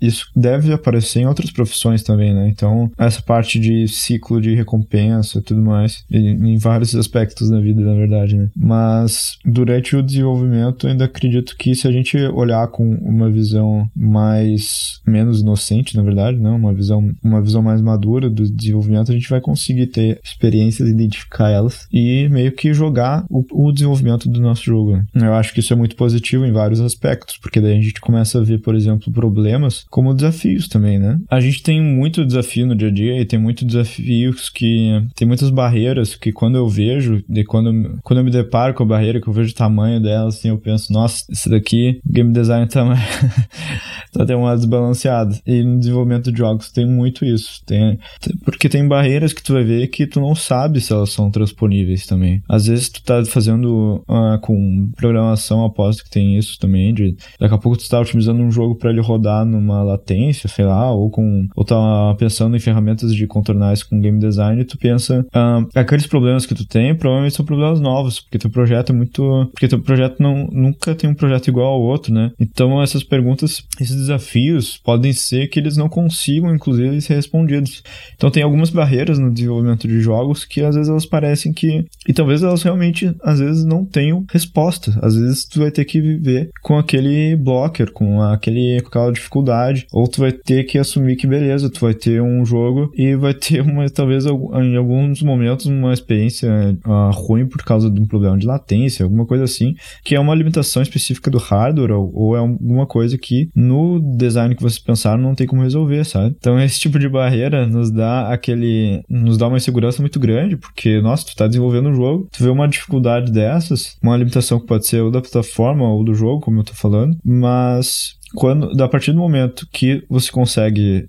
isso 0.00 0.26
deve 0.34 0.72
aparecer 0.72 1.20
em 1.20 1.26
outras 1.26 1.50
profissões 1.50 2.02
também, 2.02 2.34
né? 2.34 2.48
Então, 2.48 2.90
essa 2.98 3.22
parte 3.22 3.58
de 3.58 3.88
ciclo 3.88 4.40
de 4.40 4.54
recompensa 4.54 5.38
e 5.38 5.42
tudo 5.42 5.62
mais, 5.62 6.04
em 6.10 6.56
vários 6.56 6.94
aspectos 6.94 7.50
da 7.50 7.60
vida, 7.60 7.80
na 7.80 7.94
verdade, 7.94 8.36
né? 8.36 8.48
Mas 8.56 9.38
durante 9.44 9.96
o 9.96 10.02
desenvolvimento, 10.02 10.86
ainda 10.86 11.04
acredito 11.04 11.56
que 11.56 11.74
se 11.74 11.86
a 11.86 11.92
gente 11.92 12.16
olhar 12.28 12.66
com 12.68 12.94
uma 13.02 13.30
visão 13.30 13.88
mais 13.94 15.00
menos 15.06 15.40
inocente, 15.40 15.96
na 15.96 16.02
verdade, 16.02 16.38
não, 16.38 16.56
uma 16.56 16.72
visão, 16.72 17.10
uma 17.22 17.40
visão 17.40 17.62
mais 17.62 17.80
madura 17.80 18.28
do 18.28 18.48
desenvolvimento, 18.50 19.10
a 19.10 19.14
gente 19.14 19.28
vai 19.28 19.40
conseguir 19.40 19.86
ter 19.86 20.20
identificar 20.48 21.50
elas 21.50 21.86
e 21.92 22.28
meio 22.28 22.52
que 22.52 22.72
jogar 22.72 23.24
o, 23.30 23.44
o 23.52 23.72
desenvolvimento 23.72 24.28
do 24.28 24.40
nosso 24.40 24.64
jogo. 24.64 24.96
Né? 24.96 25.26
Eu 25.26 25.34
acho 25.34 25.52
que 25.52 25.60
isso 25.60 25.72
é 25.72 25.76
muito 25.76 25.96
positivo 25.96 26.44
em 26.44 26.52
vários 26.52 26.80
aspectos, 26.80 27.38
porque 27.38 27.60
daí 27.60 27.78
a 27.78 27.80
gente 27.80 28.00
começa 28.00 28.38
a 28.38 28.42
ver, 28.42 28.58
por 28.58 28.74
exemplo, 28.74 29.12
problemas 29.12 29.84
como 29.90 30.14
desafios 30.14 30.68
também, 30.68 30.98
né? 30.98 31.18
A 31.30 31.40
gente 31.40 31.62
tem 31.62 31.80
muito 31.80 32.24
desafio 32.24 32.66
no 32.66 32.74
dia 32.74 32.88
a 32.88 32.92
dia 32.92 33.20
e 33.20 33.24
tem 33.24 33.38
muitos 33.38 33.66
desafios 33.66 34.48
que 34.48 35.02
tem 35.14 35.26
muitas 35.26 35.50
barreiras 35.50 36.14
que 36.14 36.32
quando 36.32 36.56
eu 36.56 36.68
vejo, 36.68 37.22
e 37.28 37.44
quando, 37.44 37.98
quando 38.02 38.18
eu 38.18 38.24
me 38.24 38.30
deparo 38.30 38.74
com 38.74 38.82
a 38.82 38.86
barreira, 38.86 39.20
que 39.20 39.28
eu 39.28 39.32
vejo 39.32 39.50
o 39.50 39.54
tamanho 39.56 40.00
dela, 40.00 40.28
assim, 40.28 40.48
eu 40.48 40.58
penso, 40.58 40.92
nossa, 40.92 41.24
esse 41.30 41.48
daqui, 41.48 42.00
game 42.06 42.32
design 42.32 42.66
tá, 42.66 42.84
tá 44.12 44.22
até 44.22 44.36
uma 44.36 44.54
desbalanceada. 44.54 45.38
E 45.46 45.62
no 45.62 45.78
desenvolvimento 45.78 46.30
de 46.30 46.38
jogos 46.38 46.70
tem 46.70 46.86
muito 46.86 47.24
isso. 47.24 47.62
Tem, 47.64 47.98
porque 48.44 48.68
tem 48.68 48.86
barreiras 48.86 49.32
que 49.32 49.42
tu 49.42 49.54
vai 49.54 49.64
ver 49.64 49.86
que 49.88 50.06
tu 50.06 50.20
não 50.20 50.34
sabe 50.36 50.80
se 50.80 50.92
elas 50.92 51.10
são 51.10 51.30
transponíveis 51.30 52.06
também. 52.06 52.42
Às 52.48 52.66
vezes 52.66 52.88
tu 52.88 53.02
tá 53.02 53.24
fazendo 53.24 54.04
uh, 54.08 54.38
com 54.40 54.90
programação, 54.96 55.64
aposto 55.64 56.04
que 56.04 56.10
tem 56.10 56.36
isso 56.36 56.58
também, 56.58 56.92
de 56.94 57.16
daqui 57.38 57.54
a 57.54 57.58
pouco 57.58 57.78
tu 57.78 57.88
tá 57.88 58.00
otimizando 58.00 58.42
um 58.42 58.50
jogo 58.50 58.76
para 58.76 58.90
ele 58.90 59.00
rodar 59.00 59.44
numa 59.44 59.82
latência, 59.82 60.48
sei 60.48 60.64
lá, 60.64 60.90
ou 60.90 61.10
com 61.10 61.46
ou 61.54 61.64
tá 61.64 62.14
pensando 62.18 62.56
em 62.56 62.60
ferramentas 62.60 63.14
de 63.14 63.26
contornar 63.26 63.72
isso 63.72 63.88
com 63.88 64.00
game 64.00 64.18
design 64.18 64.64
tu 64.64 64.78
pensa, 64.78 65.24
uh, 65.34 65.68
aqueles 65.74 66.06
problemas 66.06 66.46
que 66.46 66.54
tu 66.54 66.66
tem 66.66 66.94
provavelmente 66.94 67.36
são 67.36 67.44
problemas 67.44 67.80
novos, 67.80 68.20
porque 68.20 68.38
teu 68.38 68.50
projeto 68.50 68.92
é 68.92 68.94
muito, 68.94 69.48
porque 69.52 69.68
teu 69.68 69.80
projeto 69.80 70.20
não 70.20 70.46
nunca 70.52 70.94
tem 70.94 71.08
um 71.08 71.14
projeto 71.14 71.48
igual 71.48 71.74
ao 71.74 71.80
outro, 71.80 72.12
né? 72.12 72.32
Então 72.38 72.82
essas 72.82 73.02
perguntas, 73.02 73.62
esses 73.80 73.96
desafios 73.96 74.78
podem 74.78 75.12
ser 75.12 75.48
que 75.48 75.58
eles 75.58 75.76
não 75.76 75.88
consigam, 75.88 76.54
inclusive, 76.54 77.00
ser 77.00 77.14
respondidos. 77.14 77.82
Então 78.14 78.30
tem 78.30 78.42
algumas 78.42 78.70
barreiras 78.70 79.18
no 79.18 79.32
desenvolvimento 79.32 79.86
de 79.86 80.00
jogos 80.00 80.25
que 80.34 80.62
às 80.62 80.74
vezes 80.74 80.90
elas 80.90 81.06
parecem 81.06 81.52
que. 81.52 81.84
E 82.08 82.12
talvez 82.12 82.42
elas 82.42 82.62
realmente, 82.62 83.14
às 83.22 83.40
vezes, 83.40 83.64
não 83.64 83.84
tenham 83.84 84.24
resposta. 84.30 84.98
Às 85.02 85.16
vezes 85.16 85.44
tu 85.44 85.60
vai 85.60 85.70
ter 85.70 85.84
que 85.84 86.00
viver 86.00 86.50
com 86.62 86.78
aquele 86.78 87.36
blocker, 87.36 87.92
com, 87.92 88.22
aquele, 88.22 88.80
com 88.82 88.88
aquela 88.88 89.12
dificuldade. 89.12 89.86
Ou 89.92 90.06
tu 90.08 90.20
vai 90.20 90.32
ter 90.32 90.64
que 90.64 90.78
assumir 90.78 91.16
que 91.16 91.26
beleza, 91.26 91.70
tu 91.70 91.80
vai 91.80 91.94
ter 91.94 92.20
um 92.22 92.44
jogo 92.44 92.90
e 92.96 93.14
vai 93.14 93.34
ter 93.34 93.60
uma, 93.60 93.88
talvez 93.88 94.26
em 94.26 94.76
alguns 94.76 95.22
momentos, 95.22 95.66
uma 95.66 95.92
experiência 95.92 96.48
uh, 96.86 97.10
ruim 97.12 97.46
por 97.46 97.62
causa 97.64 97.90
de 97.90 98.00
um 98.00 98.06
problema 98.06 98.38
de 98.38 98.46
latência, 98.46 99.04
alguma 99.04 99.26
coisa 99.26 99.44
assim, 99.44 99.74
que 100.04 100.14
é 100.14 100.20
uma 100.20 100.34
limitação 100.34 100.82
específica 100.82 101.30
do 101.30 101.38
hardware, 101.38 101.92
ou, 101.92 102.10
ou 102.14 102.36
é 102.36 102.38
alguma 102.38 102.86
coisa 102.86 103.16
que 103.18 103.48
no 103.54 104.00
design 104.16 104.54
que 104.54 104.62
vocês 104.62 104.78
pensaram 104.78 105.22
não 105.22 105.34
tem 105.34 105.46
como 105.46 105.62
resolver, 105.62 106.04
sabe? 106.04 106.34
Então 106.38 106.58
esse 106.60 106.78
tipo 106.78 106.98
de 106.98 107.08
barreira 107.08 107.66
nos 107.66 107.90
dá 107.90 108.32
aquele. 108.32 109.02
nos 109.08 109.36
dá 109.36 109.48
uma 109.48 109.56
insegurança 109.56 110.02
muito 110.02 110.15
grande, 110.18 110.56
porque, 110.56 111.00
nossa, 111.00 111.26
tu 111.26 111.36
tá 111.36 111.46
desenvolvendo 111.46 111.88
um 111.88 111.94
jogo, 111.94 112.28
tu 112.32 112.42
vê 112.42 112.50
uma 112.50 112.68
dificuldade 112.68 113.32
dessas, 113.32 113.96
uma 114.02 114.16
limitação 114.16 114.60
que 114.60 114.66
pode 114.66 114.86
ser 114.86 115.00
ou 115.00 115.10
da 115.10 115.20
plataforma 115.20 115.88
ou 115.88 116.04
do 116.04 116.14
jogo, 116.14 116.40
como 116.40 116.60
eu 116.60 116.64
tô 116.64 116.74
falando, 116.74 117.16
mas 117.24 118.16
quando 118.36 118.82
a 118.82 118.88
partir 118.88 119.12
do 119.12 119.18
momento 119.18 119.66
que 119.72 120.04
você 120.08 120.30
consegue 120.30 121.06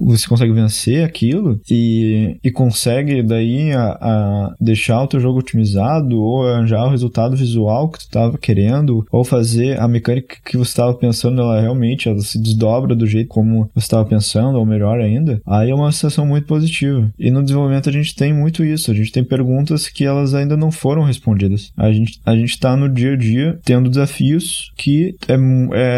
você 0.00 0.26
consegue 0.26 0.52
vencer 0.52 1.04
aquilo 1.04 1.60
e, 1.70 2.36
e 2.42 2.50
consegue 2.50 3.22
daí 3.22 3.70
a, 3.72 3.98
a 4.00 4.54
deixar 4.58 5.02
o 5.02 5.06
teu 5.06 5.20
jogo 5.20 5.38
otimizado 5.40 6.18
ou 6.18 6.48
arranjar 6.48 6.86
o 6.86 6.90
resultado 6.90 7.36
visual 7.36 7.88
que 7.90 7.98
tu 7.98 8.06
estava 8.06 8.38
querendo 8.38 9.06
ou 9.12 9.22
fazer 9.24 9.78
a 9.78 9.86
mecânica 9.86 10.36
que 10.42 10.56
você 10.56 10.70
estava 10.70 10.94
pensando 10.94 11.42
ela 11.42 11.60
realmente 11.60 12.08
ela 12.08 12.20
se 12.20 12.40
desdobra 12.40 12.96
do 12.96 13.06
jeito 13.06 13.28
como 13.28 13.70
você 13.74 13.84
estava 13.84 14.04
pensando 14.06 14.58
ou 14.58 14.64
melhor 14.64 14.98
ainda 15.00 15.40
aí 15.46 15.70
é 15.70 15.74
uma 15.74 15.92
sensação 15.92 16.26
muito 16.26 16.46
positiva. 16.46 17.12
E 17.18 17.30
no 17.30 17.42
desenvolvimento 17.42 17.90
a 17.90 17.92
gente 17.92 18.16
tem 18.16 18.32
muito 18.32 18.64
isso 18.64 18.90
a 18.90 18.94
gente 18.94 19.12
tem 19.12 19.22
perguntas 19.22 19.86
que 19.86 20.04
elas 20.04 20.32
ainda 20.32 20.56
não 20.56 20.70
foram 20.70 21.02
respondidas. 21.02 21.72
A 21.76 21.92
gente 21.92 22.20
a 22.24 22.34
gente 22.34 22.50
está 22.50 22.74
no 22.74 22.88
dia 22.88 23.12
a 23.12 23.16
dia 23.16 23.58
tendo 23.64 23.90
desafios 23.90 24.72
que 24.76 25.14
é, 25.28 25.34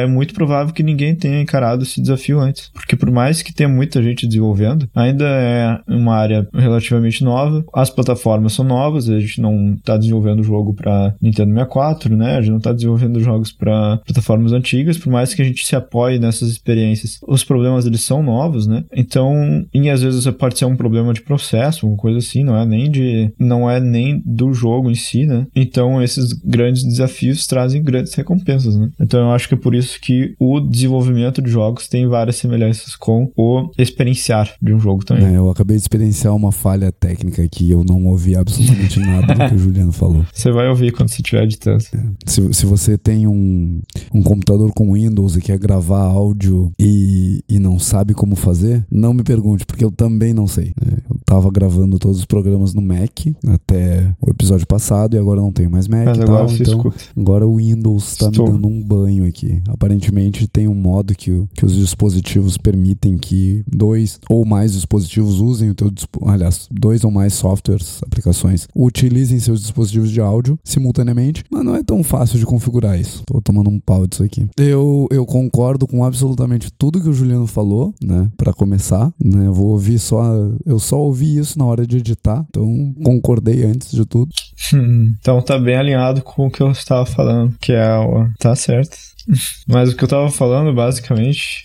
é 0.03 0.07
muito 0.07 0.35
provável 0.35 0.56
provável 0.57 0.75
que 0.75 0.83
ninguém 0.83 1.15
tenha 1.15 1.41
encarado 1.41 1.83
esse 1.83 2.01
desafio 2.01 2.41
antes. 2.41 2.71
Porque 2.73 2.97
por 2.97 3.11
mais 3.11 3.43
que 3.43 3.53
tenha 3.53 3.69
muita 3.69 4.03
gente 4.03 4.27
desenvolvendo, 4.27 4.89
ainda 4.95 5.25
é 5.27 5.79
uma 5.89 6.15
área 6.15 6.49
relativamente 6.55 7.23
nova. 7.23 7.65
As 7.75 7.91
plataformas 7.91 8.53
são 8.53 8.65
novas, 8.65 9.09
a 9.09 9.19
gente 9.19 9.41
não 9.41 9.75
está 9.75 9.97
desenvolvendo 9.97 10.43
jogo 10.43 10.75
para 10.75 11.15
Nintendo 11.21 11.51
64, 11.51 12.17
né? 12.17 12.37
A 12.37 12.41
gente 12.41 12.51
não 12.51 12.59
está 12.59 12.73
desenvolvendo 12.73 13.21
jogos 13.21 13.53
para 13.53 13.99
plataformas 13.99 14.53
antigas, 14.53 14.99
por 14.99 15.11
mais 15.11 15.35
que 15.35 15.43
a 15.43 15.45
gente 15.45 15.65
se 15.65 15.77
apoie 15.77 16.19
nessas 16.19 16.49
experiências. 16.49 17.19
Os 17.27 17.45
problemas 17.45 17.87
eles 17.87 18.03
são 18.03 18.23
novos, 18.23 18.67
né? 18.67 18.85
Então, 18.95 19.65
e 19.75 19.91
às 19.91 20.03
vezes 20.03 20.27
pode 20.39 20.59
ser 20.59 20.65
um 20.65 20.77
problema 20.77 21.13
de 21.13 21.23
processo, 21.23 21.87
uma 21.87 21.97
coisa 21.97 22.19
assim, 22.19 22.43
não 22.43 22.57
é 22.57 22.65
nem 22.65 22.91
de 22.91 23.31
não 23.39 23.69
é 23.71 23.81
nem 23.81 24.23
do 24.25 24.53
jogo 24.53 24.91
em 24.91 24.95
si, 24.95 25.27
né? 25.27 25.47
Então, 25.55 26.03
esses 26.03 26.33
grandes 26.33 26.83
desafios 26.83 27.47
trazem 27.47 27.83
grandes 27.83 28.15
recompensas, 28.15 28.77
né? 28.77 28.91
Então, 29.01 29.21
eu 29.21 29.31
acho 29.31 29.49
que 29.49 29.55
é 29.55 29.59
por 29.59 29.75
isso 29.75 30.01
que 30.01 30.35
o 30.39 30.46
o 30.47 30.61
desenvolvimento 30.61 31.43
de 31.43 31.51
jogos 31.51 31.89
tem 31.89 32.07
várias 32.07 32.37
semelhanças 32.37 32.95
com 32.97 33.31
o 33.37 33.71
experienciar 33.79 34.55
de 34.61 34.73
um 34.73 34.79
jogo 34.79 35.05
também. 35.05 35.27
É, 35.27 35.37
eu 35.37 35.51
acabei 35.51 35.77
de 35.77 35.83
experienciar 35.83 36.35
uma 36.35 36.53
falha 36.53 36.93
técnica 36.93 37.43
aqui, 37.43 37.71
eu 37.71 37.85
não 37.85 38.07
ouvi 38.07 38.37
absolutamente 38.37 38.99
nada 39.01 39.35
do 39.35 39.49
que 39.49 39.55
o 39.55 39.59
Juliano 39.59 39.93
falou. 39.93 40.25
Você 40.33 40.51
vai 40.51 40.69
ouvir 40.69 40.93
quando 40.93 41.09
você 41.09 41.23
estiver 41.23 41.45
editando. 41.45 41.85
É. 41.95 42.31
Se, 42.31 42.53
se 42.53 42.67
você 42.67 42.97
tem 42.97 43.27
um, 43.27 43.81
um 44.13 44.23
computador 44.23 44.73
com 44.73 44.93
Windows 44.93 45.37
e 45.37 45.41
quer 45.41 45.59
gravar 45.59 46.03
áudio 46.03 46.73
e, 46.79 47.43
e 47.49 47.59
não 47.59 47.79
sabe 47.79 48.15
como 48.15 48.37
fazer, 48.37 48.85
não 48.91 49.13
me 49.13 49.23
pergunte, 49.23 49.67
porque 49.67 49.85
eu 49.85 49.91
também 49.91 50.33
não 50.33 50.47
sei. 50.47 50.73
Né? 50.81 50.99
Eu 51.09 51.17
tava 51.25 51.51
gravando 51.51 51.99
todos 51.99 52.19
os 52.19 52.25
programas 52.25 52.75
no 52.75 52.83
Mac 52.83 53.27
até 53.49 54.15
o 54.21 54.31
episódio 54.31 54.67
passado 54.67 55.15
e 55.17 55.19
agora 55.19 55.41
não 55.41 55.53
tenho 55.53 55.71
mais 55.71 55.89
Mac. 55.89 56.05
Mas 56.05 56.21
agora 56.21 56.47
tal, 56.47 56.55
então 56.55 56.77
escuta. 56.77 57.05
agora 57.17 57.47
o 57.47 57.57
Windows 57.57 58.17
tá 58.17 58.29
Estou. 58.29 58.47
me 58.47 58.53
dando 58.53 58.69
um 58.69 58.83
banho 58.83 59.25
aqui. 59.25 59.61
Aparentemente 59.69 60.26
tem 60.49 60.69
um 60.69 60.75
modo 60.75 61.15
que, 61.15 61.45
que 61.55 61.65
os 61.65 61.75
dispositivos 61.75 62.57
permitem 62.57 63.19
que 63.19 63.63
dois 63.67 64.19
ou 64.29 64.45
mais 64.45 64.73
dispositivos 64.73 65.41
usem 65.41 65.71
o 65.71 65.75
teu 65.75 65.91
aliás, 66.27 66.69
dois 66.71 67.05
ou 67.05 67.11
mais 67.11 67.35
softwares, 67.35 68.01
aplicações, 68.03 68.69
utilizem 68.75 69.39
seus 69.39 69.61
dispositivos 69.61 70.11
de 70.11 70.21
áudio 70.21 70.59
simultaneamente, 70.65 71.45
mas 71.51 71.65
não 71.65 71.75
é 71.75 71.83
tão 71.83 72.03
fácil 72.03 72.39
de 72.39 72.47
configurar 72.47 72.99
isso. 72.99 73.23
Tô 73.27 73.41
tomando 73.41 73.71
um 73.71 73.81
pau 73.81 74.07
disso 74.07 74.23
aqui. 74.23 74.47
Eu, 74.57 75.07
eu 75.11 75.25
concordo 75.25 75.87
com 75.87 76.05
absolutamente 76.05 76.71
tudo 76.71 77.01
que 77.01 77.09
o 77.09 77.13
Juliano 77.13 77.47
falou, 77.47 77.95
né? 78.03 78.31
Pra 78.37 78.53
começar, 78.53 79.13
né? 79.23 79.47
Eu 79.47 79.53
vou 79.55 79.69
ouvir 79.69 79.99
só. 79.99 80.23
Eu 80.65 80.79
só 80.79 80.99
ouvi 80.99 81.39
isso 81.39 81.59
na 81.59 81.65
hora 81.65 81.87
de 81.87 81.99
editar, 81.99 82.45
então 82.49 82.95
concordei 83.03 83.65
antes 83.65 83.91
de 83.91 84.05
tudo. 84.05 84.31
Hum, 84.73 85.15
Então 85.21 85.41
tá 85.43 85.59
bem 85.59 85.77
alinhado 85.77 86.23
com 86.23 86.47
o 86.47 86.51
que 86.51 86.63
eu 86.63 86.71
estava 86.71 87.05
falando, 87.07 87.55
que 87.61 87.73
é 87.73 87.97
o. 87.99 88.29
Tá 88.39 88.55
certo. 88.55 88.97
Mas 89.67 89.93
o 89.93 89.97
que 89.97 90.05
eu 90.05 90.09
tava 90.09 90.31
falando, 90.31 90.73
basicamente, 90.73 91.65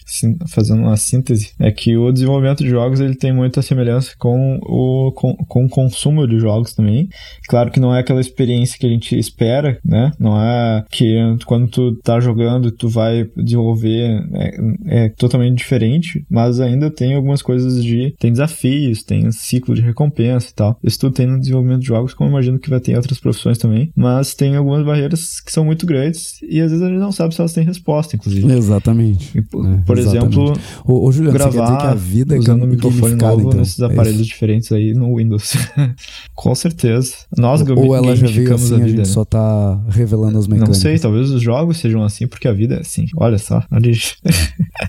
fazendo 0.50 0.82
uma 0.82 0.98
síntese, 0.98 1.52
é 1.60 1.72
que 1.72 1.96
o 1.98 2.12
desenvolvimento 2.12 2.64
de 2.64 2.70
jogos 2.70 3.00
ele 3.00 3.16
tem 3.16 3.34
muita 3.34 3.62
semelhança 3.62 4.14
com 4.18 4.60
o, 4.64 5.12
com, 5.12 5.36
com 5.36 5.66
o 5.66 5.70
consumo 5.70 6.28
de 6.28 6.40
jogos 6.40 6.74
também. 6.74 7.10
Claro 7.48 7.72
que 7.72 7.80
não 7.80 7.96
é 7.96 8.00
aquela 8.00 8.22
experiência 8.22 8.78
que 8.80 8.86
a 8.86 8.90
gente 8.90 9.18
espera, 9.18 9.80
né? 9.84 10.12
Não 10.20 10.40
é 10.40 10.84
que 10.90 11.16
quando 11.46 11.68
tu 11.68 11.96
tá 11.98 12.20
jogando 12.20 12.72
tu 12.72 12.90
vai 12.90 13.30
desenvolver, 13.36 14.22
é, 14.34 15.06
é 15.06 15.10
totalmente 15.10 15.58
diferente, 15.58 16.26
mas 16.30 16.60
ainda 16.60 16.90
tem 16.90 17.14
algumas 17.14 17.42
coisas 17.42 17.84
de. 17.84 18.14
tem 18.20 18.32
desafios, 18.32 19.04
tem 19.04 19.32
ciclo 19.32 19.76
de 19.76 19.82
recompensa 19.82 20.50
e 20.50 20.54
tal. 20.54 20.80
Isso 20.84 21.00
tudo 21.00 21.14
tem 21.14 21.28
no 21.28 21.40
desenvolvimento 21.40 21.82
de 21.82 21.88
jogos, 21.88 22.14
como 22.14 22.30
imagino 22.30 22.60
que 22.60 22.70
vai 22.70 22.80
ter 22.80 22.94
em 22.94 22.96
outras 22.96 23.20
profissões 23.20 23.58
também, 23.58 23.92
mas 23.96 24.34
tem 24.34 24.56
algumas 24.56 24.86
barreiras 24.86 25.40
que 25.40 25.52
são 25.52 25.66
muito 25.66 25.86
grandes 25.86 26.42
e 26.42 26.60
às 26.60 26.72
vezes 26.72 26.86
a 26.86 26.90
gente 26.90 27.00
não 27.00 27.12
sabe 27.12 27.34
se 27.34 27.42
elas 27.42 27.51
têm 27.54 27.64
resposta, 27.64 28.16
inclusive. 28.16 28.52
Exatamente. 28.52 29.38
E, 29.38 29.42
por 29.42 29.66
É, 29.66 29.78
por 29.86 29.98
exatamente. 29.98 30.38
exemplo, 30.40 30.54
Ô, 30.86 31.08
ô 31.08 31.12
Juliano, 31.12 31.38
dizer 31.38 31.52
que 31.52 31.60
a 31.60 31.64
gravar 31.66 31.96
vida 31.96 32.36
é 32.36 32.40
usando 32.40 32.64
um 32.64 32.68
microfone 32.68 33.16
novo 33.16 33.42
então? 33.42 33.60
nesses 33.60 33.80
É 33.80 33.86
aparelhos 33.86 34.26
diferentes 34.26 34.72
aí 34.72 34.94
no 34.94 35.16
Windows. 35.18 35.54
Com 36.36 36.56
certeza. 36.56 37.14
Nós 37.38 37.62
Ou 37.62 37.96
ela 37.96 38.16
já 38.16 38.28
veio 38.28 38.54
assim, 38.56 38.74
a, 38.74 38.78
vida, 38.78 38.88
gente 38.88 38.98
né? 39.00 39.06
só 39.06 39.24
tá 39.26 39.80
revelando 39.90 40.38
as 40.38 40.48
mecânicas. 40.48 40.78
Não 40.78 40.82
sei, 40.82 41.00
talvez 41.00 41.30
os 41.30 41.42
jogos 41.42 41.78
sejam 41.78 42.04
assim, 42.04 42.28
porque 42.28 42.48
a 42.48 42.54
vida 42.54 42.76
é 42.76 42.80
assim. 42.82 43.06
Olha 43.18 43.38
só. 43.38 43.64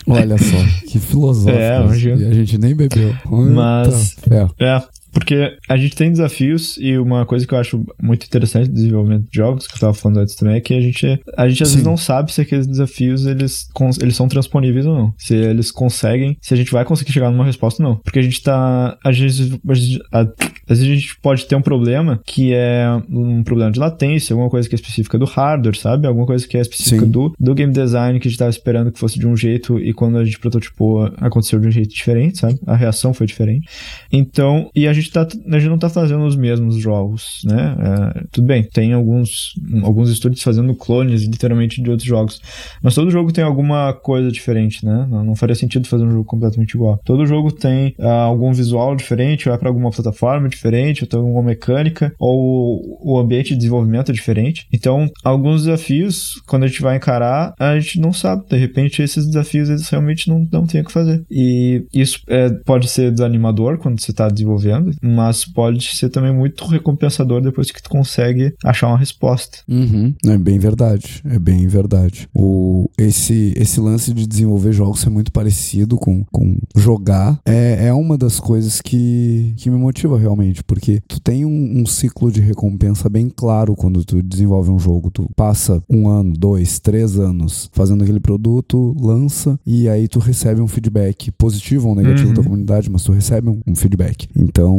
Olha 0.07 0.39
só, 0.39 0.57
que 0.89 0.99
filosófico. 1.01 1.59
É. 1.59 1.83
E 2.19 2.25
a 2.27 2.35
gente 2.35 2.59
nem 2.59 2.75
bebeu. 2.75 3.15
Mas- 3.55 4.17
é. 4.31 4.49
É, 4.65 4.83
porque 5.13 5.57
a 5.69 5.77
gente 5.77 5.95
tem 5.97 6.11
desafios 6.11 6.77
e 6.81 6.97
uma 6.99 7.25
coisa 7.27 7.47
que 7.47 7.55
eu 7.55 7.59
acho 7.59 7.85
muito 8.03 8.25
interessante 8.27 8.69
do 8.69 8.75
desenvolvimento 8.75 9.29
de 9.31 9.37
jogos, 9.37 9.67
que 9.67 9.75
eu 9.75 9.81
tava 9.81 9.95
falando 9.95 10.19
antes 10.21 10.35
também, 10.35 10.57
é 10.57 10.61
que 10.61 10.75
a 10.75 10.81
gente, 10.81 11.21
a 11.37 11.49
gente 11.49 11.63
às 11.63 11.69
Sim. 11.69 11.75
vezes 11.77 11.87
não 11.87 11.97
sabe 11.97 12.33
se 12.33 12.41
aqueles 12.41 12.67
desafios 12.67 13.27
eles, 13.27 13.69
eles 14.01 14.17
são 14.17 14.29
transponíveis 14.29 14.87
ou 14.87 14.95
não. 14.95 15.15
Se 15.19 15.35
eles 15.35 15.71
conseguem, 15.71 16.37
se 16.41 16.55
a 16.55 16.57
gente 16.57 16.73
vai 16.73 16.85
conseguir 16.85 17.13
chegar 17.13 17.31
numa 17.31 17.45
resposta 17.45 17.83
ou 17.83 17.89
não. 17.91 17.97
Porque 17.99 18.19
a 18.19 18.23
gente 18.23 18.43
tá. 18.43 18.97
Às 19.05 19.19
vezes, 19.19 19.59
a 19.69 19.75
gente- 19.75 20.01
a- 20.13 20.21
às 20.69 20.79
vezes 20.79 20.85
a 20.85 20.95
gente 20.95 21.17
pode 21.21 21.47
ter 21.47 21.57
um 21.57 21.63
problema 21.63 22.21
que 22.25 22.53
é 22.55 22.87
um 23.11 23.43
problema 23.43 23.71
de 23.71 23.79
latência, 23.79 24.33
alguma 24.35 24.49
coisa 24.51 24.69
que 24.69 24.75
é 24.75 24.77
específica 24.77 25.19
do 25.19 25.25
hardware, 25.25 25.77
sabe? 25.77 26.07
Alguma 26.07 26.27
coisa 26.27 26.47
que 26.47 26.57
é 26.57 26.61
específica 26.61 27.05
Sim. 27.05 27.11
do, 27.11 27.35
do 27.39 27.55
game 27.55 27.73
design 27.73 28.19
que 28.19 28.29
a 28.29 28.31
gente 28.31 28.39
tava 28.39 28.51
esperando 28.51 28.91
que 28.93 28.99
fosse 28.99 29.19
de 29.19 29.27
um 29.27 29.37
jeito 29.37 29.79
e 29.79 29.93
quando 29.93 30.19
a 30.19 30.25
gente 30.25 30.39
prototipou 30.39 31.05
aconteceu 31.19 31.59
de 31.61 31.67
um 31.69 31.71
jeito 31.71 31.91
diferente, 31.95 32.39
sabe? 32.39 32.59
A 32.67 32.77
reação 32.77 33.13
foi 33.13 33.27
diferente. 33.27 33.67
Então, 34.11 34.71
e 34.75 34.87
a 34.87 34.93
gente, 34.93 35.02
tá, 35.11 35.23
a 35.23 35.59
gente 35.59 35.71
não 35.71 35.79
tá 35.79 35.89
fazendo 35.89 36.25
os 36.25 36.37
mesmos 36.37 36.77
jogos, 36.77 37.41
né? 37.45 37.77
É, 37.79 38.25
tudo 38.31 38.47
bem, 38.47 38.63
tem 38.63 38.93
alguns, 38.93 39.55
alguns 39.83 40.11
estúdios 40.11 40.43
fazendo 40.43 40.75
clones, 40.75 41.23
literalmente, 41.23 41.83
de 41.83 41.91
outros 41.91 42.09
jogos. 42.09 42.41
Mas 42.83 42.95
todo 42.95 43.11
jogo 43.11 43.33
tem 43.33 43.45
alguma 43.45 43.93
coisa 43.93 44.31
diferente, 44.31 44.85
né? 44.85 45.07
Não, 45.11 45.25
não 45.25 45.35
faria 45.35 45.55
sentido 45.55 45.89
fazer 45.89 46.05
um 46.05 46.11
jogo 46.11 46.25
completamente 46.25 46.75
igual. 46.75 47.01
Todo 47.05 47.27
jogo 47.27 47.51
tem 47.53 47.95
ah, 47.99 48.23
algum 48.23 48.53
visual 48.53 48.95
diferente, 48.97 49.49
vai 49.49 49.59
para 49.59 49.69
alguma 49.69 49.91
plataforma 49.91 50.49
diferente, 50.49 51.03
ou 51.03 51.09
tem 51.09 51.19
alguma 51.19 51.43
mecânica, 51.43 52.15
ou 52.19 52.99
o 53.01 53.19
ambiente 53.19 53.51
de 53.51 53.57
desenvolvimento 53.57 54.11
é 54.11 54.15
diferente. 54.15 54.67
Então, 54.73 55.11
alguns 55.25 55.65
desafios, 55.65 56.41
quando 56.47 56.65
a 56.65 56.67
gente 56.67 56.83
vai 56.83 56.97
encarar, 56.97 57.55
a 57.59 57.79
gente 57.79 58.01
não 58.01 58.13
sabe. 58.13 58.45
De 58.49 58.57
repente, 58.57 59.03
esses 59.03 59.27
desafios, 59.27 59.69
eles 59.69 59.89
realmente 59.89 60.29
não, 60.29 60.47
não 60.53 60.67
tem 60.67 60.81
o 60.81 60.85
que 60.85 60.93
fazer. 60.93 61.25
E 61.31 61.85
isso 61.93 62.21
é, 62.29 62.51
pode 62.51 62.89
ser 62.89 63.11
desanimador 63.11 63.79
quando 63.79 64.01
você 64.01 64.11
está 64.11 64.29
desenvolvendo, 64.29 64.92
mas 65.01 65.45
pode 65.45 65.97
ser 65.97 66.09
também 66.11 66.33
muito 66.33 66.65
recompensador 66.67 67.41
depois 67.41 67.71
que 67.71 67.83
tu 67.83 67.89
consegue 67.91 68.55
achar 68.65 68.89
uma 68.89 68.99
resposta. 68.99 69.59
Uhum. 69.69 70.15
É 70.27 70.37
bem 70.39 70.59
verdade. 70.59 71.23
É 71.25 71.39
bem 71.39 71.67
verdade. 71.67 72.29
O, 72.35 72.89
esse, 72.99 73.53
esse 73.57 73.81
lance 73.81 74.13
de 74.13 74.27
desenvolver 74.27 74.73
jogos 74.73 75.07
é 75.07 75.11
muito 75.11 75.33
parecido 75.33 75.97
com, 75.97 76.25
com 76.33 76.57
jogar. 76.77 77.41
É, 77.45 77.87
é 77.87 77.93
uma 77.93 78.17
das 78.19 78.39
coisas 78.41 78.81
que, 78.81 79.55
que 79.57 79.71
me 79.71 79.77
motiva 79.79 80.19
realmente, 80.19 80.63
porque 80.65 81.01
tu 81.07 81.21
tem 81.21 81.45
um, 81.45 81.81
um 81.81 81.87
ciclo 81.87 82.31
de 82.31 82.41
recompensa 82.41 83.09
bem 83.09 83.29
claro 83.29 83.75
quando 83.75 84.05
tu 84.05 84.23
desenvolve 84.23 84.71
um 84.71 84.79
jogo. 84.79 85.11
Tu 85.11 85.29
passa 85.37 85.83
um 85.89 86.09
ano, 86.09 86.33
dois, 86.35 86.79
três 86.79 87.19
anos 87.19 87.71
fazendo 87.73 88.03
aquele 88.03 88.21
produto, 88.21 88.95
lança 89.01 89.59
e 89.67 89.89
aí 89.89 90.09
tu 90.09 90.19
recebe 90.19 90.61
um 90.61 90.69
feedback 90.69 91.31
positivo 91.33 91.89
ou 91.89 91.95
negativo 91.95 92.23
Uhum. 92.29 92.35
da 92.35 92.43
comunidade, 92.43 92.91
mas 92.91 93.03
tu 93.03 93.13
recebe 93.13 93.49
um, 93.49 93.61
um 93.67 93.75
feedback. 93.75 94.29
Então, 94.37 94.77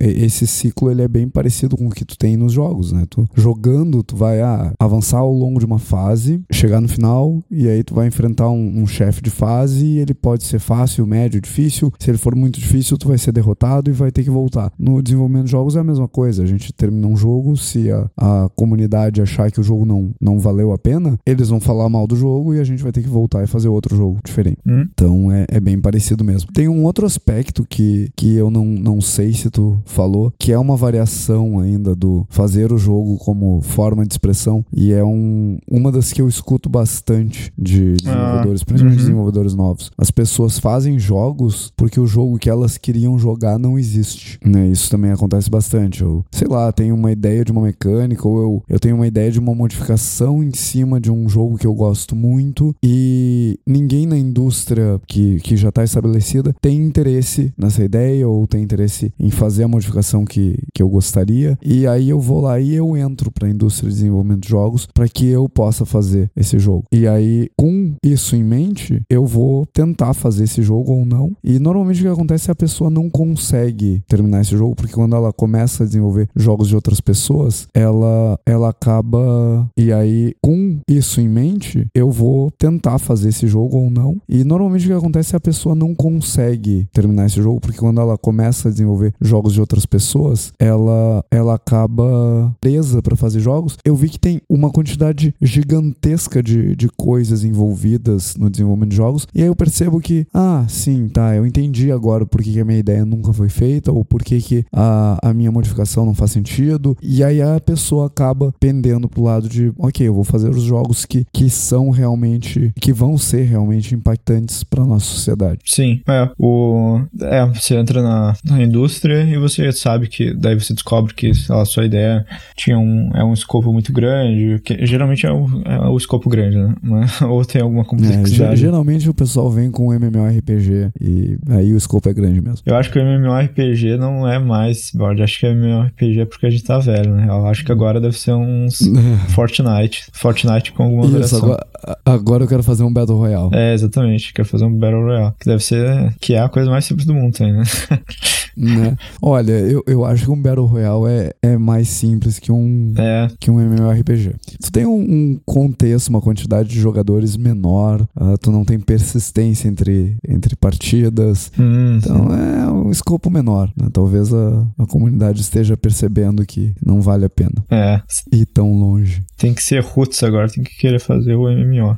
e- 0.00 0.24
esse 0.24 0.46
ciclo 0.46 0.90
ele 0.90 1.02
é 1.02 1.08
bem 1.08 1.28
parecido 1.28 1.76
com 1.76 1.86
o 1.86 1.90
que 1.90 2.04
tu 2.04 2.16
tem 2.16 2.36
nos 2.36 2.52
jogos, 2.52 2.92
né? 2.92 3.04
Tu 3.08 3.26
jogando, 3.34 4.02
tu 4.02 4.16
vai 4.16 4.40
ah, 4.40 4.72
avançar 4.78 5.18
ao 5.18 5.32
longo 5.32 5.58
de 5.58 5.66
uma 5.66 5.78
fase, 5.78 6.40
chegar 6.50 6.80
no 6.80 6.88
final 6.88 7.42
e 7.50 7.68
aí 7.68 7.82
tu 7.82 7.94
vai 7.94 8.06
enfrentar 8.06 8.48
um, 8.48 8.82
um 8.82 8.86
chefe 8.86 9.22
de 9.22 9.30
fase 9.30 9.84
e 9.84 9.98
ele 9.98 10.14
pode 10.14 10.44
ser 10.44 10.58
fácil, 10.58 11.06
médio, 11.06 11.40
difícil. 11.40 11.92
Se 11.98 12.10
ele 12.10 12.18
for 12.18 12.34
muito 12.34 12.58
difícil, 12.58 12.96
tu 12.96 13.08
vai 13.08 13.18
ser 13.18 13.32
derrotado 13.32 13.90
e 13.90 13.92
vai 13.92 14.10
ter 14.10 14.24
que 14.24 14.30
voltar. 14.30 14.72
No 14.78 15.02
desenvolvimento 15.02 15.46
de 15.46 15.50
jogos 15.50 15.76
é 15.76 15.80
a 15.80 15.84
mesma 15.84 16.08
coisa. 16.08 16.42
A 16.42 16.46
gente 16.46 16.72
termina 16.72 17.06
um 17.06 17.16
jogo, 17.16 17.56
se 17.56 17.90
a, 17.90 18.08
a 18.16 18.48
comunidade 18.54 19.20
achar 19.20 19.50
que 19.50 19.60
o 19.60 19.62
jogo 19.62 19.84
não, 19.84 20.10
não 20.20 20.38
valeu 20.38 20.72
a 20.72 20.78
pena, 20.78 21.18
eles 21.26 21.48
vão 21.48 21.60
falar 21.60 21.88
mal 21.88 22.06
do 22.06 22.16
jogo 22.16 22.54
e 22.54 22.60
a 22.60 22.64
gente 22.64 22.82
vai 22.82 22.92
ter 22.92 23.02
que 23.02 23.08
voltar 23.08 23.42
e 23.42 23.46
fazer 23.46 23.68
outro 23.68 23.96
jogo 23.96 24.18
diferente. 24.24 24.58
Hum? 24.66 24.86
Então 24.92 25.32
é, 25.32 25.46
é 25.48 25.60
bem 25.60 25.80
parecido 25.80 26.24
mesmo. 26.24 26.52
Tem 26.52 26.68
um 26.68 26.84
outro 26.84 27.06
aspecto 27.06 27.66
que, 27.68 28.10
que 28.16 28.34
eu 28.34 28.50
não, 28.50 28.64
não 28.64 29.00
sei 29.00 29.32
se 29.32 29.43
tu 29.50 29.78
falou, 29.84 30.32
que 30.38 30.52
é 30.52 30.58
uma 30.58 30.76
variação 30.76 31.58
ainda 31.58 31.94
do 31.94 32.26
fazer 32.28 32.72
o 32.72 32.78
jogo 32.78 33.16
como 33.18 33.60
forma 33.62 34.06
de 34.06 34.14
expressão, 34.14 34.64
e 34.72 34.92
é 34.92 35.04
um, 35.04 35.58
uma 35.70 35.90
das 35.90 36.12
que 36.12 36.20
eu 36.20 36.28
escuto 36.28 36.68
bastante 36.68 37.52
de 37.56 37.94
desenvolvedores, 37.94 38.64
principalmente 38.64 38.98
uhum. 38.98 39.04
desenvolvedores 39.04 39.54
novos. 39.54 39.90
As 39.96 40.10
pessoas 40.10 40.58
fazem 40.58 40.98
jogos 40.98 41.72
porque 41.76 42.00
o 42.00 42.06
jogo 42.06 42.38
que 42.38 42.50
elas 42.50 42.78
queriam 42.78 43.18
jogar 43.18 43.58
não 43.58 43.78
existe. 43.78 44.38
Né? 44.44 44.68
Isso 44.68 44.90
também 44.90 45.10
acontece 45.10 45.50
bastante. 45.50 46.02
Eu, 46.02 46.24
sei 46.30 46.48
lá, 46.48 46.70
tenho 46.72 46.94
uma 46.94 47.12
ideia 47.12 47.44
de 47.44 47.52
uma 47.52 47.62
mecânica, 47.62 48.26
ou 48.26 48.40
eu, 48.40 48.62
eu 48.68 48.80
tenho 48.80 48.96
uma 48.96 49.06
ideia 49.06 49.30
de 49.30 49.38
uma 49.38 49.54
modificação 49.54 50.42
em 50.42 50.52
cima 50.52 51.00
de 51.00 51.10
um 51.10 51.28
jogo 51.28 51.58
que 51.58 51.66
eu 51.66 51.74
gosto 51.74 52.14
muito, 52.16 52.74
e 52.82 53.58
ninguém 53.66 54.06
na 54.06 54.16
indústria 54.16 55.00
que, 55.06 55.40
que 55.40 55.56
já 55.56 55.68
está 55.68 55.84
estabelecida 55.84 56.54
tem 56.60 56.78
interesse 56.78 57.52
nessa 57.56 57.84
ideia 57.84 58.28
ou 58.28 58.46
tem 58.46 58.62
interesse 58.62 59.12
em 59.18 59.30
fazer 59.34 59.64
a 59.64 59.68
modificação 59.68 60.24
que, 60.24 60.58
que 60.72 60.82
eu 60.82 60.88
gostaria. 60.88 61.58
E 61.62 61.86
aí 61.86 62.08
eu 62.08 62.20
vou 62.20 62.40
lá 62.40 62.58
e 62.60 62.74
eu 62.74 62.96
entro 62.96 63.30
para 63.30 63.46
a 63.46 63.50
indústria 63.50 63.88
de 63.88 63.96
desenvolvimento 63.96 64.42
de 64.42 64.48
jogos 64.48 64.86
para 64.92 65.08
que 65.08 65.26
eu 65.26 65.48
possa 65.48 65.84
fazer 65.84 66.30
esse 66.36 66.58
jogo. 66.58 66.84
E 66.92 67.06
aí, 67.06 67.48
com 67.56 67.94
isso 68.02 68.36
em 68.36 68.42
mente, 68.42 69.02
eu 69.08 69.26
vou 69.26 69.66
tentar 69.66 70.14
fazer 70.14 70.44
esse 70.44 70.62
jogo 70.62 70.92
ou 70.92 71.04
não. 71.04 71.32
E 71.42 71.58
normalmente 71.58 72.00
o 72.00 72.04
que 72.04 72.08
acontece 72.08 72.50
é 72.50 72.52
a 72.52 72.56
pessoa 72.56 72.90
não 72.90 73.10
consegue 73.10 74.02
terminar 74.08 74.40
esse 74.40 74.56
jogo, 74.56 74.74
porque 74.74 74.94
quando 74.94 75.16
ela 75.16 75.32
começa 75.32 75.84
a 75.84 75.86
desenvolver 75.86 76.28
jogos 76.34 76.68
de 76.68 76.74
outras 76.74 77.00
pessoas, 77.00 77.66
ela, 77.74 78.38
ela 78.46 78.68
acaba. 78.70 79.68
E 79.76 79.92
aí, 79.92 80.34
com 80.42 80.78
isso 80.88 81.20
em 81.20 81.28
mente, 81.28 81.86
eu 81.94 82.10
vou 82.10 82.50
tentar 82.50 82.98
fazer 82.98 83.30
esse 83.30 83.46
jogo 83.46 83.76
ou 83.76 83.90
não. 83.90 84.20
E 84.28 84.44
normalmente 84.44 84.84
o 84.84 84.88
que 84.88 84.94
acontece 84.94 85.34
é 85.34 85.36
a 85.36 85.40
pessoa 85.40 85.74
não 85.74 85.94
consegue 85.94 86.86
terminar 86.92 87.26
esse 87.26 87.40
jogo, 87.40 87.60
porque 87.60 87.78
quando 87.78 88.00
ela 88.00 88.16
começa 88.16 88.68
a 88.68 88.72
desenvolver 88.72 89.13
jogos 89.20 89.52
de 89.52 89.60
outras 89.60 89.86
pessoas, 89.86 90.52
ela, 90.58 91.24
ela 91.30 91.54
acaba 91.54 92.54
presa 92.60 93.02
para 93.02 93.16
fazer 93.16 93.40
jogos. 93.40 93.76
Eu 93.84 93.96
vi 93.96 94.08
que 94.08 94.18
tem 94.18 94.40
uma 94.48 94.70
quantidade 94.70 95.34
gigantesca 95.40 96.42
de, 96.42 96.74
de 96.76 96.88
coisas 96.88 97.44
envolvidas 97.44 98.36
no 98.36 98.50
desenvolvimento 98.50 98.90
de 98.90 98.96
jogos, 98.96 99.26
e 99.34 99.42
aí 99.42 99.48
eu 99.48 99.56
percebo 99.56 100.00
que, 100.00 100.26
ah, 100.32 100.64
sim, 100.68 101.08
tá, 101.08 101.34
eu 101.34 101.46
entendi 101.46 101.90
agora 101.90 102.26
por 102.26 102.42
que, 102.42 102.60
a 102.60 102.64
minha 102.64 102.78
ideia 102.78 103.04
nunca 103.04 103.32
foi 103.32 103.48
feita, 103.48 103.92
ou 103.92 104.04
por 104.04 104.22
que, 104.22 104.40
que 104.40 104.64
a, 104.72 105.18
a 105.22 105.34
minha 105.34 105.50
modificação 105.50 106.04
não 106.06 106.14
faz 106.14 106.30
sentido, 106.30 106.96
e 107.02 107.22
aí 107.22 107.42
a 107.42 107.60
pessoa 107.60 108.06
acaba 108.06 108.54
pendendo 108.58 109.08
pro 109.08 109.22
lado 109.22 109.48
de, 109.48 109.72
ok, 109.78 110.06
eu 110.06 110.14
vou 110.14 110.24
fazer 110.24 110.50
os 110.50 110.62
jogos 110.62 111.04
que, 111.04 111.26
que 111.32 111.50
são 111.50 111.90
realmente, 111.90 112.72
que 112.80 112.92
vão 112.92 113.18
ser 113.18 113.44
realmente 113.44 113.94
impactantes 113.94 114.64
para 114.64 114.84
nossa 114.84 115.06
sociedade. 115.06 115.60
Sim, 115.64 116.00
é, 116.06 116.30
o, 116.38 117.00
é, 117.20 117.46
você 117.46 117.76
entra 117.76 118.02
na, 118.02 118.34
na 118.44 118.62
indústria 118.62 119.03
e 119.12 119.36
você 119.38 119.70
sabe 119.72 120.08
que, 120.08 120.32
daí 120.34 120.54
você 120.54 120.72
descobre 120.72 121.14
que 121.14 121.32
a 121.50 121.64
sua 121.64 121.84
ideia 121.84 122.24
tinha 122.56 122.78
um, 122.78 123.10
é 123.14 123.24
um 123.24 123.32
escopo 123.32 123.72
muito 123.72 123.92
grande, 123.92 124.60
que 124.64 124.84
geralmente 124.86 125.26
é 125.26 125.32
o, 125.32 125.46
é 125.64 125.88
o 125.88 125.96
escopo 125.96 126.28
grande, 126.28 126.56
né? 126.56 126.74
Ou 127.28 127.44
tem 127.44 127.62
alguma 127.62 127.84
complexidade. 127.84 128.54
É, 128.54 128.56
geralmente 128.56 129.08
o 129.08 129.14
pessoal 129.14 129.50
vem 129.50 129.70
com 129.70 129.92
MMORPG 129.92 130.90
e 131.00 131.38
aí 131.50 131.72
o 131.72 131.76
escopo 131.76 132.08
é 132.08 132.14
grande 132.14 132.40
mesmo. 132.40 132.60
Eu 132.64 132.76
acho 132.76 132.90
que 132.90 132.98
o 132.98 133.02
MMORPG 133.02 133.96
não 133.96 134.28
é 134.28 134.38
mais 134.38 134.90
board, 134.94 135.22
acho 135.22 135.38
que 135.38 135.46
o 135.46 135.50
MMORPG 135.50 136.20
é 136.20 136.24
porque 136.24 136.46
a 136.46 136.50
gente 136.50 136.64
tá 136.64 136.78
velho, 136.78 137.14
né? 137.14 137.26
Eu 137.28 137.46
acho 137.46 137.64
que 137.64 137.72
agora 137.72 138.00
deve 138.00 138.18
ser 138.18 138.32
uns 138.32 138.78
Fortnite. 139.34 140.06
Fortnite 140.12 140.72
com 140.72 140.84
alguma 140.84 141.04
Isso, 141.04 141.12
variação. 141.12 141.38
Agora, 141.38 141.66
agora 142.04 142.44
eu 142.44 142.48
quero 142.48 142.62
fazer 142.62 142.84
um 142.84 142.92
Battle 142.92 143.18
Royale. 143.18 143.50
É, 143.52 143.74
exatamente. 143.74 144.32
Quero 144.32 144.48
fazer 144.48 144.64
um 144.64 144.74
Battle 144.74 145.02
Royale. 145.02 145.34
Que 145.38 145.46
deve 145.46 145.62
ser. 145.62 146.14
Que 146.20 146.34
é 146.34 146.40
a 146.40 146.48
coisa 146.48 146.70
mais 146.70 146.84
simples 146.84 147.06
do 147.06 147.14
mundo, 147.14 147.34
tem, 147.36 147.52
né? 147.52 147.62
né? 148.56 148.96
Olha, 149.20 149.52
eu, 149.52 149.82
eu 149.86 150.04
acho 150.04 150.24
que 150.24 150.30
um 150.30 150.40
Battle 150.40 150.66
Royale 150.66 151.10
é, 151.10 151.34
é 151.42 151.58
mais 151.58 151.88
simples 151.88 152.38
que 152.38 152.52
um, 152.52 152.94
é. 152.96 153.28
que 153.38 153.50
um 153.50 153.60
MMORPG. 153.60 154.34
Tu 154.60 154.72
tem 154.72 154.86
um, 154.86 155.00
um 155.00 155.40
contexto, 155.44 156.08
uma 156.08 156.20
quantidade 156.20 156.68
de 156.68 156.80
jogadores 156.80 157.36
menor, 157.36 158.02
uh, 158.16 158.38
tu 158.38 158.50
não 158.50 158.64
tem 158.64 158.78
persistência 158.78 159.68
entre, 159.68 160.16
entre 160.26 160.56
partidas. 160.56 161.50
Hum, 161.58 161.98
então 161.98 162.28
sim. 162.28 162.36
é 162.36 162.70
um 162.70 162.90
escopo 162.90 163.30
menor. 163.30 163.70
Né? 163.76 163.88
Talvez 163.92 164.32
a, 164.32 164.66
a 164.78 164.86
comunidade 164.86 165.40
esteja 165.40 165.76
percebendo 165.76 166.44
que 166.46 166.72
não 166.84 167.00
vale 167.00 167.24
a 167.24 167.30
pena. 167.30 167.64
É. 167.70 168.00
Ir 168.32 168.46
tão 168.46 168.72
longe. 168.72 169.24
Tem 169.36 169.52
que 169.52 169.62
ser 169.62 169.82
roots 169.82 170.22
agora, 170.22 170.48
tem 170.48 170.62
que 170.62 170.76
querer 170.76 171.00
fazer 171.00 171.34
o 171.34 171.44
MMO. 171.44 171.96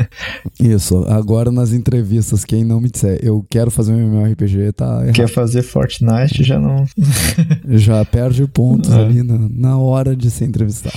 Isso, 0.58 1.04
agora 1.08 1.50
nas 1.50 1.72
entrevistas, 1.72 2.44
quem 2.44 2.64
não 2.64 2.80
me 2.80 2.90
disser 2.90 3.18
eu 3.22 3.44
quero 3.50 3.70
fazer 3.70 3.92
um 3.92 3.98
MMORPG, 3.98 4.72
tá 4.72 5.02
errado. 5.02 5.14
Quer 5.14 5.28
fazer 5.28 5.62
Fortnite, 5.90 6.44
já 6.44 6.58
não. 6.58 6.84
já 7.68 8.04
perde 8.04 8.46
pontos 8.46 8.92
é. 8.92 9.00
ali 9.00 9.22
na, 9.22 9.48
na 9.50 9.78
hora 9.78 10.14
de 10.14 10.30
ser 10.30 10.44
entrevistado. 10.44 10.96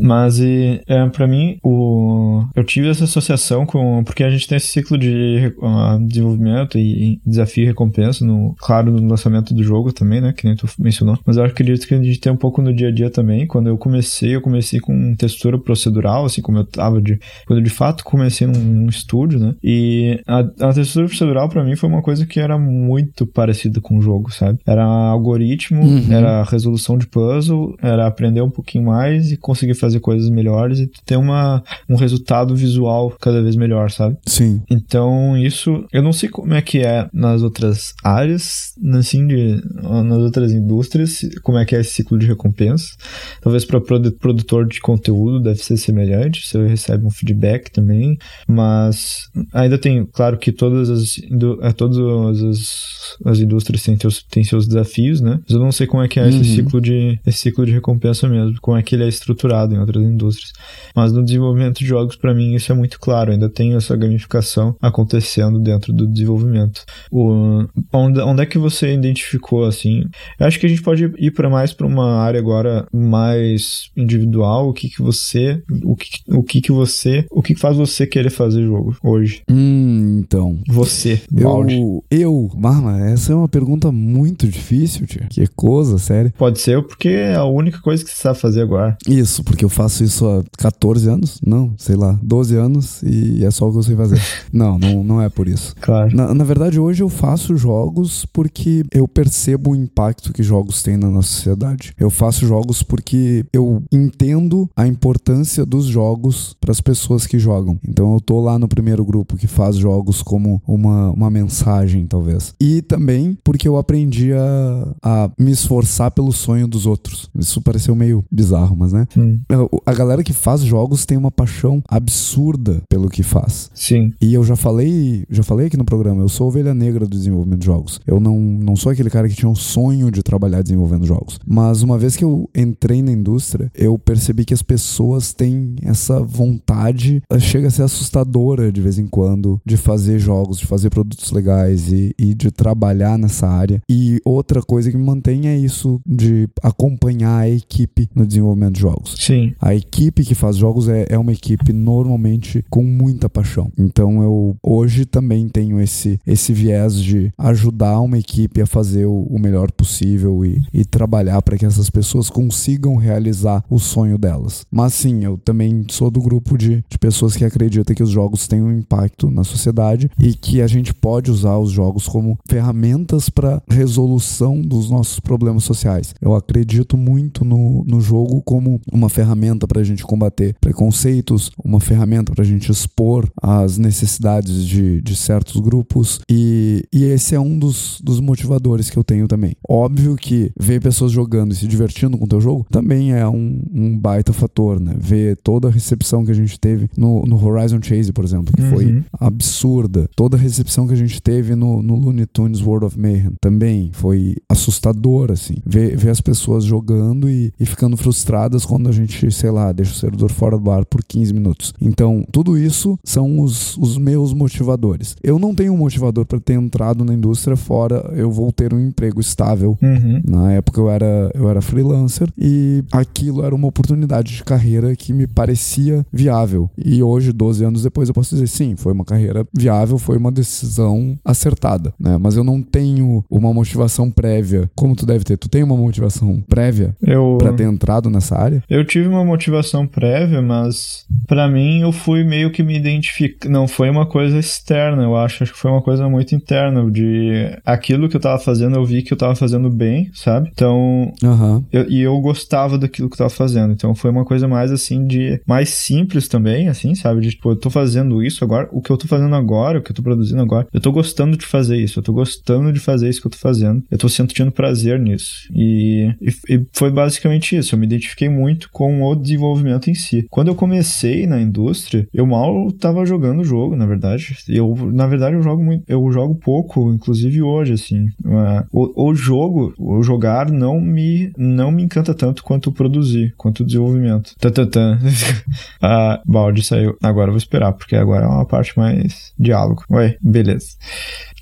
Mas 0.00 0.38
e, 0.38 0.80
é, 0.86 1.06
para 1.08 1.26
mim, 1.26 1.58
o... 1.62 2.44
eu 2.56 2.64
tive 2.64 2.88
essa 2.88 3.04
associação 3.04 3.66
com. 3.66 4.02
Porque 4.04 4.24
a 4.24 4.30
gente 4.30 4.48
tem 4.48 4.56
esse 4.56 4.68
ciclo 4.68 4.96
de 4.96 5.54
uh, 5.58 6.06
desenvolvimento 6.06 6.78
e, 6.78 7.20
desafio 7.24 7.64
e 7.64 7.66
recompensa, 7.66 8.24
no, 8.24 8.54
claro, 8.58 8.90
no 8.90 9.08
lançamento 9.08 9.52
do 9.52 9.62
jogo 9.62 9.92
também, 9.92 10.20
né? 10.20 10.32
Que 10.32 10.46
nem 10.46 10.56
tu 10.56 10.66
mencionou. 10.78 11.18
Mas 11.26 11.36
eu 11.36 11.44
acredito 11.44 11.86
que 11.86 11.94
a 11.94 12.02
gente 12.02 12.20
tem 12.20 12.32
um 12.32 12.36
pouco 12.36 12.62
no 12.62 12.72
dia 12.72 12.88
a 12.88 12.92
dia 12.92 13.10
também. 13.10 13.46
Quando 13.46 13.68
eu 13.68 13.76
comecei, 13.76 14.34
eu 14.34 14.40
comecei 14.40 14.80
com 14.80 15.14
textura 15.14 15.58
procedural, 15.58 16.24
assim 16.24 16.40
como 16.40 16.58
eu 16.58 16.64
tava 16.64 17.00
de. 17.00 17.18
Quando 17.46 17.58
eu 17.58 17.64
de 17.64 17.70
fato 17.70 18.04
comecei 18.04 18.46
num, 18.46 18.58
num 18.58 18.88
estúdio, 18.88 19.38
né? 19.38 19.54
E 19.62 20.20
a, 20.26 20.38
a 20.38 20.72
textura 20.72 21.06
procedural 21.06 21.48
para 21.48 21.64
mim 21.64 21.76
foi 21.76 21.88
uma 21.88 22.02
coisa 22.02 22.26
que 22.26 22.40
era 22.40 22.58
muito 22.58 23.26
parecida 23.26 23.80
com 23.80 23.98
o 23.98 24.02
jogo, 24.02 24.13
sabe? 24.30 24.58
Era 24.66 24.84
algoritmo, 24.84 25.82
uhum. 25.82 26.12
era 26.12 26.42
resolução 26.44 26.96
de 26.98 27.06
puzzle, 27.06 27.76
era 27.82 28.06
aprender 28.06 28.42
um 28.42 28.50
pouquinho 28.50 28.84
mais 28.84 29.32
e 29.32 29.36
conseguir 29.36 29.74
fazer 29.74 30.00
coisas 30.00 30.28
melhores 30.28 30.78
e 30.78 30.90
ter 31.04 31.16
uma, 31.16 31.62
um 31.88 31.96
resultado 31.96 32.54
visual 32.54 33.14
cada 33.20 33.42
vez 33.42 33.56
melhor, 33.56 33.90
sabe? 33.90 34.16
Sim. 34.26 34.62
Então, 34.70 35.36
isso, 35.36 35.84
eu 35.92 36.02
não 36.02 36.12
sei 36.12 36.28
como 36.28 36.54
é 36.54 36.62
que 36.62 36.78
é 36.78 37.08
nas 37.12 37.42
outras 37.42 37.94
áreas, 38.02 38.74
assim, 38.94 39.26
de, 39.26 39.62
nas 39.82 40.18
outras 40.18 40.52
indústrias, 40.52 41.20
como 41.42 41.58
é 41.58 41.64
que 41.64 41.74
é 41.74 41.80
esse 41.80 41.92
ciclo 41.92 42.18
de 42.18 42.26
recompensa. 42.26 42.94
Talvez 43.40 43.64
para 43.64 43.80
produtor 43.80 44.66
de 44.66 44.80
conteúdo 44.80 45.40
deve 45.40 45.62
ser 45.62 45.76
semelhante, 45.76 46.46
você 46.46 46.66
recebe 46.66 47.06
um 47.06 47.10
feedback 47.10 47.70
também, 47.70 48.18
mas 48.46 49.28
ainda 49.52 49.78
tem, 49.78 50.04
claro 50.06 50.38
que 50.38 50.52
todas 50.52 50.90
as, 50.90 51.18
é, 51.62 51.72
todas 51.72 51.98
as, 52.42 53.18
as 53.24 53.38
indústrias 53.38 53.82
têm 53.82 53.96
seus, 54.04 54.22
têm 54.22 54.44
seus 54.44 54.66
desafios, 54.66 55.20
né? 55.20 55.40
Mas 55.42 55.50
eu 55.50 55.60
não 55.60 55.72
sei 55.72 55.86
como 55.86 56.02
é 56.02 56.08
que 56.08 56.20
é 56.20 56.22
uhum. 56.22 56.28
esse 56.28 56.44
ciclo 56.44 56.80
de 56.80 57.18
esse 57.26 57.38
ciclo 57.38 57.64
de 57.64 57.72
recompensa 57.72 58.28
mesmo, 58.28 58.60
como 58.60 58.76
é 58.76 58.82
que 58.82 58.94
ele 58.94 59.04
é 59.04 59.08
estruturado 59.08 59.74
em 59.74 59.78
outras 59.78 60.02
indústrias. 60.02 60.52
Mas 60.94 61.12
no 61.12 61.24
desenvolvimento 61.24 61.78
de 61.78 61.86
jogos, 61.86 62.16
para 62.16 62.34
mim, 62.34 62.54
isso 62.54 62.70
é 62.70 62.74
muito 62.74 62.98
claro. 63.00 63.32
Ainda 63.32 63.48
tem 63.48 63.74
essa 63.74 63.96
gamificação 63.96 64.76
acontecendo 64.80 65.58
dentro 65.58 65.92
do 65.92 66.06
desenvolvimento. 66.06 66.84
O, 67.10 67.64
onde, 67.92 68.20
onde 68.20 68.42
é 68.42 68.46
que 68.46 68.58
você 68.58 68.92
identificou 68.92 69.64
assim? 69.64 70.04
Eu 70.38 70.46
acho 70.46 70.58
que 70.58 70.66
a 70.66 70.68
gente 70.68 70.82
pode 70.82 71.10
ir 71.18 71.30
para 71.30 71.48
mais 71.48 71.72
para 71.72 71.86
uma 71.86 72.18
área 72.20 72.38
agora 72.38 72.86
mais 72.92 73.90
individual. 73.96 74.68
O 74.68 74.72
que 74.72 74.88
que 74.88 75.02
você, 75.02 75.62
o 75.82 75.96
que 75.96 76.10
o 76.28 76.42
que 76.42 76.60
que 76.60 76.72
você, 76.72 77.26
o 77.30 77.42
que 77.42 77.54
faz 77.54 77.76
você 77.76 78.06
querer 78.06 78.30
fazer 78.30 78.64
jogo 78.64 78.96
hoje? 79.02 79.42
Hum, 79.50 80.22
então. 80.24 80.58
Você, 80.68 81.22
eu, 81.36 82.04
eu, 82.10 82.50
Marma, 82.56 83.00
essa 83.08 83.32
é 83.32 83.36
uma 83.36 83.48
pergunta 83.48 83.90
muito 83.94 84.48
difícil, 84.48 85.06
tia. 85.06 85.26
Que 85.30 85.46
coisa, 85.46 85.98
sério. 85.98 86.32
Pode 86.36 86.60
ser 86.60 86.82
porque 86.82 87.08
é 87.08 87.36
a 87.36 87.44
única 87.44 87.80
coisa 87.80 88.04
que 88.04 88.10
você 88.10 88.16
sabe 88.16 88.38
fazer 88.38 88.62
agora. 88.62 88.96
Isso, 89.08 89.42
porque 89.44 89.64
eu 89.64 89.68
faço 89.68 90.02
isso 90.04 90.26
há 90.26 90.42
14 90.58 91.08
anos, 91.08 91.40
não, 91.44 91.72
sei 91.78 91.96
lá, 91.96 92.18
12 92.22 92.56
anos 92.56 93.02
e 93.02 93.44
é 93.44 93.50
só 93.50 93.68
o 93.68 93.72
que 93.72 93.78
eu 93.78 93.82
sei 93.82 93.96
fazer. 93.96 94.20
não, 94.52 94.78
não, 94.78 95.04
não 95.04 95.22
é 95.22 95.28
por 95.28 95.48
isso. 95.48 95.74
Claro. 95.80 96.14
Na, 96.14 96.34
na 96.34 96.44
verdade, 96.44 96.78
hoje 96.78 97.02
eu 97.02 97.08
faço 97.08 97.56
jogos 97.56 98.26
porque 98.26 98.84
eu 98.92 99.06
percebo 99.06 99.70
o 99.70 99.76
impacto 99.76 100.32
que 100.32 100.42
jogos 100.42 100.82
têm 100.82 100.96
na 100.96 101.08
nossa 101.08 101.28
sociedade. 101.28 101.94
Eu 101.98 102.10
faço 102.10 102.46
jogos 102.46 102.82
porque 102.82 103.44
eu 103.52 103.82
entendo 103.92 104.68
a 104.76 104.86
importância 104.86 105.64
dos 105.64 105.86
jogos 105.86 106.56
para 106.60 106.72
as 106.72 106.80
pessoas 106.80 107.26
que 107.26 107.38
jogam. 107.38 107.78
Então 107.86 108.14
eu 108.14 108.20
tô 108.20 108.40
lá 108.40 108.58
no 108.58 108.68
primeiro 108.68 109.04
grupo 109.04 109.36
que 109.36 109.46
faz 109.46 109.76
jogos 109.76 110.22
como 110.22 110.60
uma, 110.66 111.10
uma 111.10 111.30
mensagem, 111.30 112.06
talvez. 112.06 112.54
E 112.60 112.82
também 112.82 113.36
porque 113.44 113.68
eu 113.68 113.76
aprendi 113.84 114.32
a, 114.32 114.94
a 115.02 115.30
me 115.38 115.52
esforçar 115.52 116.10
pelo 116.10 116.32
sonho 116.32 116.66
dos 116.66 116.86
outros. 116.86 117.30
Isso 117.38 117.60
pareceu 117.60 117.94
meio 117.94 118.24
bizarro, 118.30 118.74
mas 118.76 118.92
né? 118.92 119.06
Hum. 119.16 119.38
A 119.84 119.92
galera 119.92 120.24
que 120.24 120.32
faz 120.32 120.62
jogos 120.62 121.04
tem 121.04 121.16
uma 121.16 121.30
paixão 121.30 121.82
absurda 121.88 122.82
pelo 122.88 123.08
que 123.08 123.22
faz. 123.22 123.70
Sim. 123.74 124.12
E 124.20 124.32
eu 124.32 124.42
já 124.42 124.56
falei, 124.56 125.24
já 125.30 125.42
falei 125.42 125.66
aqui 125.66 125.76
no 125.76 125.84
programa, 125.84 126.22
eu 126.22 126.28
sou 126.28 126.48
ovelha 126.48 126.74
negra 126.74 127.06
do 127.06 127.16
desenvolvimento 127.16 127.60
de 127.60 127.66
jogos. 127.66 128.00
Eu 128.06 128.18
não, 128.18 128.38
não 128.38 128.76
sou 128.76 128.90
aquele 128.90 129.10
cara 129.10 129.28
que 129.28 129.34
tinha 129.34 129.48
um 129.48 129.54
sonho 129.54 130.10
de 130.10 130.22
trabalhar 130.22 130.62
desenvolvendo 130.62 131.04
jogos. 131.04 131.38
Mas 131.46 131.82
uma 131.82 131.98
vez 131.98 132.16
que 132.16 132.24
eu 132.24 132.48
entrei 132.54 133.02
na 133.02 133.12
indústria, 133.12 133.70
eu 133.74 133.98
percebi 133.98 134.44
que 134.44 134.54
as 134.54 134.62
pessoas 134.62 135.32
têm 135.32 135.76
essa 135.82 136.20
vontade, 136.20 137.22
chega 137.38 137.68
a 137.68 137.70
ser 137.70 137.82
assustadora 137.82 138.72
de 138.72 138.80
vez 138.80 138.98
em 138.98 139.06
quando, 139.06 139.60
de 139.64 139.76
fazer 139.76 140.18
jogos, 140.18 140.58
de 140.58 140.66
fazer 140.66 140.90
produtos 140.90 141.30
legais 141.30 141.92
e, 141.92 142.14
e 142.18 142.34
de 142.34 142.50
trabalhar 142.50 143.18
nessa 143.18 143.46
área. 143.46 143.73
E 143.88 144.20
outra 144.24 144.62
coisa 144.62 144.90
que 144.90 144.96
me 144.96 145.04
mantém 145.04 145.48
é 145.48 145.56
isso 145.56 146.00
de 146.06 146.48
acompanhar 146.62 147.40
a 147.40 147.48
equipe 147.48 148.08
no 148.14 148.26
desenvolvimento 148.26 148.74
de 148.74 148.80
jogos. 148.80 149.14
Sim. 149.18 149.52
A 149.60 149.74
equipe 149.74 150.24
que 150.24 150.34
faz 150.34 150.56
jogos 150.56 150.88
é, 150.88 151.06
é 151.08 151.18
uma 151.18 151.32
equipe 151.32 151.72
normalmente 151.72 152.64
com 152.70 152.82
muita 152.82 153.28
paixão. 153.28 153.70
Então 153.78 154.22
eu 154.22 154.56
hoje 154.62 155.04
também 155.04 155.48
tenho 155.48 155.80
esse, 155.80 156.18
esse 156.26 156.52
viés 156.52 156.96
de 156.96 157.32
ajudar 157.38 158.00
uma 158.00 158.18
equipe 158.18 158.60
a 158.60 158.66
fazer 158.66 159.06
o, 159.06 159.22
o 159.22 159.38
melhor 159.38 159.70
possível 159.70 160.44
e, 160.44 160.62
e 160.72 160.84
trabalhar 160.84 161.40
para 161.42 161.56
que 161.56 161.66
essas 161.66 161.90
pessoas 161.90 162.30
consigam 162.30 162.96
realizar 162.96 163.64
o 163.68 163.78
sonho 163.78 164.18
delas. 164.18 164.64
Mas 164.70 164.94
sim, 164.94 165.24
eu 165.24 165.38
também 165.38 165.84
sou 165.90 166.10
do 166.10 166.20
grupo 166.20 166.56
de, 166.56 166.84
de 166.88 166.98
pessoas 166.98 167.36
que 167.36 167.44
acreditam 167.44 167.94
que 167.94 168.02
os 168.02 168.10
jogos 168.10 168.46
têm 168.46 168.62
um 168.62 168.76
impacto 168.76 169.30
na 169.30 169.44
sociedade 169.44 170.10
e 170.20 170.34
que 170.34 170.60
a 170.60 170.66
gente 170.66 170.92
pode 170.94 171.30
usar 171.30 171.58
os 171.58 171.70
jogos 171.70 172.08
como 172.08 172.38
ferramentas 172.48 173.28
para 173.28 173.62
resolução 173.68 174.60
dos 174.60 174.90
nossos 174.90 175.20
problemas 175.20 175.64
sociais. 175.64 176.14
Eu 176.20 176.34
acredito 176.34 176.96
muito 176.96 177.44
no, 177.44 177.84
no 177.84 178.00
jogo 178.00 178.42
como 178.42 178.80
uma 178.92 179.08
ferramenta 179.08 179.66
para 179.66 179.80
a 179.80 179.84
gente 179.84 180.04
combater 180.04 180.54
preconceitos, 180.60 181.50
uma 181.62 181.80
ferramenta 181.80 182.32
para 182.32 182.42
a 182.42 182.46
gente 182.46 182.70
expor 182.70 183.28
as 183.42 183.78
necessidades 183.78 184.64
de, 184.64 185.00
de 185.00 185.16
certos 185.16 185.60
grupos 185.60 186.20
e, 186.30 186.84
e 186.92 187.04
esse 187.04 187.34
é 187.34 187.40
um 187.40 187.58
dos, 187.58 188.00
dos 188.02 188.20
motivadores 188.20 188.90
que 188.90 188.96
eu 188.96 189.04
tenho 189.04 189.26
também. 189.26 189.54
Óbvio 189.68 190.16
que 190.16 190.50
ver 190.58 190.80
pessoas 190.80 191.12
jogando 191.12 191.52
e 191.52 191.56
se 191.56 191.66
divertindo 191.66 192.18
com 192.18 192.24
o 192.24 192.28
teu 192.28 192.40
jogo 192.40 192.66
também 192.70 193.12
é 193.12 193.26
um, 193.28 193.62
um 193.72 193.98
baita 193.98 194.32
fator, 194.32 194.80
né? 194.80 194.94
Ver 194.98 195.36
toda 195.36 195.68
a 195.68 195.70
recepção 195.70 196.24
que 196.24 196.30
a 196.30 196.34
gente 196.34 196.58
teve 196.58 196.88
no, 196.96 197.22
no 197.24 197.42
Horizon 197.44 197.80
Chase, 197.82 198.12
por 198.12 198.24
exemplo, 198.24 198.52
que 198.52 198.62
uhum. 198.62 198.70
foi 198.70 199.04
absurda. 199.18 200.08
Toda 200.14 200.36
a 200.36 200.40
recepção 200.40 200.86
que 200.86 200.92
a 200.92 200.96
gente 200.96 201.20
teve 201.20 201.54
no, 201.54 201.82
no 201.82 201.94
Looney 201.94 202.26
Tunes 202.26 202.60
World 202.60 202.86
of 202.86 202.98
Mayhem 202.98 203.32
também 203.44 203.90
foi 203.92 204.36
assustadora, 204.48 205.34
assim. 205.34 205.56
Ver, 205.66 205.94
ver 205.98 206.08
as 206.08 206.20
pessoas 206.22 206.64
jogando 206.64 207.28
e, 207.28 207.52
e 207.60 207.66
ficando 207.66 207.94
frustradas 207.94 208.64
quando 208.64 208.88
a 208.88 208.92
gente, 208.92 209.30
sei 209.30 209.50
lá, 209.50 209.70
deixa 209.70 209.92
o 209.92 209.96
servidor 209.96 210.30
fora 210.30 210.58
do 210.58 210.70
ar 210.70 210.86
por 210.86 211.04
15 211.04 211.34
minutos. 211.34 211.74
Então, 211.78 212.24
tudo 212.32 212.56
isso 212.56 212.98
são 213.04 213.40
os, 213.40 213.76
os 213.76 213.98
meus 213.98 214.32
motivadores. 214.32 215.14
Eu 215.22 215.38
não 215.38 215.54
tenho 215.54 215.74
um 215.74 215.76
motivador 215.76 216.24
para 216.24 216.40
ter 216.40 216.54
entrado 216.54 217.04
na 217.04 217.12
indústria 217.12 217.54
fora 217.54 218.10
eu 218.14 218.30
vou 218.30 218.50
ter 218.50 218.72
um 218.72 218.80
emprego 218.80 219.20
estável. 219.20 219.76
Uhum. 219.82 220.22
Na 220.26 220.52
época 220.52 220.80
eu 220.80 220.88
era, 220.88 221.30
eu 221.34 221.50
era 221.50 221.60
freelancer 221.60 222.28
e 222.38 222.82
aquilo 222.90 223.44
era 223.44 223.54
uma 223.54 223.68
oportunidade 223.68 224.36
de 224.36 224.42
carreira 224.42 224.96
que 224.96 225.12
me 225.12 225.26
parecia 225.26 226.06
viável. 226.10 226.70
E 226.78 227.02
hoje, 227.02 227.30
12 227.30 227.62
anos 227.62 227.82
depois, 227.82 228.08
eu 228.08 228.14
posso 228.14 228.34
dizer 228.34 228.46
sim, 228.46 228.74
foi 228.74 228.92
uma 228.92 229.04
carreira 229.04 229.46
viável, 229.52 229.98
foi 229.98 230.16
uma 230.16 230.32
decisão 230.32 231.18
acertada, 231.22 231.92
né? 231.98 232.16
Mas 232.16 232.36
eu 232.36 232.44
não 232.44 232.62
tenho 232.62 233.22
uma 233.36 233.52
motivação 233.52 234.10
prévia, 234.10 234.70
como 234.74 234.94
tu 234.96 235.04
deve 235.06 235.24
ter. 235.24 235.36
Tu 235.36 235.48
tem 235.48 235.62
uma 235.62 235.76
motivação 235.76 236.40
prévia 236.48 236.94
Eu, 237.02 237.36
para 237.38 237.52
ter 237.52 237.64
entrado 237.64 238.08
nessa 238.08 238.36
área? 238.38 238.62
eu 238.68 238.84
tive 238.84 239.08
uma 239.08 239.24
motivação 239.24 239.86
prévia, 239.86 240.40
mas 240.40 241.04
pra 241.26 241.48
mim 241.48 241.80
eu 241.80 241.92
fui 241.92 242.22
meio 242.24 242.50
que 242.50 242.62
me 242.62 242.76
identificar. 242.76 243.48
Não 243.48 243.66
foi 243.66 243.90
uma 243.90 244.06
coisa 244.06 244.38
externa, 244.38 245.02
eu 245.02 245.16
acho. 245.16 245.42
Acho 245.42 245.52
que 245.52 245.58
foi 245.58 245.70
uma 245.70 245.82
coisa 245.82 246.08
muito 246.08 246.34
interna. 246.34 246.84
De 246.90 247.50
aquilo 247.64 248.08
que 248.08 248.16
eu 248.16 248.20
tava 248.20 248.38
fazendo, 248.38 248.76
eu 248.76 248.84
vi 248.84 249.02
que 249.02 249.12
eu 249.12 249.16
tava 249.16 249.34
fazendo 249.34 249.70
bem, 249.70 250.10
sabe? 250.14 250.50
Então, 250.52 251.12
Aham. 251.22 251.64
eu- 251.72 251.88
e 251.88 252.00
eu 252.00 252.18
gostava 252.20 252.78
daquilo 252.78 253.08
que 253.08 253.14
eu 253.14 253.18
tava 253.18 253.30
fazendo. 253.30 253.72
Então 253.72 253.94
foi 253.94 254.10
uma 254.10 254.24
coisa 254.24 254.46
mais 254.46 254.70
assim 254.70 255.06
de. 255.06 255.40
Mais 255.46 255.70
simples 255.70 256.28
também, 256.28 256.68
assim, 256.68 256.94
sabe? 256.94 257.20
De 257.20 257.30
tipo, 257.30 257.50
eu 257.50 257.56
tô 257.56 257.70
fazendo 257.70 258.22
isso 258.22 258.44
agora. 258.44 258.68
O 258.72 258.80
que 258.80 258.90
eu 258.90 258.96
tô 258.96 259.06
fazendo 259.08 259.34
agora, 259.34 259.78
o 259.78 259.82
que 259.82 259.90
eu 259.90 259.94
tô 259.96 260.02
produzindo 260.02 260.40
agora, 260.42 260.66
eu 260.72 260.80
tô 260.80 260.92
gostando 260.92 261.36
de 261.36 261.46
fazer 261.46 261.76
isso. 261.76 261.98
Eu 261.98 262.02
tô 262.02 262.12
gostando 262.12 262.72
de 262.72 262.80
fazer 262.80 263.08
isso 263.08 263.22
que 263.24 263.28
eu 263.28 263.32
tô 263.32 263.38
fazendo. 263.38 263.82
Eu 263.90 263.98
tô 263.98 264.08
sentindo 264.08 264.52
prazer 264.52 264.98
nisso. 264.98 265.48
E, 265.52 266.14
e, 266.20 266.54
e 266.54 266.66
foi 266.72 266.90
basicamente 266.90 267.56
isso. 267.56 267.74
Eu 267.74 267.78
me 267.78 267.86
identifiquei 267.86 268.28
muito 268.28 268.68
com 268.70 269.02
o 269.02 269.14
desenvolvimento 269.14 269.90
em 269.90 269.94
si. 269.94 270.26
Quando 270.30 270.48
eu 270.48 270.54
comecei 270.54 271.26
na 271.26 271.40
indústria, 271.40 272.06
eu 272.12 272.26
mal 272.26 272.70
tava 272.72 273.04
jogando 273.06 273.40
o 273.40 273.44
jogo, 273.44 273.76
na 273.76 273.86
verdade. 273.86 274.36
Eu, 274.48 274.74
na 274.92 275.06
verdade, 275.06 275.36
eu 275.36 275.42
jogo 275.42 275.62
muito. 275.62 275.84
Eu 275.88 276.10
jogo 276.12 276.34
pouco, 276.34 276.92
inclusive 276.92 277.42
hoje, 277.42 277.72
assim. 277.72 278.08
Ah, 278.26 278.64
O, 278.72 279.10
o 279.10 279.14
jogo, 279.14 279.74
o 279.78 280.02
jogar 280.02 280.50
não 280.50 280.80
me, 280.80 281.32
não 281.36 281.70
me 281.70 281.82
encanta 281.82 282.14
tanto 282.14 282.42
quanto 282.42 282.72
produzir, 282.72 283.34
quanto 283.36 283.60
o 283.60 283.66
desenvolvimento. 283.66 284.34
Tantantan. 284.38 284.98
ah, 285.80 286.20
balde 286.26 286.62
saiu. 286.62 286.96
Agora 287.02 287.28
eu 287.28 287.32
vou 287.32 287.38
esperar, 287.38 287.72
porque 287.72 287.96
agora 287.96 288.24
é 288.24 288.28
uma 288.28 288.46
parte 288.46 288.76
mais 288.76 289.32
diálogo. 289.38 289.84
Ué, 289.90 290.16
beleza. 290.20 290.68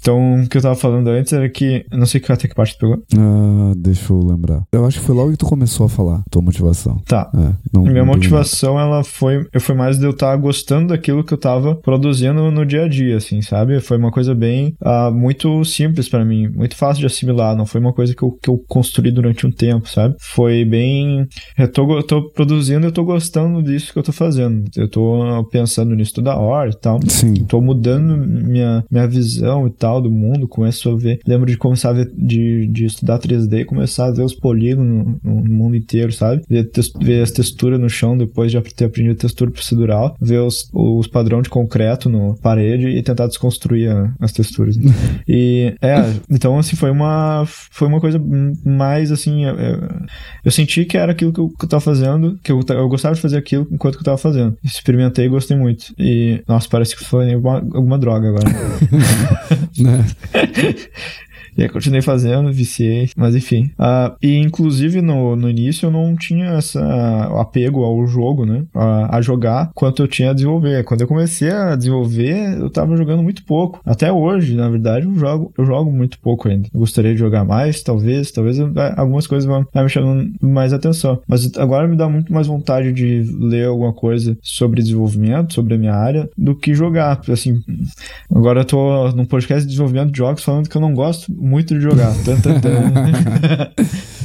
Então, 0.03 0.43
o 0.43 0.49
que 0.49 0.57
eu 0.57 0.63
tava 0.63 0.75
falando 0.75 1.09
antes 1.09 1.33
era 1.33 1.49
que. 1.49 1.87
Eu 1.91 1.97
não 1.97 2.07
sei 2.07 2.21
que 2.21 2.31
até 2.31 2.49
que 2.49 2.55
parte 2.57 2.77
tu 2.77 2.81
pegou. 2.81 3.03
Ah, 3.17 3.73
deixa 3.77 4.13
eu 4.13 4.19
lembrar. 4.19 4.65
Eu 4.73 4.85
acho 4.85 4.99
que 4.99 5.07
foi 5.07 5.15
logo 5.15 5.31
que 5.31 5.37
tu 5.37 5.47
começou 5.47 5.87
a 5.87 5.89
falar, 5.89 6.23
tua 6.29 6.43
motivação. 6.43 7.01
Tá. 7.07 7.31
É, 7.33 7.53
não, 7.73 7.83
Minha 7.83 8.05
não 8.05 8.07
motivação, 8.07 8.81
ela 8.81 9.05
foi, 9.05 9.47
eu 9.53 9.61
foi 9.61 9.77
mais 9.77 9.99
de 9.99 10.05
eu 10.05 10.11
estar 10.11 10.35
gostando 10.37 10.89
daquilo 10.89 11.23
que 11.23 11.33
eu 11.33 11.39
tava 11.39 11.77
produzindo 11.77 12.51
no 12.51 12.67
dia 12.67 12.85
a 12.85 12.89
dia, 12.89 13.17
assim, 13.17 13.41
sabe? 13.43 13.79
Foi 13.81 13.97
uma 13.97 14.11
coisa 14.11 14.35
bem, 14.35 14.75
ah, 14.81 15.09
muito 15.13 15.65
simples 15.65 16.09
pra 16.09 16.25
mim, 16.25 16.49
muito 16.49 16.75
fácil 16.75 17.01
de 17.01 17.07
assimilar, 17.07 17.57
não 17.57 17.65
foi 17.65 17.81
uma 17.81 17.93
coisa 17.93 18.13
que 18.13 18.25
eu, 18.25 18.33
que 18.33 18.51
eu 18.51 18.59
construí 18.67 19.13
durante 19.13 19.47
um 19.47 19.53
tempo, 19.53 19.89
sabe? 19.89 20.17
Foi 20.19 20.65
bem, 20.65 21.29
eu 21.57 21.71
tô, 21.71 21.97
eu 21.97 22.03
tô 22.03 22.29
produzindo, 22.31 22.87
eu 22.87 22.93
tô 22.93 23.05
gostando 23.05 23.63
disso 23.63 23.93
que 23.93 23.99
eu 24.01 24.03
tô 24.03 24.13
fazendo, 24.13 24.65
eu 24.77 24.89
tô 24.89 25.45
pensando 25.53 25.95
nisso 25.95 26.15
toda 26.15 26.37
hora 26.37 26.71
e 26.71 26.77
tal. 26.77 26.99
Sim. 27.07 27.35
Tô 27.45 27.61
mudando 27.61 28.17
minha, 28.17 28.85
minha 28.91 29.07
visão 29.07 29.69
e 29.69 29.71
tal 29.71 29.92
do 30.01 30.11
mundo, 30.11 30.47
começo 30.49 30.89
a 30.91 30.97
ver. 30.97 31.21
Lembro 31.27 31.47
de 31.51 31.57
começar 31.57 31.91
a 31.91 31.93
ver, 31.93 32.11
de, 32.17 32.67
de 32.67 32.85
estudar 32.87 33.19
3D 33.19 33.61
e 33.61 33.65
começar 33.65 34.07
a 34.07 34.11
ver 34.11 34.23
os 34.23 34.35
polígonos 34.35 35.17
no, 35.23 35.43
no 35.43 35.55
mundo 35.55 35.77
inteiro, 35.77 36.13
sabe? 36.13 36.43
Ver, 36.49 36.71
ver 37.01 37.23
as 37.23 37.31
texturas 37.31 37.79
no 37.81 37.89
chão 37.89 38.17
depois 38.17 38.51
de 38.51 38.61
ter 38.61 38.85
aprendido 38.87 39.17
textura 39.17 39.51
procedural, 39.51 40.17
ver 40.21 40.41
os, 40.41 40.69
os 40.73 41.07
padrões 41.07 41.45
de 41.45 41.51
concreto 41.51 42.09
no 42.09 42.37
parede 42.37 42.89
e 42.89 43.03
tentar 43.03 43.27
desconstruir 43.27 43.91
a- 43.91 44.13
as 44.21 44.33
texturas. 44.33 44.77
e 45.29 45.75
é, 45.81 45.95
então 46.31 46.59
assim, 46.59 46.77
foi 46.77 46.91
uma, 46.91 47.45
foi 47.47 47.89
uma 47.89 48.01
coisa 48.01 48.21
mais 48.65 49.11
assim. 49.13 49.45
Eu, 49.45 49.55
eu- 49.57 49.89
eu 50.45 50.51
senti 50.51 50.85
que 50.85 50.97
era 50.97 51.13
aquilo 51.13 51.33
que 51.33 51.41
eu, 51.41 51.49
que 51.51 51.65
eu 51.65 51.69
tava 51.69 51.81
fazendo, 51.81 52.39
que 52.43 52.51
eu, 52.53 52.61
eu 52.71 52.89
gostava 52.89 53.15
de 53.15 53.21
fazer 53.21 53.37
aquilo 53.37 53.67
enquanto 53.71 53.95
que 53.95 54.01
eu 54.01 54.05
tava 54.05 54.19
fazendo. 54.19 54.57
Experimentei 54.63 55.27
e 55.27 55.29
gostei 55.29 55.57
muito. 55.57 55.93
E, 55.99 56.43
nossa, 56.49 56.69
parece 56.69 56.97
que 56.97 57.05
foi 57.05 57.33
alguma, 57.35 57.59
alguma 57.59 57.99
droga 57.99 58.29
agora. 58.29 58.45
Nej. 59.83 60.05
E 61.57 61.63
aí 61.63 61.69
continuei 61.69 62.03
fazendo, 62.03 62.53
viciei, 62.53 63.11
mas 63.17 63.35
enfim. 63.35 63.71
Ah, 63.79 64.15
e 64.23 64.37
inclusive 64.39 65.01
no, 65.03 65.37
no 65.37 65.49
início 65.49 65.87
eu 65.87 65.91
não 65.91 66.17
tinha 66.17 66.47
essa 66.53 66.81
apego 67.41 67.83
ao 67.85 68.07
jogo, 68.07 68.45
né? 68.47 68.65
A, 68.75 69.17
a 69.19 69.21
jogar 69.23 69.71
quanto 69.75 70.03
eu 70.03 70.09
tinha 70.09 70.31
a 70.31 70.35
desenvolver. 70.35 70.85
Quando 70.85 71.03
eu 71.03 71.09
comecei 71.09 71.51
a 71.51 71.77
desenvolver, 71.77 72.59
eu 72.59 72.71
tava 72.71 72.97
jogando 72.97 73.23
muito 73.23 73.45
pouco. 73.45 73.81
Até 73.85 74.13
hoje, 74.13 74.55
na 74.55 74.69
verdade, 74.69 75.07
eu 75.07 75.15
jogo, 75.15 75.53
eu 75.57 75.65
jogo 75.65 75.91
muito 75.91 76.19
pouco 76.19 76.49
ainda. 76.49 76.69
Eu 76.73 76.81
gostaria 76.81 77.13
de 77.13 77.19
jogar 77.19 77.45
mais, 77.45 77.83
talvez, 77.83 78.31
talvez 78.31 78.59
eu- 78.59 78.73
algumas 78.97 79.27
coisas 79.27 79.47
vão 79.49 79.65
me 79.75 79.89
chamando 79.89 80.31
mais 80.41 80.73
atenção. 80.73 81.21
Mas 81.27 81.51
agora 81.57 81.87
me 81.89 81.97
dá 81.97 82.09
muito 82.09 82.33
mais 82.33 82.47
vontade 82.47 82.93
de 82.93 83.23
ler 83.39 83.67
alguma 83.67 83.93
coisa 83.93 84.37
sobre 84.43 84.83
desenvolvimento, 84.83 85.55
sobre 85.55 85.75
a 85.75 85.79
minha 85.79 85.95
área, 85.95 86.29
do 86.37 86.55
que 86.55 86.75
jogar. 86.75 87.21
Assim, 87.29 87.61
agora 88.35 88.61
eu 88.61 88.65
tô 88.65 89.11
num 89.13 89.25
podcast 89.25 89.63
de 89.63 89.69
desenvolvimento 89.71 90.13
de 90.13 90.19
jogos 90.19 90.43
falando 90.43 90.69
que 90.69 90.77
eu 90.77 90.81
não 90.81 90.95
gosto 90.95 91.33
muito 91.43 91.75
de 91.75 91.81
jogar. 91.81 92.15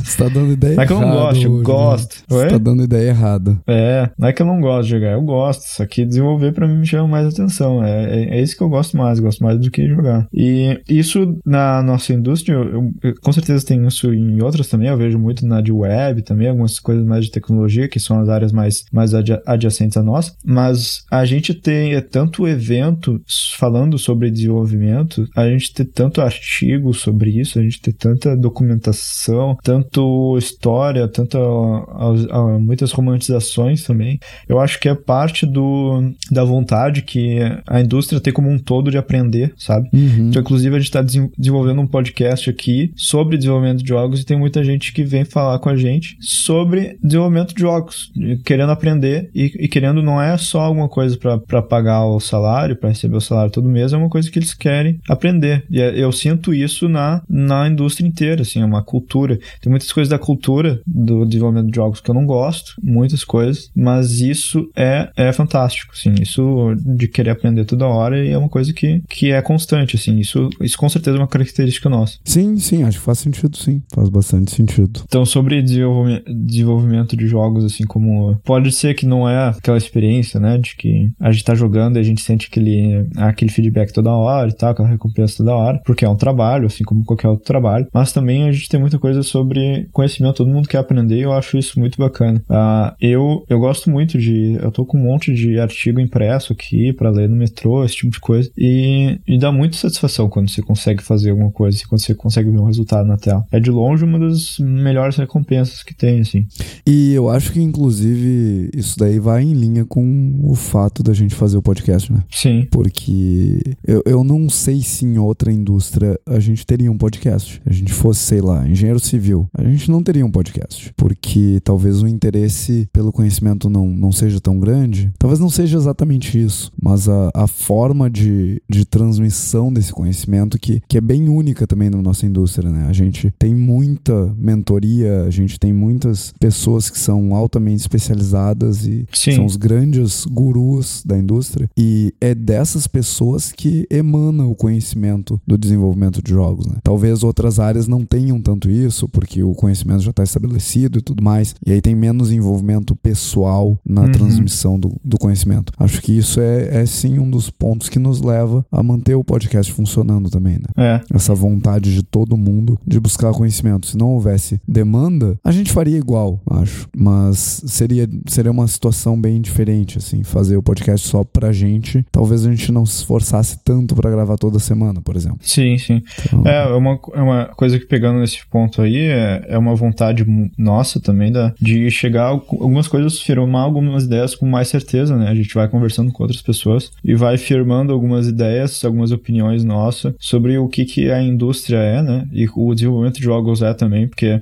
Você 0.08 0.18
tá 0.24 0.30
dando 0.30 0.53
ideia 0.53 0.76
Não 0.76 0.84
é 0.84 0.88
que 0.88 0.93
eu 0.93 0.99
não 0.99 1.08
errada 1.08 1.22
gosto, 1.22 1.43
eu 1.43 1.51
hoje, 1.51 1.58
né? 1.60 1.64
gosto. 1.64 2.16
Você 2.28 2.43
Oi? 2.43 2.47
tá 2.49 2.58
dando 2.58 2.84
ideia 2.84 3.10
errada. 3.10 3.58
É, 3.68 4.10
não 4.18 4.28
é 4.28 4.34
que 4.34 4.41
eu 4.41 4.45
não 4.45 4.62
gosto 4.62 4.84
de 4.86 4.91
jogar, 4.91 5.12
eu 5.12 5.22
gosto. 5.22 5.64
Só 5.68 5.86
que 5.86 6.05
desenvolver 6.05 6.53
pra 6.53 6.68
mim 6.68 6.78
me 6.78 6.86
chama 6.88 7.08
mais 7.08 7.28
atenção. 7.28 7.84
É, 7.84 8.05
é, 8.24 8.38
é 8.38 8.41
isso 8.41 8.55
que 8.55 8.64
eu 8.64 8.70
gosto 8.70 8.95
mais, 8.97 9.20
gosto 9.20 9.43
mais 9.43 9.60
do 9.60 9.70
que 9.70 9.88
jogar. 9.88 10.28
E 10.34 10.80
isso 10.89 11.38
na 11.45 11.82
nossa 11.84 12.14
indústria, 12.14 12.53
eu, 12.55 12.91
eu- 13.03 13.14
com 13.22 13.32
certeza 13.32 13.66
tem 13.66 13.86
isso 13.86 14.14
em 14.14 14.41
outras 14.41 14.68
também. 14.68 14.88
Eu 14.89 14.97
vejo 14.97 15.20
muito 15.20 15.45
na 15.45 15.62
de 15.62 15.72
web 15.72 16.22
também, 16.22 16.47
algumas 16.47 16.80
coisas 16.80 17.05
mais 17.05 17.26
de 17.26 17.32
tecnologia, 17.32 17.88
que 17.88 17.99
são 17.99 18.20
as 18.20 18.30
áreas 18.30 18.51
mais, 18.51 18.86
mais 18.91 19.12
adjacentes 19.14 19.97
à 19.97 20.03
nossa. 20.03 20.34
Mas 20.45 21.03
a 21.12 21.26
gente 21.26 21.53
tem 21.53 21.93
é, 21.95 22.01
tanto 22.01 22.47
evento 22.47 23.22
falando 23.58 23.97
sobre 23.97 24.32
desenvolvimento, 24.32 25.28
a 25.36 25.47
gente 25.49 25.74
ter 25.74 25.86
tanto 25.86 26.22
artigo 26.22 26.93
sobre 26.93 27.32
isso, 27.39 27.60
a 27.60 27.62
gente 27.62 27.82
ter 27.82 27.93
tanta 27.93 28.36
documentação, 28.36 29.58
tanto 29.64 29.97
história, 30.38 31.08
tanto 31.08 31.38
ah, 31.38 32.14
ah, 32.32 32.60
muitas 32.60 32.91
romantizações 32.91 33.84
também. 33.84 34.20
Eu 34.48 34.60
acho 34.60 34.80
que 34.80 34.89
é 34.89 34.95
parte 34.95 35.45
do, 35.45 36.12
da 36.32 36.43
vontade 36.43 37.02
que 37.02 37.39
a 37.66 37.80
indústria 37.82 38.20
tem 38.20 38.34
como 38.34 38.50
um 38.50 38.60
todo 38.60 38.91
de 38.91 38.98
aprender, 38.98 39.54
sabe? 39.58 39.89
Uhum. 39.93 40.30
Então, 40.30 40.41
inclusive, 40.41 40.76
a 40.76 40.80
gente 40.80 40.88
está 40.88 41.02
desenvolvendo 41.02 41.82
um 41.82 41.88
podcast 41.88 42.50
aqui 42.50 42.91
sobre 42.95 43.38
desenvolvimento 43.38 43.84
de 43.84 43.89
jogos 43.89 44.22
e 44.22 44.26
tem 44.26 44.38
muita 44.38 44.64
gente 44.64 44.91
que 44.93 45.04
vem 45.04 45.24
falar 45.24 45.60
com 45.60 45.70
a 45.70 45.76
gente 45.76 46.18
sobre 46.20 46.98
desenvolvimento 47.02 47.54
de 47.54 47.62
jogos, 47.62 48.12
querendo 48.45 48.72
aprender 48.72 49.30
e, 49.34 49.45
e 49.60 49.68
querendo 49.68 50.02
não 50.02 50.22
é 50.22 50.38
só 50.38 50.62
alguma 50.62 50.89
coisa 50.89 51.18
para 51.48 51.62
pagar 51.62 52.06
o 52.06 52.20
salário, 52.20 52.76
para 52.76 52.89
receber 52.89 53.18
o 53.18 53.22
salário 53.22 53.52
todo 53.52 53.70
mês, 53.70 53.93
é 53.93 53.98
uma 53.98 54.10
coisa 54.10 54.30
que 54.30 54.39
eles 54.39 54.54
querem 54.54 55.00
aprender. 55.10 55.66
E 55.70 55.82
é- 55.82 55.98
eu 55.98 56.12
sinto 56.12 56.54
isso 56.54 56.88
na, 56.88 57.22
na 57.30 57.68
indústria 57.68 58.08
inteira, 58.08 58.41
assim, 58.41 58.62
é 58.62 58.66
uma 58.66 58.84
cultura. 58.84 59.39
Tem 59.62 59.72
muitas 59.88 59.94
coisas 59.94 60.10
da 60.10 60.20
cultura 60.20 60.80
do 60.86 61.26
desenvolvimento 61.26 61.70
de 61.72 61.76
jogos 61.76 62.02
que 62.02 62.10
eu 62.10 62.16
não 62.16 62.26
gosto, 62.26 62.74
muitas 62.82 63.24
coisas, 63.24 63.70
mas 63.76 64.20
isso 64.20 64.70
é, 64.76 65.10
é 65.16 65.32
fantástico, 65.32 65.94
assim, 65.96 66.14
isso 66.22 66.74
de 66.78 67.08
querer 67.08 67.32
aprender 67.32 67.66
toda 67.66 67.86
hora 67.88 68.24
e 68.24 68.30
é 68.32 68.38
uma 68.38 68.50
coisa 68.50 68.74
que, 68.74 69.02
que 69.10 69.32
é 69.32 69.42
constante, 69.42 69.96
assim, 69.96 70.18
isso, 70.18 70.50
isso 70.62 70.78
com 70.78 70.90
certeza 70.90 71.18
é 71.18 71.20
uma 71.20 71.28
característica 71.28 71.90
nossa. 71.90 72.18
Sim, 72.24 72.58
sim, 72.58 72.84
acho 72.84 73.00
que 73.00 73.06
faz 73.06 73.20
sentido, 73.20 73.56
sim. 73.58 73.82
Faz 73.94 74.10
bastante 74.10 74.52
sentido. 74.52 75.02
Então, 75.06 75.26
sobre 75.26 75.62
desenvolvime- 75.62 76.24
desenvolvimento 76.28 77.16
de 77.16 77.28
jogos, 77.28 77.64
assim, 77.64 77.86
como. 77.86 78.38
Pode 78.44 78.72
ser 78.72 78.94
que 78.94 79.06
não 79.06 79.28
é 79.30 79.50
aquela 79.50 79.78
experiência, 79.78 80.40
né? 80.40 80.58
De 80.58 80.76
que 80.76 81.10
a 81.20 81.32
gente 81.32 81.44
tá 81.44 81.56
jogando 81.56 81.98
e 81.98 82.00
a 82.00 82.04
gente 82.04 82.22
sente 82.22 82.48
aquele, 82.50 83.06
aquele 83.18 83.52
feedback 83.52 83.92
toda 83.94 84.12
hora 84.12 84.50
e 84.50 84.54
tal, 84.54 84.72
aquela 84.72 84.88
recompensa 84.88 85.38
toda 85.38 85.56
hora, 85.56 85.82
porque 85.86 86.06
é 86.06 86.10
um 86.10 86.16
trabalho, 86.16 86.66
assim 86.68 86.84
como 86.84 87.04
qualquer 87.06 87.28
outro 87.30 87.46
trabalho. 87.46 87.88
Mas 87.94 88.12
também 88.12 88.48
a 88.48 88.52
gente 88.52 88.70
tem 88.70 88.80
muita 88.80 89.00
coisa 89.00 89.24
sobre 89.24 89.66
conhecimento, 89.91 90.38
todo 90.38 90.49
mundo 90.49 90.68
quer 90.68 90.80
aprender 90.80 91.18
e 91.18 91.22
eu 91.22 91.34
acho 91.34 91.57
isso 91.57 91.80
muito 91.80 91.97
bacana. 91.97 92.41
Uh, 92.49 92.95
eu, 92.99 93.45
eu 93.49 93.59
gosto 93.59 93.89
muito 93.89 94.18
de. 94.18 94.57
Eu 94.61 94.72
tô 94.72 94.86
com 94.86 94.97
um 94.97 95.03
monte 95.03 95.34
de 95.34 95.59
artigo 95.59 95.99
impresso 95.99 96.53
aqui 96.53 96.93
para 96.93 97.09
ler 97.09 97.30
no 97.30 97.36
metrô, 97.36 97.84
esse 97.84 97.95
tipo 97.95 98.11
de 98.11 98.20
coisa. 98.20 98.49
E, 98.57 99.20
e 99.28 99.38
dá 99.38 99.51
muita 99.51 99.78
satisfação 99.78 100.30
quando 100.30 100.49
você 100.49 100.61
consegue 100.61 101.03
fazer 101.03 101.32
alguma 101.32 101.51
coisa, 101.51 101.82
quando 101.88 102.01
você 102.01 102.13
consegue 102.13 102.49
ver 102.49 102.59
um 102.59 102.65
resultado 102.65 103.07
na 103.07 103.18
tela. 103.18 103.45
É 103.51 103.59
de 103.59 103.72
longe 103.72 104.03
uma 104.03 104.20
das 104.20 104.57
melhores 104.59 105.15
recompensas 105.15 105.84
que 105.84 105.93
tem, 105.93 106.22
assim. 106.22 106.45
E 106.86 107.13
eu 107.13 107.30
acho 107.30 107.51
que, 107.51 107.61
inclusive, 107.61 108.70
isso 108.76 108.97
daí 108.97 109.20
vai 109.20 109.43
em 109.43 109.53
linha 109.53 109.86
com 109.86 110.39
o 110.43 110.55
fato 110.55 111.03
da 111.03 111.13
gente 111.13 111.36
fazer 111.36 111.57
o 111.57 111.61
podcast, 111.61 112.11
né? 112.11 112.24
Sim. 112.30 112.68
Porque 112.72 113.61
eu, 113.86 114.01
eu 114.05 114.24
não 114.24 114.49
sei 114.49 114.82
se 114.82 115.05
em 115.05 115.18
outra 115.18 115.51
indústria 115.51 116.20
a 116.26 116.39
gente 116.39 116.65
teria 116.65 116.91
um 116.91 116.97
podcast. 116.97 117.61
A 117.65 117.74
gente 117.74 117.93
fosse, 117.93 118.22
sei 118.22 118.41
lá, 118.41 118.68
engenheiro 118.68 118.99
civil, 118.99 119.49
a 119.58 119.64
gente 119.64 119.89
não 119.89 120.03
teria 120.03 120.26
um 120.26 120.32
podcast. 120.32 120.93
Porque 120.95 121.60
talvez 121.64 122.01
o 122.01 122.08
interesse 122.08 122.88
pelo 122.93 123.12
conhecimento 123.12 123.70
não, 123.70 123.88
não 123.88 124.12
seja 124.12 124.39
tão 124.39 124.60
grande. 124.60 125.12
Talvez 125.18 125.39
não 125.39 125.49
seja 125.49 125.78
exatamente 125.78 126.41
isso, 126.41 126.72
mas 126.82 127.10
a, 127.10 127.30
a 127.34 127.47
forma 127.47 128.10
de, 128.10 128.62
de 128.70 128.86
transmissão 128.86 129.72
desse 129.72 129.91
conhecimento 129.91 130.60
que, 130.60 130.82
que 130.88 130.97
é 130.97 131.01
bem 131.01 131.30
única 131.30 131.66
também 131.66 131.89
na 131.89 132.01
nossa 132.01 132.26
indústria, 132.26 132.70
né? 132.70 132.88
A 132.88 132.93
gente 132.93 133.34
tem 133.39 133.55
muita 133.55 134.34
mentoria, 134.38 135.24
a 135.24 135.30
gente 135.30 135.60
tem 135.60 135.74
muitas 135.74 136.34
pessoas 136.39 136.89
que 136.89 136.99
são 136.99 137.34
altamente 137.34 137.82
especializadas 137.82 138.86
e 138.86 139.05
Sim. 139.14 139.36
são 139.36 139.45
os 139.45 139.55
grandes 139.55 140.26
gurus 140.26 141.03
da 141.05 141.18
indústria. 141.18 141.70
E 141.78 142.14
é 142.22 142.36
dessas 142.36 142.88
pessoas 142.88 143.51
que 143.51 143.88
emana 143.89 144.45
o 144.45 144.55
conhecimento 144.55 145.39
do 145.45 145.58
desenvolvimento 145.58 146.22
de 146.22 146.32
jogos, 146.32 146.66
né? 146.68 146.76
Talvez 146.84 147.24
outras 147.24 147.60
áreas 147.60 147.88
não 147.88 148.05
tenham 148.05 148.41
tanto 148.41 148.70
isso, 148.70 149.08
porque 149.10 149.43
o 149.50 149.56
conhecimento 149.56 150.02
já 150.02 150.12
está 150.12 150.24
estabelecido 150.24 151.00
e 151.00 151.02
tudo 151.02 151.24
mais. 151.24 151.56
E 151.66 151.72
aí 151.72 151.82
tem 151.82 151.95
menos 151.95 152.32
envolvimento 152.32 152.95
pessoal 152.95 153.78
na 153.86 154.02
uhum. 154.02 154.12
transmissão 154.12 154.80
do, 154.80 154.95
do 155.04 155.18
conhecimento. 155.18 155.72
Acho 155.78 156.02
que 156.02 156.18
isso 156.18 156.39
é, 156.39 156.82
é 156.82 156.86
sim 156.86 157.20
um 157.20 157.30
dos 157.30 157.50
pontos 157.50 157.89
que 157.89 158.00
nos 158.00 158.22
leva 158.22 158.66
a 158.72 158.82
manter 158.84 159.16
o 159.16 159.24
podcast 159.24 159.72
funcionando 159.72 160.30
também, 160.30 160.54
né? 160.56 160.68
É. 160.78 161.02
Essa 161.14 161.34
vontade 161.34 161.93
de 161.93 162.04
todo 162.04 162.38
mundo 162.38 162.80
de 162.86 163.00
buscar 163.00 163.34
conhecimento. 163.34 163.88
Se 163.88 163.98
não 163.98 164.10
houvesse 164.10 164.60
demanda, 164.68 165.39
a 165.43 165.52
gente 165.52 165.72
faria 165.72 165.98
igual, 165.98 166.41
acho. 166.50 166.88
Mas 166.95 167.62
seria, 167.66 168.08
seria 168.28 168.52
uma 168.52 168.68
situação 168.68 169.20
bem 169.20 169.41
diferente, 169.41 169.98
assim, 169.98 170.24
fazer 170.24 170.58
o 170.58 170.64
podcast 170.64 171.08
só 171.08 171.24
pra 171.24 171.52
gente. 171.52 172.06
Talvez 172.12 172.45
a 172.45 172.50
gente 172.50 172.72
não 172.72 172.86
se 172.86 172.98
esforçasse 172.98 173.60
tanto 173.64 173.95
para 173.95 174.10
gravar 174.10 174.38
toda 174.38 174.60
semana, 174.60 175.02
por 175.02 175.16
exemplo. 175.16 175.39
Sim, 175.41 175.78
sim. 175.78 176.02
Então... 176.26 176.43
É, 176.45 176.68
uma, 176.76 177.00
é 177.14 177.22
uma 177.22 177.45
coisa 177.56 177.80
que 177.80 177.86
pegando 177.86 178.20
nesse 178.20 178.45
ponto 178.48 178.82
aí, 178.82 178.98
é, 178.98 179.37
é 179.48 179.58
uma 179.58 179.76
vontade 179.76 180.26
nossa 180.58 181.00
também 181.00 181.32
da, 181.32 181.54
de 181.60 181.90
chegar 181.90 182.28
algumas 182.28 182.88
coisas, 182.88 183.20
firmar 183.20 183.64
algumas 183.64 184.04
ideias 184.04 184.36
com 184.36 184.46
mais 184.46 184.68
certeza, 184.68 185.16
né? 185.16 185.30
A 185.30 185.36
gente 185.36 185.54
vai 185.54 185.68
conversando 185.68 186.12
com 186.12 186.24
outras 186.24 186.42
pessoas 186.42 186.92
e 187.04 187.16
vai 187.16 187.38
firmando 187.38 187.94
algumas 187.94 188.28
ideias, 188.28 188.84
algumas 188.84 189.12
opiniões 189.12 189.64
nossas 189.64 190.14
sobre 190.20 190.58
o 190.58 190.68
que, 190.68 190.86
que 190.86 191.12
a 191.12 191.22
indústria 191.22 191.78
é, 191.78 192.02
né? 192.02 192.28
E 192.32 192.48
o 192.56 192.74
desenvolvimento 192.74 193.18
de 193.18 193.24
jogos 193.24 193.62
é 193.62 193.74
também, 193.74 194.08
porque 194.08 194.40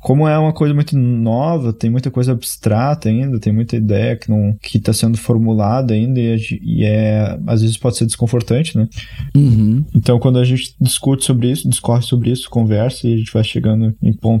como 0.00 0.26
é 0.26 0.38
uma 0.38 0.52
coisa 0.52 0.74
muito 0.74 0.96
nova, 0.96 1.72
tem 1.72 1.90
muita 1.90 2.10
coisa 2.10 2.32
abstrata 2.32 3.08
ainda, 3.08 3.38
tem 3.38 3.52
muita 3.52 3.76
ideia 3.76 4.16
que 4.16 4.30
não 4.30 4.56
que 4.60 4.78
está 4.78 4.92
sendo 4.92 5.18
formulada 5.18 5.94
ainda 5.94 6.20
e, 6.20 6.36
e, 6.62 6.84
é 6.84 7.38
às 7.46 7.62
vezes 7.62 7.76
pode 7.76 7.96
ser 7.96 8.06
desconfortante, 8.06 8.76
né? 8.76 8.88
Uhum. 9.36 9.84
Então 9.94 10.18
quando 10.18 10.38
a 10.38 10.44
gente 10.44 10.74
discute 10.80 11.24
sobre 11.24 11.50
isso, 11.50 11.68
discorre 11.68 12.02
sobre 12.02 12.30
isso, 12.30 12.48
conversa 12.48 13.06
e 13.06 13.14
a 13.14 13.16
gente 13.18 13.32
vai 13.32 13.44
chegando 13.44 13.94
em 14.02 14.12
pontos 14.12 14.37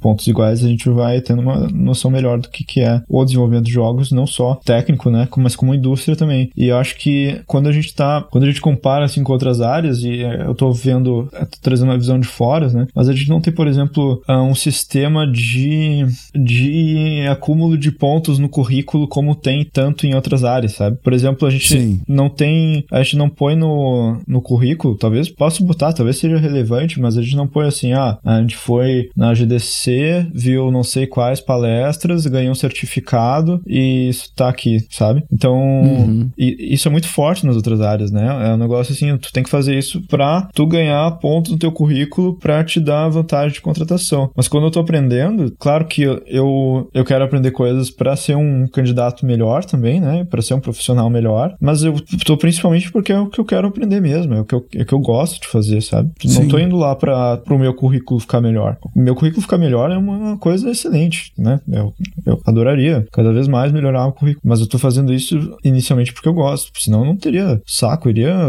pontos 0.00 0.26
iguais, 0.26 0.64
a 0.64 0.68
gente 0.68 0.88
vai 0.88 1.20
tendo 1.20 1.42
uma 1.42 1.68
noção 1.68 2.10
melhor 2.10 2.38
do 2.38 2.48
que, 2.48 2.64
que 2.64 2.80
é 2.80 3.02
o 3.08 3.24
desenvolvimento 3.24 3.66
de 3.66 3.72
jogos, 3.72 4.12
não 4.12 4.26
só 4.26 4.54
técnico, 4.64 5.10
né, 5.10 5.28
mas 5.36 5.56
como 5.56 5.74
indústria 5.74 6.16
também. 6.16 6.50
E 6.56 6.68
eu 6.68 6.76
acho 6.76 6.96
que 6.96 7.40
quando 7.46 7.68
a 7.68 7.72
gente 7.72 7.94
tá, 7.94 8.26
quando 8.30 8.44
a 8.44 8.46
gente 8.46 8.60
compara 8.60 9.04
assim 9.04 9.22
com 9.22 9.32
outras 9.32 9.60
áreas 9.60 10.02
e 10.02 10.20
eu 10.20 10.54
tô 10.54 10.72
vendo, 10.72 11.28
eu 11.32 11.46
tô 11.46 11.58
trazendo 11.60 11.90
uma 11.90 11.98
visão 11.98 12.18
de 12.18 12.26
fora, 12.26 12.68
né? 12.68 12.86
Mas 12.94 13.08
a 13.08 13.12
gente 13.12 13.28
não 13.28 13.40
tem, 13.40 13.52
por 13.52 13.66
exemplo, 13.66 14.22
ah, 14.26 14.42
um 14.42 14.54
sistema 14.54 15.26
de, 15.26 16.06
de 16.34 17.26
acúmulo 17.30 17.76
de 17.76 17.90
pontos 17.90 18.38
no 18.38 18.48
currículo 18.48 19.08
como 19.08 19.34
tem 19.34 19.64
tanto 19.64 20.06
em 20.06 20.14
outras 20.14 20.44
áreas, 20.44 20.72
sabe? 20.72 20.96
Por 21.02 21.12
exemplo, 21.12 21.46
a 21.46 21.50
gente 21.50 21.68
Sim. 21.68 22.00
não 22.06 22.28
tem, 22.28 22.84
a 22.90 23.02
gente 23.02 23.16
não 23.16 23.28
põe 23.28 23.54
no, 23.54 24.18
no 24.26 24.40
currículo, 24.40 24.96
talvez 24.96 25.28
possa 25.28 25.64
botar, 25.64 25.92
talvez 25.92 26.16
seja 26.16 26.38
relevante, 26.38 27.00
mas 27.00 27.16
a 27.16 27.22
gente 27.22 27.36
não 27.36 27.46
põe 27.46 27.66
assim, 27.66 27.92
ah, 27.92 28.18
a 28.24 28.40
gente 28.40 28.56
foi 28.56 29.10
na 29.16 29.31
GDC, 29.34 30.28
viu 30.34 30.70
não 30.70 30.82
sei 30.82 31.06
quais 31.06 31.40
palestras, 31.40 32.26
ganhou 32.26 32.52
um 32.52 32.56
certificado 32.56 33.60
e 33.66 34.08
isso 34.08 34.32
tá 34.34 34.48
aqui, 34.48 34.84
sabe? 34.90 35.24
Então, 35.32 35.54
uhum. 35.56 36.30
isso 36.36 36.88
é 36.88 36.90
muito 36.90 37.08
forte 37.08 37.46
nas 37.46 37.56
outras 37.56 37.80
áreas, 37.80 38.10
né? 38.10 38.48
É 38.48 38.54
um 38.54 38.58
negócio 38.58 38.92
assim, 38.92 39.16
tu 39.18 39.32
tem 39.32 39.42
que 39.42 39.50
fazer 39.50 39.76
isso 39.76 40.02
pra 40.08 40.48
tu 40.54 40.66
ganhar 40.66 41.10
pontos 41.12 41.52
no 41.52 41.58
teu 41.58 41.72
currículo 41.72 42.34
pra 42.38 42.64
te 42.64 42.80
dar 42.80 43.08
vantagem 43.08 43.52
de 43.52 43.60
contratação. 43.60 44.30
Mas 44.36 44.48
quando 44.48 44.64
eu 44.64 44.70
tô 44.70 44.80
aprendendo, 44.80 45.54
claro 45.58 45.84
que 45.86 46.02
eu, 46.02 46.90
eu 46.92 47.04
quero 47.04 47.24
aprender 47.24 47.50
coisas 47.50 47.90
para 47.90 48.16
ser 48.16 48.36
um 48.36 48.66
candidato 48.66 49.24
melhor 49.26 49.64
também, 49.64 50.00
né? 50.00 50.24
Para 50.24 50.42
ser 50.42 50.54
um 50.54 50.60
profissional 50.60 51.08
melhor. 51.10 51.54
Mas 51.60 51.82
eu 51.82 51.94
tô 52.24 52.36
principalmente 52.36 52.90
porque 52.90 53.12
é 53.12 53.18
o 53.18 53.28
que 53.28 53.38
eu 53.38 53.44
quero 53.44 53.68
aprender 53.68 54.00
mesmo, 54.00 54.34
é 54.34 54.40
o 54.40 54.44
que 54.44 54.54
eu, 54.54 54.66
é 54.74 54.82
o 54.82 54.86
que 54.86 54.92
eu 54.92 54.98
gosto 54.98 55.40
de 55.40 55.48
fazer, 55.48 55.80
sabe? 55.82 56.10
Sim. 56.24 56.40
Não 56.40 56.48
tô 56.48 56.58
indo 56.58 56.76
lá 56.76 56.94
para 56.94 57.38
pro 57.38 57.58
meu 57.58 57.74
currículo 57.74 58.20
ficar 58.20 58.40
melhor. 58.40 58.76
Meu 58.94 59.14
currículo 59.22 59.42
ficar 59.42 59.58
melhor 59.58 59.90
é 59.92 59.96
uma 59.96 60.36
coisa 60.36 60.68
excelente, 60.68 61.32
né? 61.38 61.60
Eu, 61.70 61.94
eu 62.26 62.40
adoraria 62.44 63.06
cada 63.12 63.32
vez 63.32 63.46
mais 63.46 63.70
melhorar 63.70 64.06
o 64.06 64.12
currículo. 64.12 64.42
Mas 64.44 64.60
eu 64.60 64.66
tô 64.66 64.78
fazendo 64.78 65.12
isso 65.12 65.56
inicialmente 65.62 66.12
porque 66.12 66.28
eu 66.28 66.34
gosto. 66.34 66.72
Senão 66.80 67.00
eu 67.00 67.06
não 67.06 67.16
teria 67.16 67.62
saco, 67.64 68.08
iria, 68.08 68.48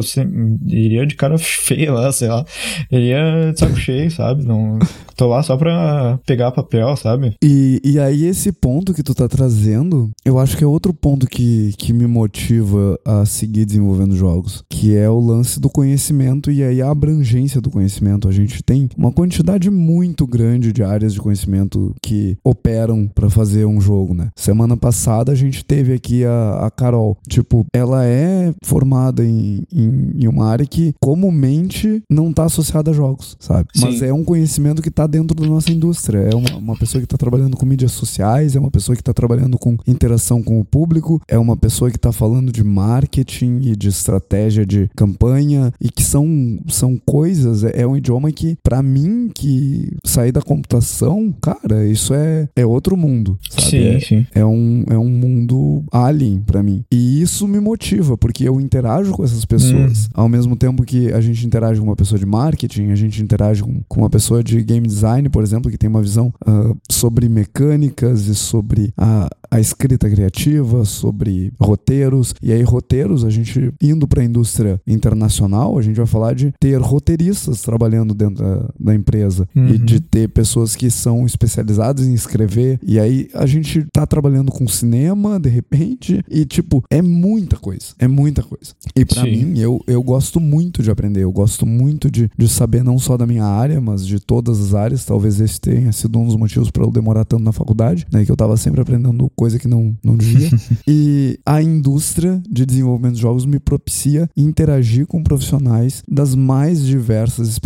iria 0.66 1.06
de 1.06 1.16
cara 1.16 1.38
feia 1.38 1.94
lá, 1.94 2.12
sei 2.12 2.28
lá. 2.28 2.44
Iria 2.92 3.52
de 3.54 3.60
saco 3.60 3.76
cheio, 3.76 4.10
sabe? 4.10 4.44
Não, 4.46 4.80
tô 5.16 5.28
lá 5.28 5.44
só 5.44 5.56
pra 5.56 6.20
pegar 6.26 6.52
papel, 6.52 6.96
sabe? 6.96 7.36
E, 7.44 7.80
e 7.84 8.00
aí, 8.00 8.26
esse 8.26 8.52
ponto 8.52 8.94
que 8.94 9.04
tu 9.04 9.14
tá 9.14 9.28
trazendo, 9.28 10.10
eu 10.26 10.40
acho 10.40 10.58
que 10.58 10.64
é 10.64 10.68
outro 10.68 10.94
ponto 10.94 11.28
que, 11.28 11.74
que 11.78 11.94
me 11.94 12.08
motiva 12.08 13.00
a 13.06 13.26
seguir 13.26 13.66
desenvolvendo 13.66 14.16
jogos, 14.16 14.64
que 14.70 14.96
é 14.96 15.10
o 15.10 15.20
lance 15.20 15.60
do 15.60 15.70
conhecimento 15.70 16.52
e 16.52 16.64
aí 16.64 16.82
a 16.82 16.90
abrangência 16.90 17.62
do 17.62 17.70
conhecimento. 17.70 18.28
A 18.28 18.32
gente 18.32 18.64
tem 18.64 18.90
uma 18.98 19.12
quantidade 19.12 19.70
muito 19.70 20.26
grande 20.26 20.63
de 20.72 20.84
áreas 20.84 21.14
de 21.14 21.20
conhecimento 21.20 21.94
que 22.02 22.38
operam 22.44 23.08
para 23.08 23.30
fazer 23.30 23.66
um 23.66 23.82
jogo, 23.82 24.14
né? 24.14 24.30
Semana 24.36 24.78
passada 24.78 25.32
a 25.32 25.36
gente 25.36 25.66
teve 25.66 25.94
aqui 25.94 26.24
a, 26.24 26.66
a 26.66 26.72
Carol. 26.72 27.18
Tipo, 27.28 27.66
ela 27.74 28.06
é 28.06 28.54
formada 28.64 29.26
em, 29.26 29.64
em, 29.72 30.12
em 30.24 30.28
uma 30.28 30.48
área 30.48 30.66
que 30.66 30.94
comumente 31.02 32.02
não 32.10 32.32
tá 32.32 32.46
associada 32.46 32.92
a 32.92 32.94
jogos, 32.94 33.36
sabe? 33.40 33.68
Sim. 33.76 33.86
Mas 33.86 34.02
é 34.02 34.14
um 34.14 34.24
conhecimento 34.24 34.82
que 34.82 34.92
tá 34.92 35.08
dentro 35.08 35.36
da 35.36 35.48
nossa 35.48 35.72
indústria. 35.72 36.20
É 36.20 36.36
uma, 36.36 36.58
uma 36.58 36.76
pessoa 36.76 37.02
que 37.02 37.08
tá 37.08 37.18
trabalhando 37.18 37.58
com 37.58 37.66
mídias 37.66 37.92
sociais, 37.92 38.56
é 38.56 38.60
uma 38.60 38.72
pessoa 38.72 38.96
que 38.96 39.02
está 39.02 39.14
trabalhando 39.14 39.58
com 39.58 39.78
interação 39.88 40.42
com 40.42 40.60
o 40.60 40.66
público, 40.66 41.22
é 41.28 41.38
uma 41.38 41.58
pessoa 41.58 41.90
que 41.90 41.98
está 41.98 42.12
falando 42.12 42.52
de 42.52 42.64
marketing 42.64 43.62
e 43.64 43.76
de 43.76 43.88
estratégia 43.88 44.66
de 44.66 44.90
campanha 44.96 45.72
e 45.80 45.90
que 45.90 46.04
são, 46.04 46.60
são 46.68 47.00
coisas, 47.06 47.64
é, 47.64 47.82
é 47.82 47.88
um 47.88 47.98
idioma 47.98 48.32
que, 48.32 48.58
para 48.64 48.82
mim, 48.82 49.32
que 49.34 49.96
sair 50.06 50.32
da 50.32 50.42
computação, 50.44 51.34
cara, 51.42 51.86
isso 51.88 52.14
é, 52.14 52.48
é 52.56 52.66
outro 52.66 52.96
mundo, 52.96 53.38
sabe? 53.50 53.70
Sim, 53.70 53.88
é, 53.88 54.00
sim. 54.00 54.28
É, 54.34 54.46
um, 54.46 54.84
é 54.90 54.98
um 54.98 55.10
mundo 55.10 55.84
alien 55.92 56.42
para 56.46 56.62
mim. 56.62 56.84
E 56.92 57.22
isso 57.22 57.48
me 57.48 57.60
motiva, 57.60 58.18
porque 58.18 58.48
eu 58.48 58.60
interajo 58.60 59.12
com 59.14 59.24
essas 59.24 59.46
pessoas. 59.46 60.06
Hum. 60.06 60.10
Ao 60.14 60.30
mesmo 60.30 60.56
tempo 60.56 60.84
que 60.84 61.12
a 61.12 61.22
gente 61.22 61.46
interage 61.46 61.80
com 61.80 61.86
uma 61.86 61.96
pessoa 61.96 62.20
de 62.20 62.26
marketing, 62.26 62.90
a 62.90 62.96
gente 62.96 63.22
interage 63.22 63.64
com, 63.64 63.82
com 63.88 64.02
uma 64.02 64.10
pessoa 64.10 64.44
de 64.44 64.62
game 64.64 64.88
design, 64.88 65.30
por 65.30 65.44
exemplo, 65.44 65.72
que 65.72 65.78
tem 65.78 65.90
uma 65.90 66.02
visão 66.02 66.34
uh, 66.48 66.78
sobre 66.90 67.28
mecânicas 67.30 68.28
e 68.28 68.36
sobre 68.36 68.94
a, 68.98 69.30
a 69.50 69.60
escrita 69.60 70.10
criativa, 70.10 70.86
sobre 70.86 71.52
roteiros. 71.60 72.34
E 72.42 72.52
aí, 72.52 72.62
roteiros, 72.64 73.24
a 73.24 73.30
gente 73.30 73.74
indo 73.82 74.08
para 74.08 74.22
a 74.22 74.26
indústria 74.26 74.82
internacional, 74.86 75.78
a 75.78 75.82
gente 75.82 75.98
vai 75.98 76.06
falar 76.06 76.34
de 76.34 76.54
ter 76.60 76.80
roteiristas 76.82 77.62
trabalhando 77.62 78.14
dentro 78.14 78.44
da, 78.44 78.70
da 78.80 78.96
empresa 78.96 79.48
uhum. 79.56 79.68
e 79.70 79.78
de 79.78 80.00
ter 80.00 80.30
pessoas 80.34 80.76
que 80.76 80.90
são 80.90 81.26
especializadas 81.26 82.06
em 82.06 82.14
escrever. 82.14 82.80
E 82.84 83.00
aí, 83.00 83.30
a 83.34 83.46
gente 83.46 83.86
tá 83.94 84.06
trabalhando 84.06 84.52
com 84.52 84.68
cinema, 84.68 85.40
de 85.40 85.50
repente, 85.50 86.24
e 86.30 86.46
tipo, 86.46 86.84
é 86.90 87.02
muita 87.02 87.58
coisa. 87.58 87.94
É 88.00 88.08
muita 88.08 88.44
coisa. 88.44 88.74
E 88.96 89.06
para 89.06 89.24
mim, 89.24 89.58
eu, 89.58 89.80
eu 89.88 90.02
gosto 90.02 90.40
muito 90.40 90.82
de 90.82 90.92
aprender, 90.92 91.24
eu 91.24 91.32
gosto 91.32 91.66
muito 91.66 92.10
de, 92.10 92.30
de 92.38 92.48
saber 92.50 92.84
não 92.84 93.00
só 93.00 93.18
da 93.18 93.26
minha 93.26 93.46
área, 93.46 93.80
mas 93.80 94.06
de 94.06 94.20
todas 94.20 94.60
as 94.60 94.74
áreas. 94.74 95.06
Talvez 95.06 95.40
esse 95.40 95.60
tenha 95.60 95.92
sido 95.92 96.20
um 96.20 96.26
dos 96.26 96.36
motivos 96.36 96.72
para 96.72 96.84
eu 96.84 96.92
demorar 96.92 97.26
tanto 97.26 97.44
na 97.44 97.52
faculdade, 97.52 98.06
né? 98.12 98.26
Que 98.26 98.32
eu 98.32 98.36
tava 98.36 98.58
sempre 98.58 98.82
aprendendo 98.82 99.32
coisa 99.36 99.60
que 99.60 99.68
não, 99.68 99.96
não 100.04 100.18
devia. 100.18 100.50
e 100.88 101.40
a 101.46 101.62
indústria 101.62 102.42
de 102.50 102.66
desenvolvimento 102.66 103.16
de 103.16 103.22
jogos 103.22 103.46
me 103.46 103.60
propicia 103.60 104.30
interagir 104.36 105.06
com 105.06 105.24
profissionais 105.24 106.04
das 106.08 106.36
mais 106.36 106.86
diversas 106.86 107.60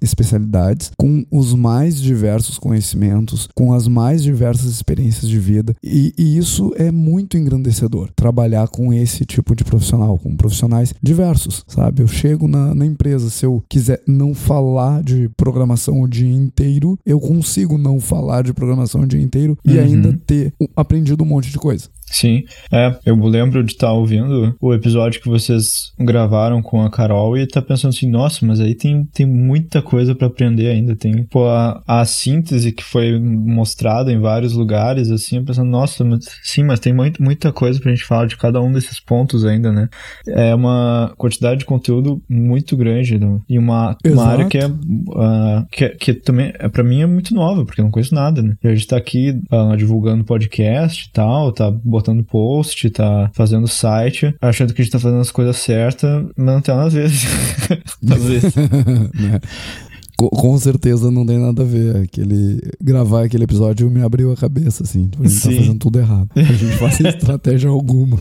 especialidades, 0.00 0.90
com 0.96 1.24
os 1.30 1.54
mais 1.54 2.00
diversos 2.06 2.58
conhecimentos, 2.58 3.48
com 3.54 3.72
as 3.72 3.86
mais 3.88 4.22
diversas 4.22 4.66
experiências 4.70 5.28
de 5.28 5.38
vida. 5.38 5.74
E, 5.82 6.14
e 6.16 6.38
isso 6.38 6.72
é 6.76 6.90
muito 6.90 7.36
engrandecedor. 7.36 8.08
Trabalhar 8.16 8.68
com 8.68 8.92
esse 8.92 9.24
tipo 9.24 9.54
de 9.54 9.64
profissional, 9.64 10.18
com 10.18 10.34
profissionais 10.36 10.94
diversos, 11.02 11.64
sabe? 11.68 12.02
Eu 12.02 12.08
chego 12.08 12.48
na, 12.48 12.74
na 12.74 12.86
empresa, 12.86 13.28
se 13.30 13.44
eu 13.44 13.62
quiser 13.68 14.00
não 14.06 14.34
falar 14.34 15.02
de 15.02 15.28
programação 15.36 16.00
o 16.00 16.08
dia 16.08 16.32
inteiro, 16.32 16.98
eu 17.04 17.18
consigo 17.20 17.76
não 17.76 18.00
falar 18.00 18.42
de 18.42 18.52
programação 18.54 19.02
o 19.02 19.06
dia 19.06 19.20
inteiro 19.20 19.58
e 19.64 19.72
Uhum. 19.76 19.80
ainda 19.84 20.18
ter 20.26 20.54
aprendido 20.74 21.22
um 21.22 21.26
monte 21.26 21.50
de 21.50 21.58
coisa. 21.58 21.88
Sim, 22.10 22.44
é, 22.72 22.96
eu 23.04 23.16
lembro 23.16 23.64
de 23.64 23.72
estar 23.72 23.92
ouvindo 23.92 24.56
o 24.60 24.72
episódio 24.72 25.20
que 25.20 25.28
vocês 25.28 25.92
gravaram 25.98 26.62
com 26.62 26.80
a 26.80 26.90
Carol 26.90 27.36
e 27.36 27.46
tá 27.46 27.60
pensando 27.60 27.90
assim, 27.90 28.08
nossa, 28.08 28.46
mas 28.46 28.60
aí 28.60 28.74
tem, 28.74 29.04
tem 29.12 29.26
muita 29.26 29.82
coisa 29.82 30.14
pra 30.14 30.28
aprender 30.28 30.68
ainda, 30.68 30.94
tem 30.94 31.24
pô, 31.24 31.46
a, 31.48 31.82
a 31.86 32.04
síntese 32.04 32.72
que 32.72 32.84
foi 32.84 33.18
mostrada 33.18 34.12
em 34.12 34.20
vários 34.20 34.52
lugares, 34.52 35.10
assim, 35.10 35.44
pensando, 35.44 35.68
nossa, 35.68 36.04
mas, 36.04 36.24
sim, 36.42 36.62
mas 36.62 36.80
tem 36.80 36.92
muito, 36.92 37.22
muita 37.22 37.52
coisa 37.52 37.80
pra 37.80 37.90
gente 37.90 38.04
falar 38.04 38.26
de 38.26 38.36
cada 38.36 38.60
um 38.60 38.72
desses 38.72 39.00
pontos 39.00 39.44
ainda, 39.44 39.72
né? 39.72 39.88
É 40.28 40.54
uma 40.54 41.12
quantidade 41.16 41.60
de 41.60 41.64
conteúdo 41.64 42.22
muito 42.28 42.76
grande 42.76 43.18
né? 43.18 43.40
e 43.48 43.58
uma, 43.58 43.96
uma 44.06 44.26
área 44.26 44.46
que 44.46 44.58
é, 44.58 44.70
ah, 45.16 45.66
que, 45.70 45.88
que 45.90 46.14
também, 46.14 46.52
é, 46.58 46.68
pra 46.68 46.84
mim, 46.84 47.02
é 47.02 47.06
muito 47.06 47.34
nova, 47.34 47.64
porque 47.64 47.80
eu 47.80 47.84
não 47.84 47.90
conheço 47.90 48.14
nada, 48.14 48.42
né? 48.42 48.54
E 48.62 48.68
a 48.68 48.74
gente 48.74 48.86
tá 48.86 48.96
aqui 48.96 49.38
ah, 49.50 49.74
divulgando 49.76 50.24
podcast 50.24 51.08
e 51.08 51.12
tal, 51.12 51.52
tá 51.52 51.70
botando 51.96 52.22
post, 52.22 52.90
tá 52.90 53.30
fazendo 53.32 53.66
site, 53.66 54.34
achando 54.40 54.74
que 54.74 54.82
a 54.82 54.84
gente 54.84 54.92
tá 54.92 54.98
fazendo 54.98 55.20
as 55.20 55.30
coisas 55.30 55.56
certas, 55.56 56.24
mas 56.36 56.54
não 56.54 56.60
tem 56.60 56.74
nada 56.74 56.86
a 56.86 56.90
ver. 56.90 57.06
Às 58.12 58.24
vezes. 58.24 58.54
né? 60.18 60.28
Co- 60.28 60.30
Com 60.30 60.58
certeza 60.58 61.10
não 61.10 61.24
tem 61.26 61.38
nada 61.38 61.62
a 61.62 61.64
ver. 61.64 61.96
Aquele, 61.96 62.60
gravar 62.82 63.24
aquele 63.24 63.44
episódio 63.44 63.90
me 63.90 64.02
abriu 64.02 64.32
a 64.32 64.36
cabeça, 64.36 64.82
assim. 64.82 65.08
Tipo, 65.08 65.24
a 65.24 65.26
gente 65.28 65.38
Sim. 65.40 65.50
tá 65.50 65.56
fazendo 65.56 65.78
tudo 65.78 65.98
errado. 65.98 66.28
A 66.34 66.42
gente 66.42 66.72
faz 66.78 67.00
estratégia 67.00 67.68
alguma. 67.70 68.18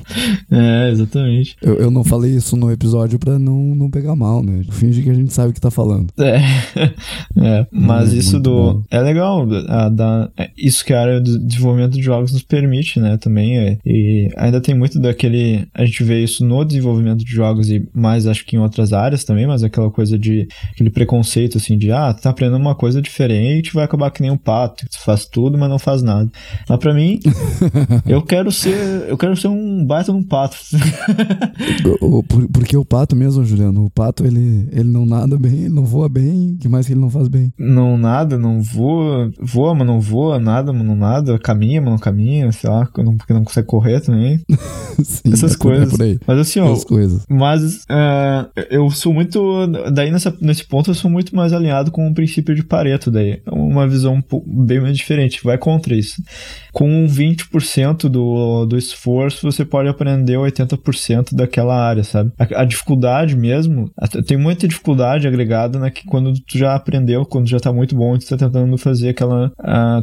É, 0.51 0.89
exatamente. 0.91 1.55
Eu, 1.61 1.75
eu 1.75 1.91
não 1.91 2.03
falei 2.03 2.35
isso 2.35 2.55
no 2.57 2.71
episódio 2.71 3.17
pra 3.19 3.37
não, 3.39 3.75
não 3.75 3.89
pegar 3.89 4.15
mal, 4.15 4.43
né? 4.43 4.61
Finge 4.71 5.01
que 5.01 5.09
a 5.09 5.13
gente 5.13 5.33
sabe 5.33 5.51
o 5.51 5.53
que 5.53 5.61
tá 5.61 5.71
falando. 5.71 6.07
É, 6.19 6.37
é, 7.37 7.67
mas 7.71 8.13
Hum, 8.13 8.17
isso 8.17 8.39
do. 8.39 8.51
bom. 8.73 8.83
É 8.91 8.99
legal, 9.01 9.47
a, 9.67 9.89
da, 9.89 10.29
é 10.37 10.49
isso 10.57 10.83
que 10.85 10.93
a 10.93 11.01
área 11.01 11.21
de 11.21 11.37
desenvolvimento 11.39 11.93
de 11.93 12.01
jogos 12.01 12.31
nos 12.33 12.43
permite, 12.43 12.99
né? 12.99 13.17
Também. 13.17 13.57
é, 13.57 13.77
e 13.85 14.29
ainda 14.37 14.59
tem 14.61 14.75
muito 14.77 14.99
daquele. 14.99 15.65
A 15.73 15.85
gente 15.85 16.03
vê 16.03 16.23
isso 16.23 16.45
no 16.45 16.63
desenvolvimento 16.65 17.23
de 17.23 17.31
jogos 17.31 17.69
e 17.69 17.87
mais 17.93 18.27
acho 18.27 18.45
que 18.45 18.55
em 18.55 18.59
outras 18.59 18.93
áreas 18.93 19.23
também, 19.23 19.47
mas 19.47 19.63
aquela 19.63 19.89
coisa 19.89 20.17
de. 20.17 20.47
aquele 20.71 20.89
preconceito 20.89 21.57
assim 21.57 21.77
de, 21.77 21.84
ah, 21.91 22.13
tu 22.13 22.21
tá 22.21 22.29
aprendendo 22.29 22.57
uma 22.61 22.75
coisa 22.75 23.01
diferente 23.01 23.73
vai 23.73 23.83
acabar 23.86 24.09
que 24.11 24.21
nem 24.21 24.31
um 24.31 24.38
pato, 24.38 24.86
faz 25.03 25.25
tudo, 25.25 25.57
mas 25.57 25.69
não 25.69 25.79
faz 25.79 26.01
nada. 26.03 26.29
Mas 26.69 26.79
pra 26.79 26.93
mim, 26.93 27.19
eu 28.05 28.21
quero 28.21 28.51
ser. 28.51 29.05
Eu 29.07 29.17
quero 29.17 29.36
ser 29.36 29.47
um 29.47 29.86
baita 29.86 30.11
de 30.11 30.17
um 30.17 30.23
pato. 30.23 30.57
O- 32.01 32.17
o- 32.19 32.23
por- 32.23 32.47
porque 32.49 32.75
o 32.77 32.86
pato 32.86 33.15
mesmo, 33.15 33.43
Juliano, 33.43 33.86
o 33.86 33.89
pato 33.89 34.25
ele, 34.25 34.67
ele 34.71 34.89
não 34.89 35.05
nada 35.05 35.38
bem, 35.38 35.53
ele 35.65 35.69
não 35.69 35.86
voa 35.86 36.07
bem, 36.09 36.57
que 36.59 36.67
mais 36.67 36.86
que 36.86 36.93
ele 36.93 36.99
não 36.99 37.09
faz 37.09 37.27
bem? 37.27 37.51
não 37.57 37.97
nada, 37.97 38.38
não 38.38 38.61
voa, 38.61 39.31
voa, 39.39 39.73
mas 39.75 39.88
não 39.88 39.99
voa, 39.99 40.39
nada, 40.39 40.71
mas 40.73 40.86
não 40.86 40.95
nada, 40.95 41.38
caminha, 41.39 41.81
mas 41.81 41.91
não 41.91 41.97
caminha, 41.97 42.51
sei 42.51 42.69
lá, 42.69 42.88
não- 42.97 43.15
porque 43.17 43.33
não 43.33 43.43
consegue 43.43 43.67
correr 43.67 43.99
também. 44.01 44.39
Sim, 45.03 45.31
Essas 45.33 45.51
é 45.53 45.55
é 45.55 45.57
coisas. 45.57 45.97
Mas 46.27 46.39
assim, 46.39 46.59
ó, 46.59 46.71
Essas 46.71 46.83
coisas. 46.86 47.25
mas 47.29 47.83
é, 47.89 48.45
eu 48.69 48.89
sou 48.91 49.13
muito. 49.13 49.67
Daí 49.93 50.11
nessa, 50.11 50.36
nesse 50.41 50.65
ponto 50.65 50.89
eu 50.89 50.95
sou 50.95 51.09
muito 51.11 51.36
mais 51.36 51.51
alinhado 51.53 51.74
com 51.91 52.07
o 52.07 52.13
princípio 52.13 52.55
de 52.55 52.63
Pareto, 52.63 53.11
daí. 53.11 53.41
Uma 53.51 53.88
visão 53.88 54.23
bem 54.45 54.80
mais 54.80 54.97
diferente, 54.97 55.41
vai 55.43 55.57
contra 55.57 55.95
isso. 55.95 56.21
Com 56.71 57.05
20% 57.07 58.09
do, 58.09 58.65
do 58.65 58.78
esforço, 58.78 59.49
você 59.49 59.63
pode 59.63 59.88
aprender 59.89 60.34
80% 60.38 61.34
daquela 61.34 61.76
área, 61.76 62.03
sabe? 62.03 62.32
A, 62.38 62.61
a 62.61 62.65
dificuldade 62.65 63.36
mesmo, 63.36 63.89
tem 64.28 64.38
muita 64.38 64.67
dificuldade 64.67 65.28
agregada 65.28 65.80
na 65.80 65.89
que 65.89 66.05
quando 66.05 66.34
tu 66.34 66.57
já 66.57 66.76
aprendeu, 66.76 67.26
quando 67.26 67.47
já 67.47 67.59
tá 67.59 67.71
muito 67.71 67.95
bom, 67.95 68.17
tu 68.17 68.28
tá 68.28 68.38
tentando 68.38 68.78
fazer 68.78 69.09
aquela. 69.09 69.51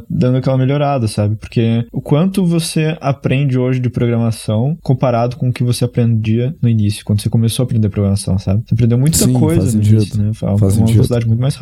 dando 0.09 0.37
aquela 0.39 0.57
melhorada, 0.59 1.07
sabe? 1.09 1.37
Porque 1.37 1.85
o 1.93 2.01
quanto 2.01 2.45
você 2.45 2.97
aprende 3.01 3.59
hoje 3.59 3.81
de 3.81 3.91
programação 3.91 4.77
comparado 4.83 5.37
com 5.37 5.49
o 5.49 5.53
que 5.53 5.63
você 5.63 5.85
aprendia 5.85 6.55
no 6.63 6.69
início, 6.69 7.05
quando 7.05 7.21
você 7.21 7.29
começou 7.29 7.63
a 7.63 7.67
aprender 7.67 7.89
programação, 7.89 8.39
sabe? 8.39 8.63
Você 8.67 8.75
aprendeu 8.75 8.99
muita 8.99 9.17
Sim, 9.19 9.33
coisa 9.35 9.61
faz 9.63 9.75
no 9.75 9.83
sentido. 9.83 10.03
início, 10.03 10.23
né? 10.23 10.31
Foi 10.35 10.49
uma 10.49 10.59
Faz 10.59 10.75
sentido. 10.75 10.93
velocidade 10.95 11.27
muito 11.27 11.41
mais 11.41 11.55
rápida. 11.57 11.62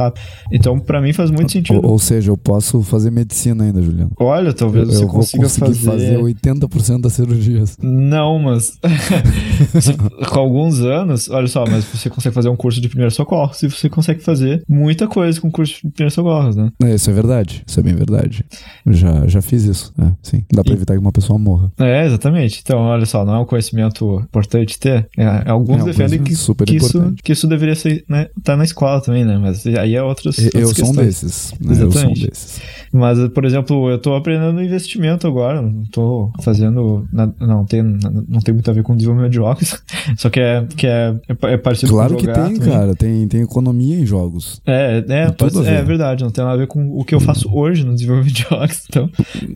Então, 0.53 0.79
pra 0.79 1.01
mim 1.01 1.13
faz 1.13 1.31
muito 1.31 1.53
sentido. 1.53 1.77
Ou, 1.85 1.93
ou 1.93 1.99
seja, 1.99 2.31
eu 2.31 2.37
posso 2.37 2.83
fazer 2.83 3.11
medicina 3.11 3.65
ainda, 3.65 3.83
Juliano. 3.83 4.11
Olha, 4.19 4.53
talvez 4.53 4.89
eu 4.89 4.95
você 4.95 5.05
eu 5.05 5.09
consiga 5.09 5.43
conseguir 5.45 5.75
fazer. 5.75 6.19
80% 6.19 7.01
das 7.01 7.13
cirurgias. 7.13 7.77
Não, 7.83 8.39
mas 8.39 8.79
com 10.31 10.39
alguns 10.39 10.81
anos, 10.81 11.29
olha 11.29 11.47
só, 11.47 11.65
mas 11.67 11.85
você 11.85 12.09
consegue 12.11 12.35
fazer 12.35 12.49
um 12.49 12.57
curso 12.57 12.81
de 12.81 12.89
primeiro 12.89 13.11
socorro 13.11 13.53
se 13.55 13.69
você 13.69 13.89
consegue 13.89 14.21
fazer 14.23 14.63
muita 14.69 15.07
coisa 15.07 15.41
com 15.41 15.49
o 15.49 15.51
curso 15.51 15.75
de 15.85 15.91
primeiro 15.93 16.15
socorro, 16.15 16.55
né? 16.55 16.71
É, 16.83 16.95
isso 16.95 17.11
é 17.11 17.13
verdade. 17.13 17.63
Isso 17.67 17.81
é 17.81 17.83
bem 17.83 17.95
verdade. 17.95 18.45
Já, 18.87 19.27
já 19.27 19.43
fiz 19.43 19.65
isso. 19.65 19.93
É, 20.01 20.13
sim. 20.23 20.45
Dá 20.53 20.63
pra 20.63 20.73
E- 20.73 20.77
evitar 20.77 20.95
que 20.95 21.01
uma 21.01 21.13
pessoa 21.13 21.39
morra. 21.39 21.71
É, 21.79 22.07
exatamente. 22.07 22.61
Então, 22.63 22.79
olha 22.81 23.07
só, 23.07 23.25
não 23.25 23.35
é 23.35 23.39
um 23.39 23.45
conhecimento 23.45 24.21
importante 24.21 24.79
ter. 24.79 25.09
É, 25.17 25.51
alguns 25.51 25.83
É 25.83 25.85
defendem 25.85 26.19
que, 26.19 26.25
conhecimento 26.25 26.37
super 26.39 26.67
que, 26.67 26.77
isso, 26.77 27.15
que 27.23 27.33
isso 27.33 27.47
deveria 27.47 27.75
ser, 27.75 28.05
né, 28.09 28.29
tá 28.43 28.57
na 28.57 28.65
escola 28.65 29.01
também, 29.01 29.25
né? 29.25 29.39
Mas 29.39 29.67
aí 29.67 29.90
é 29.95 30.03
outros. 30.03 30.39
E- 30.39 30.51
Eu 30.55 30.69
outras 30.69 30.77
sou 30.77 30.87
um 30.89 30.97
questões. 30.97 31.07
desses. 31.23 31.55
né? 31.61 31.85
Um 32.07 32.13
desses. 32.13 32.61
Mas, 32.93 33.29
por 33.29 33.45
exemplo, 33.45 33.89
eu 33.91 33.99
tô 33.99 34.15
aprendendo 34.15 34.61
investimento 34.63 35.27
agora, 35.27 35.63
não 35.63 35.85
tô 35.93 36.31
fazendo. 36.43 37.07
na- 37.13 37.31
Não 37.41 37.65
tem, 37.65 37.83
não 37.83 38.41
tem 38.41 38.53
muito 38.55 38.69
a 38.71 38.75
ver 38.75 38.83
com 38.83 38.97
desenvolvimento 38.97 39.31
de 39.31 39.37
jogos. 39.37 39.81
Só 40.19 40.29
que 40.29 40.41
é, 40.41 40.67
que 40.77 40.87
é, 40.87 41.15
é 41.29 41.35
pa- 41.35 41.51
é 41.51 41.57
parecido 41.57 41.93
Claro 41.93 42.15
com 42.15 42.21
que 42.21 42.27
jogar 42.27 42.47
tem, 42.47 42.55
também. 42.59 42.73
cara. 42.73 42.95
Tem, 42.97 43.29
tem 43.29 43.43
economia 43.43 43.97
em 43.99 44.07
jogos. 44.07 44.61
É, 44.67 45.05
é, 45.09 45.31
pode- 45.31 45.57
é 45.59 45.63
ver. 45.63 45.85
verdade, 45.85 46.25
não 46.25 46.31
tem 46.31 46.43
nada 46.45 46.57
a 46.57 46.59
ver 46.59 46.67
com 46.67 46.99
o 46.99 47.05
que 47.05 47.15
eu 47.15 47.21
faço 47.21 47.49
hoje 47.53 47.85
no 47.85 47.95
desenvolvimento 47.95 48.35
de 48.35 48.43
jogos, 48.43 48.83
então. 48.89 49.11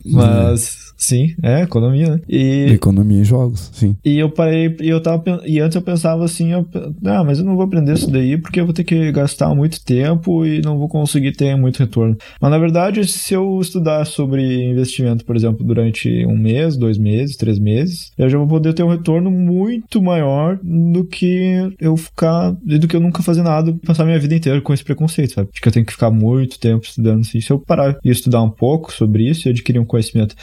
Mas, 0.05 0.84
sim, 0.97 1.35
é 1.41 1.61
economia, 1.61 2.11
né? 2.11 2.21
E, 2.27 2.67
Economia 2.71 3.19
em 3.19 3.23
jogos, 3.23 3.69
sim. 3.73 3.95
e 4.03 4.17
eu 4.17 4.29
parei, 4.29 4.75
e 4.81 4.89
eu 4.89 5.01
tava, 5.01 5.41
e 5.45 5.59
antes 5.59 5.75
eu 5.75 5.81
pensava 5.81 6.23
assim, 6.23 6.51
eu, 6.51 6.65
ah, 7.05 7.23
mas 7.23 7.39
eu 7.39 7.45
não 7.45 7.55
vou 7.55 7.65
aprender 7.65 7.93
isso 7.93 8.09
daí 8.09 8.37
porque 8.37 8.59
eu 8.59 8.65
vou 8.65 8.73
ter 8.73 8.83
que 8.83 9.11
gastar 9.11 9.53
muito 9.53 9.83
tempo 9.83 10.45
e 10.45 10.61
não 10.61 10.77
vou 10.77 10.87
conseguir 10.87 11.31
ter 11.33 11.55
muito 11.55 11.79
retorno. 11.79 12.17
Mas 12.39 12.51
na 12.51 12.57
verdade, 12.57 13.05
se 13.07 13.33
eu 13.33 13.59
estudar 13.59 14.05
sobre 14.05 14.63
investimento, 14.63 15.25
por 15.25 15.35
exemplo, 15.35 15.65
durante 15.65 16.25
um 16.25 16.37
mês, 16.37 16.77
dois 16.77 16.97
meses, 16.97 17.35
três 17.35 17.59
meses, 17.59 18.11
eu 18.17 18.29
já 18.29 18.37
vou 18.37 18.47
poder 18.47 18.73
ter 18.73 18.83
um 18.83 18.89
retorno 18.89 19.31
muito 19.31 20.01
maior 20.01 20.59
do 20.61 21.03
que 21.03 21.69
eu 21.79 21.95
ficar, 21.97 22.51
do 22.63 22.87
que 22.87 22.95
eu 22.95 22.99
nunca 22.99 23.21
fazer 23.21 23.43
nada, 23.43 23.75
passar 23.85 24.05
minha 24.05 24.19
vida 24.19 24.35
inteira 24.35 24.61
com 24.61 24.73
esse 24.73 24.83
preconceito, 24.83 25.33
sabe? 25.33 25.49
De 25.53 25.61
que 25.61 25.67
eu 25.67 25.71
tenho 25.71 25.85
que 25.85 25.91
ficar 25.91 26.11
muito 26.11 26.59
tempo 26.59 26.85
estudando 26.85 27.21
assim. 27.21 27.41
Se 27.41 27.51
eu 27.51 27.59
parar 27.59 27.97
e 28.03 28.09
estudar 28.09 28.41
um 28.41 28.49
pouco 28.49 28.91
sobre 28.91 29.29
isso 29.29 29.47
e 29.47 29.51
adquirir 29.51 29.79
um 29.79 29.85
conhecimento 29.85 30.35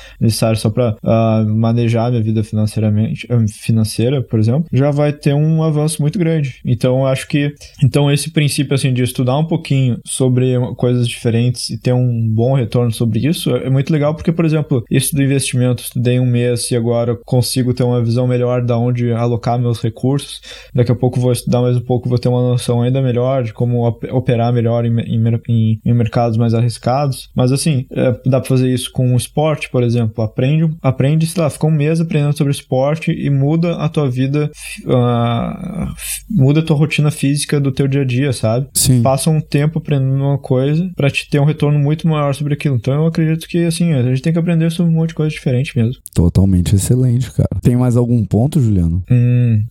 necessário 0.43 0.59
só 0.59 0.71
para 0.71 0.97
manejar 1.49 2.11
minha 2.11 2.23
vida 2.23 2.43
financeiramente, 2.43 3.27
ah, 3.31 3.39
financeira, 3.49 4.23
por 4.23 4.39
exemplo, 4.39 4.65
já 4.73 4.91
vai 4.91 5.13
ter 5.13 5.35
um 5.35 5.63
avanço 5.63 6.03
muito 6.03 6.19
grande. 6.19 6.57
Então, 6.65 7.07
acho 7.07 7.29
que 7.29 7.55
então 7.83 8.11
esse 8.11 8.31
princípio 8.31 8.75
assim 8.75 8.93
de 8.93 9.03
estudar 9.03 9.39
um 9.39 9.45
pouquinho 9.45 9.99
sobre 10.05 10.55
coisas 10.77 11.07
diferentes 11.09 11.71
e 11.71 11.79
ter 11.79 11.93
um 11.93 12.29
bom 12.29 12.55
retorno 12.55 12.91
sobre 12.93 13.21
isso 13.27 13.55
é 13.57 13.71
muito 13.71 13.93
legal 13.93 14.15
porque, 14.15 14.33
por 14.33 14.45
exemplo, 14.45 14.85
isso 14.91 15.15
do 15.15 15.23
investimento, 15.23 15.83
estudei 15.83 16.19
um 16.19 16.27
mês 16.27 16.71
e 16.71 16.77
agora 16.77 17.17
consigo 17.25 17.73
ter 17.75 17.85
uma 17.85 18.03
visão 18.03 18.27
melhor 18.27 18.63
da 18.65 18.77
onde 18.77 19.13
alocar 19.13 19.59
meus 19.59 19.81
recursos. 19.81 20.41
Daqui 20.75 20.91
a 20.91 20.95
pouco 20.95 21.21
vou 21.21 21.33
estudar 21.33 21.61
mais 21.61 21.77
um 21.77 21.81
pouco, 21.81 22.09
vou 22.09 22.19
ter 22.19 22.29
uma 22.29 22.43
noção 22.43 22.83
ainda 22.83 23.01
melhor 23.01 23.43
de 23.45 23.53
como 23.53 23.87
op- 23.87 24.11
operar 24.11 24.53
melhor 24.53 24.85
em, 24.85 24.93
em 25.01 25.23
em- 25.49 25.93
mercados 25.93 26.37
mais 26.37 26.55
arriscados. 26.55 27.31
Mas 27.35 27.53
assim, 27.53 27.87
é, 27.93 28.13
dá 28.27 28.41
pra 28.41 28.49
fazer 28.49 28.73
isso 28.73 28.91
com 28.93 29.13
o 29.15 29.17
esporte, 29.17 29.71
por 29.71 29.83
exemplo. 29.83 30.23
Aprende, 30.33 30.75
aprende, 30.83 31.27
sei 31.27 31.43
lá, 31.43 31.51
fica 31.51 31.67
um 31.67 31.71
mês 31.71 32.01
aprendendo 32.01 32.37
sobre 32.37 32.51
esporte 32.53 33.11
e 33.13 33.29
muda 33.29 33.77
a 33.77 33.89
tua 33.89 34.09
vida, 34.11 34.51
ah, 34.89 35.93
muda 36.31 36.61
a 36.61 36.63
tua 36.63 36.77
rotina 36.77 37.11
física 37.11 37.61
do 37.61 37.71
teu 37.71 37.87
dia 37.87 38.01
a 38.03 38.05
dia, 38.05 38.33
sabe? 38.33 38.67
Sim. 38.75 39.03
Passa 39.03 39.31
um 39.31 39.41
tempo 39.41 39.79
aprendendo 39.79 40.15
uma 40.23 40.39
coisa 40.39 40.91
pra 40.97 41.11
te 41.11 41.29
ter 41.29 41.39
um 41.41 41.45
retorno 41.45 41.79
muito 41.79 42.09
maior 42.09 42.35
sobre 42.35 42.55
aquilo. 42.55 42.77
Então 42.77 42.95
eu 42.95 43.07
acredito 43.07 43.47
que, 43.47 43.65
assim, 43.65 43.93
a 43.93 44.03
gente 44.03 44.23
tem 44.23 44.33
que 44.33 44.39
aprender 44.39 44.71
sobre 44.71 44.91
um 44.93 44.95
monte 44.97 45.11
de 45.11 45.15
coisa 45.17 45.31
diferente 45.31 45.77
mesmo. 45.77 46.01
Totalmente 46.15 46.75
excelente, 46.75 47.31
cara. 47.33 47.49
Tem 47.63 47.77
mais 47.77 47.97
algum 47.97 48.25
ponto, 48.25 48.61
Juliano? 48.61 49.03
Hum. 49.11 49.63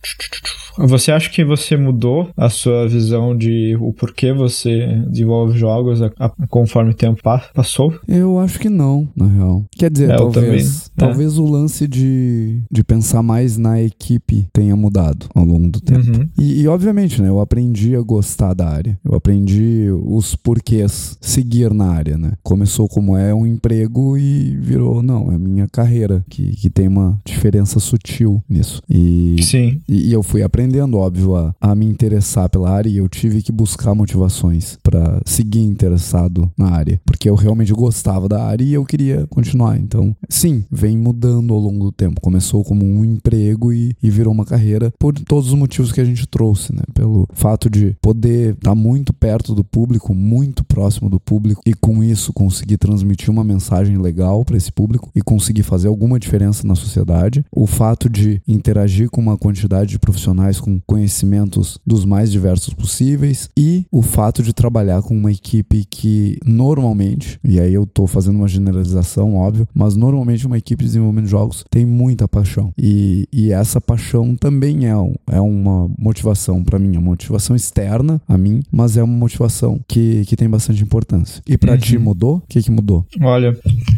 Você 0.78 1.12
acha 1.12 1.28
que 1.28 1.44
você 1.44 1.76
mudou 1.76 2.30
a 2.36 2.48
sua 2.48 2.88
visão 2.88 3.36
de 3.36 3.76
o 3.78 3.92
porquê 3.92 4.32
você 4.32 4.86
desenvolve 5.08 5.58
jogos 5.58 6.00
a- 6.00 6.10
a- 6.18 6.32
conforme 6.48 6.92
o 6.92 6.94
tempo 6.94 7.20
pa- 7.22 7.44
passou? 7.54 7.94
Eu 8.08 8.38
acho 8.38 8.58
que 8.58 8.70
não, 8.70 9.06
na 9.14 9.26
real. 9.26 9.64
Quer 9.76 9.90
dizer, 9.90 10.10
É, 10.10 10.14
eu 10.14 10.30
talvez. 10.52 10.90
talvez, 10.96 11.36
talvez 11.36 11.38
o 11.38 11.44
lance 11.44 11.86
de, 11.86 12.60
de 12.70 12.84
pensar 12.84 13.22
mais 13.22 13.56
na 13.56 13.80
equipe 13.80 14.46
tenha 14.52 14.76
mudado 14.76 15.26
ao 15.34 15.44
longo 15.44 15.68
do 15.68 15.80
tempo. 15.80 16.18
Uhum. 16.18 16.28
E, 16.38 16.62
e, 16.62 16.68
obviamente, 16.68 17.20
né, 17.20 17.28
eu 17.28 17.40
aprendi 17.40 17.94
a 17.96 18.00
gostar 18.00 18.54
da 18.54 18.68
área. 18.68 18.98
Eu 19.04 19.14
aprendi 19.14 19.88
os 20.04 20.34
porquês 20.36 21.16
seguir 21.20 21.72
na 21.72 21.90
área, 21.90 22.18
né? 22.18 22.32
Começou 22.42 22.88
como 22.88 23.16
é 23.16 23.34
um 23.34 23.46
emprego 23.46 24.16
e 24.16 24.56
virou, 24.56 25.02
não, 25.02 25.30
é 25.32 25.38
minha 25.38 25.68
carreira, 25.68 26.24
que, 26.28 26.56
que 26.56 26.70
tem 26.70 26.88
uma 26.88 27.20
diferença 27.24 27.78
sutil 27.80 28.42
nisso. 28.48 28.82
E, 28.88 29.36
Sim. 29.42 29.80
E, 29.88 30.08
e 30.08 30.12
eu 30.12 30.22
fui 30.22 30.42
aprendendo, 30.42 30.98
óbvio, 30.98 31.36
a, 31.36 31.54
a 31.60 31.74
me 31.74 31.86
interessar 31.86 32.48
pela 32.48 32.70
área 32.70 32.88
e 32.88 32.96
eu 32.96 33.08
tive 33.08 33.42
que 33.42 33.52
buscar 33.52 33.94
motivações 33.94 34.78
para 34.82 35.20
seguir 35.24 35.62
interessado 35.62 36.50
na 36.56 36.70
área, 36.70 37.00
porque 37.04 37.28
eu 37.28 37.34
realmente 37.34 37.72
gostava 37.72 38.28
da 38.28 38.44
área 38.44 38.64
e 38.64 38.72
eu 38.72 38.84
queria 38.84 39.26
continuar. 39.28 39.78
Então, 39.78 40.14
sim, 40.42 40.64
vem 40.68 40.98
mudando 40.98 41.54
ao 41.54 41.60
longo 41.60 41.84
do 41.84 41.92
tempo. 41.92 42.20
Começou 42.20 42.64
como 42.64 42.84
um 42.84 43.04
emprego 43.04 43.72
e, 43.72 43.94
e 44.02 44.10
virou 44.10 44.32
uma 44.32 44.44
carreira 44.44 44.92
por 44.98 45.14
todos 45.14 45.48
os 45.50 45.54
motivos 45.54 45.92
que 45.92 46.00
a 46.00 46.04
gente 46.04 46.26
trouxe, 46.26 46.74
né? 46.74 46.82
Pelo 46.92 47.28
fato 47.32 47.70
de 47.70 47.96
poder 48.02 48.54
estar 48.54 48.74
muito 48.74 49.12
perto 49.12 49.54
do 49.54 49.62
público, 49.62 50.12
muito 50.12 50.64
próximo 50.64 51.08
do 51.08 51.20
público 51.20 51.62
e 51.64 51.72
com 51.72 52.02
isso 52.02 52.32
conseguir 52.32 52.76
transmitir 52.76 53.30
uma 53.30 53.44
mensagem 53.44 53.96
legal 53.98 54.44
para 54.44 54.56
esse 54.56 54.72
público 54.72 55.12
e 55.14 55.22
conseguir 55.22 55.62
fazer 55.62 55.86
alguma 55.86 56.18
diferença 56.18 56.66
na 56.66 56.74
sociedade. 56.74 57.44
O 57.52 57.64
fato 57.64 58.08
de 58.08 58.42
interagir 58.48 59.10
com 59.10 59.20
uma 59.20 59.38
quantidade 59.38 59.90
de 59.90 59.98
profissionais 60.00 60.58
com 60.58 60.80
conhecimentos 60.84 61.78
dos 61.86 62.04
mais 62.04 62.32
diversos 62.32 62.74
possíveis 62.74 63.48
e 63.56 63.86
o 63.92 64.02
fato 64.02 64.42
de 64.42 64.52
trabalhar 64.52 65.02
com 65.02 65.16
uma 65.16 65.30
equipe 65.30 65.84
que 65.88 66.36
normalmente, 66.44 67.38
e 67.44 67.60
aí 67.60 67.72
eu 67.72 67.86
tô 67.86 68.08
fazendo 68.08 68.36
uma 68.36 68.48
generalização, 68.48 69.36
óbvio, 69.36 69.68
mas 69.72 69.94
normalmente 69.94 70.31
uma 70.46 70.58
equipe 70.58 70.82
de 70.82 70.88
desenvolvimento 70.90 71.24
de 71.24 71.30
jogos 71.30 71.64
tem 71.70 71.84
muita 71.84 72.26
paixão. 72.26 72.72
E, 72.78 73.28
e 73.32 73.52
essa 73.52 73.80
paixão 73.80 74.34
também 74.36 74.86
é, 74.86 74.92
é 75.30 75.40
uma 75.40 75.90
motivação 75.98 76.62
para 76.62 76.78
mim, 76.78 76.96
é 76.96 76.98
uma 76.98 77.10
motivação 77.10 77.54
externa 77.54 78.20
a 78.28 78.36
mim, 78.36 78.62
mas 78.70 78.96
é 78.96 79.02
uma 79.02 79.16
motivação 79.16 79.80
que, 79.86 80.24
que 80.26 80.36
tem 80.36 80.48
bastante 80.48 80.82
importância. 80.82 81.42
E 81.46 81.56
para 81.56 81.72
uhum. 81.72 81.78
ti 81.78 81.98
mudou? 81.98 82.36
O 82.36 82.42
que, 82.48 82.62
que 82.62 82.70
mudou? 82.70 83.06
Olha, 83.20 83.56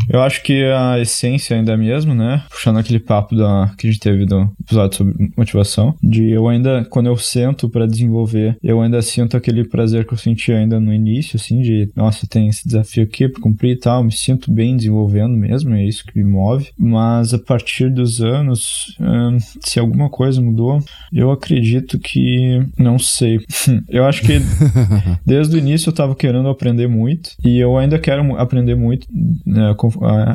eu 0.08 0.20
acho 0.20 0.42
que 0.42 0.64
a 0.64 0.98
essência 1.00 1.56
ainda 1.56 1.72
é 1.72 1.74
a 1.74 1.78
mesma, 1.78 2.14
né? 2.14 2.44
Puxando 2.50 2.78
aquele 2.78 2.98
papo 2.98 3.34
da, 3.34 3.72
que 3.78 3.86
a 3.86 3.90
gente 3.90 4.00
teve 4.00 4.26
do 4.26 4.50
episódio 4.60 4.96
sobre 4.98 5.32
motivação, 5.36 5.94
de 6.02 6.30
eu 6.30 6.48
ainda, 6.48 6.84
quando 6.90 7.06
eu 7.06 7.16
sento 7.16 7.68
para 7.68 7.86
desenvolver, 7.86 8.56
eu 8.62 8.80
ainda 8.80 9.00
sinto 9.02 9.36
aquele 9.36 9.64
prazer 9.64 10.06
que 10.06 10.12
eu 10.12 10.18
senti 10.18 10.52
ainda 10.52 10.78
no 10.80 10.92
início, 10.92 11.36
assim, 11.36 11.60
de, 11.62 11.90
nossa, 11.96 12.26
tem 12.26 12.48
esse 12.48 12.66
desafio 12.66 13.02
aqui 13.04 13.28
pra 13.28 13.42
cumprir 13.42 13.72
e 13.72 13.78
tal, 13.78 14.04
me 14.04 14.12
sinto 14.12 14.52
bem 14.52 14.76
desenvolvendo 14.76 15.36
mesmo, 15.36 15.74
é 15.74 15.84
isso 15.84 16.04
que 16.04 16.18
me 16.18 16.23
move. 16.24 16.70
Mas 16.78 17.34
a 17.34 17.38
partir 17.38 17.90
dos 17.90 18.20
anos, 18.20 18.96
hum, 19.00 19.38
se 19.60 19.78
alguma 19.78 20.08
coisa 20.08 20.40
mudou, 20.40 20.82
eu 21.12 21.30
acredito 21.30 21.98
que, 21.98 22.62
não 22.78 22.98
sei. 22.98 23.40
eu 23.88 24.04
acho 24.04 24.22
que 24.22 24.40
desde 25.24 25.56
o 25.56 25.58
início 25.58 25.90
eu 25.90 25.94
tava 25.94 26.14
querendo 26.14 26.48
aprender 26.48 26.88
muito 26.88 27.30
e 27.44 27.58
eu 27.58 27.76
ainda 27.76 27.98
quero 27.98 28.36
aprender 28.36 28.74
muito, 28.74 29.06
né, 29.46 29.74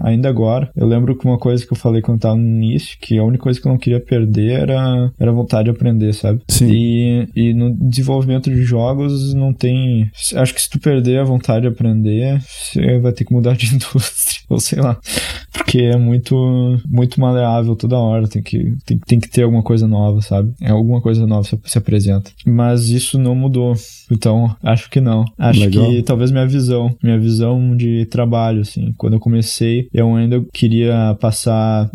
ainda 0.04 0.30
agora. 0.30 0.70
Eu 0.76 0.88
lembro 0.88 1.18
que 1.18 1.26
uma 1.26 1.38
coisa 1.38 1.66
que 1.66 1.74
eu 1.74 1.78
falei 1.78 2.02
quando 2.02 2.20
tava 2.20 2.36
no 2.36 2.48
início, 2.48 2.98
que 3.00 3.18
a 3.18 3.24
única 3.24 3.44
coisa 3.44 3.60
que 3.60 3.68
eu 3.68 3.72
não 3.72 3.78
queria 3.78 4.00
perder 4.00 4.62
era, 4.62 5.12
era 5.20 5.32
a 5.32 5.34
vontade 5.34 5.66
de 5.66 5.72
aprender, 5.72 6.14
sabe? 6.14 6.42
Sim. 6.48 6.70
E, 6.72 7.28
e 7.36 7.54
no 7.54 7.74
desenvolvimento 7.74 8.50
de 8.50 8.62
jogos 8.64 9.34
não 9.34 9.54
tem. 9.54 10.12
Acho 10.36 10.54
que 10.54 10.62
se 10.62 10.70
tu 10.70 10.80
perder 10.80 11.20
a 11.20 11.24
vontade 11.24 11.62
de 11.62 11.68
aprender, 11.68 12.42
você 12.42 13.00
vai 13.00 13.12
ter 13.12 13.26
que 13.26 13.34
mudar 13.34 13.56
de 13.56 13.68
indústria, 13.74 14.42
ou 14.50 14.60
sei 14.60 14.82
lá. 14.82 14.98
Porque 15.52 15.80
é 15.80 15.98
muito, 15.98 16.36
muito 16.88 17.20
maleável 17.20 17.76
toda 17.76 17.98
hora, 17.98 18.28
tem 18.28 18.42
que, 18.42 18.76
tem, 18.86 18.98
tem 19.00 19.20
que 19.20 19.30
ter 19.30 19.44
alguma 19.44 19.64
coisa 19.64 19.88
nova, 19.88 20.22
sabe? 20.22 20.54
É 20.62 20.72
alguma 20.72 21.02
coisa 21.02 21.26
nova 21.26 21.44
se, 21.44 21.58
se 21.66 21.78
apresenta. 21.78 22.32
Mas 22.46 22.90
isso 22.90 23.18
não 23.18 23.36
mudou. 23.36 23.74
Então, 24.12 24.56
acho 24.64 24.90
que 24.90 25.00
não. 25.00 25.26
Acho 25.38 25.60
Legal. 25.62 25.90
que 25.90 26.04
talvez 26.04 26.32
minha 26.32 26.48
visão, 26.48 26.96
minha 27.04 27.20
visão 27.20 27.76
de 27.76 28.06
trabalho, 28.08 28.62
assim. 28.62 28.94
Quando 28.98 29.14
eu 29.14 29.20
comecei, 29.20 29.88
eu 29.94 30.16
ainda 30.16 30.44
queria 30.54 31.16
passar 31.20 31.90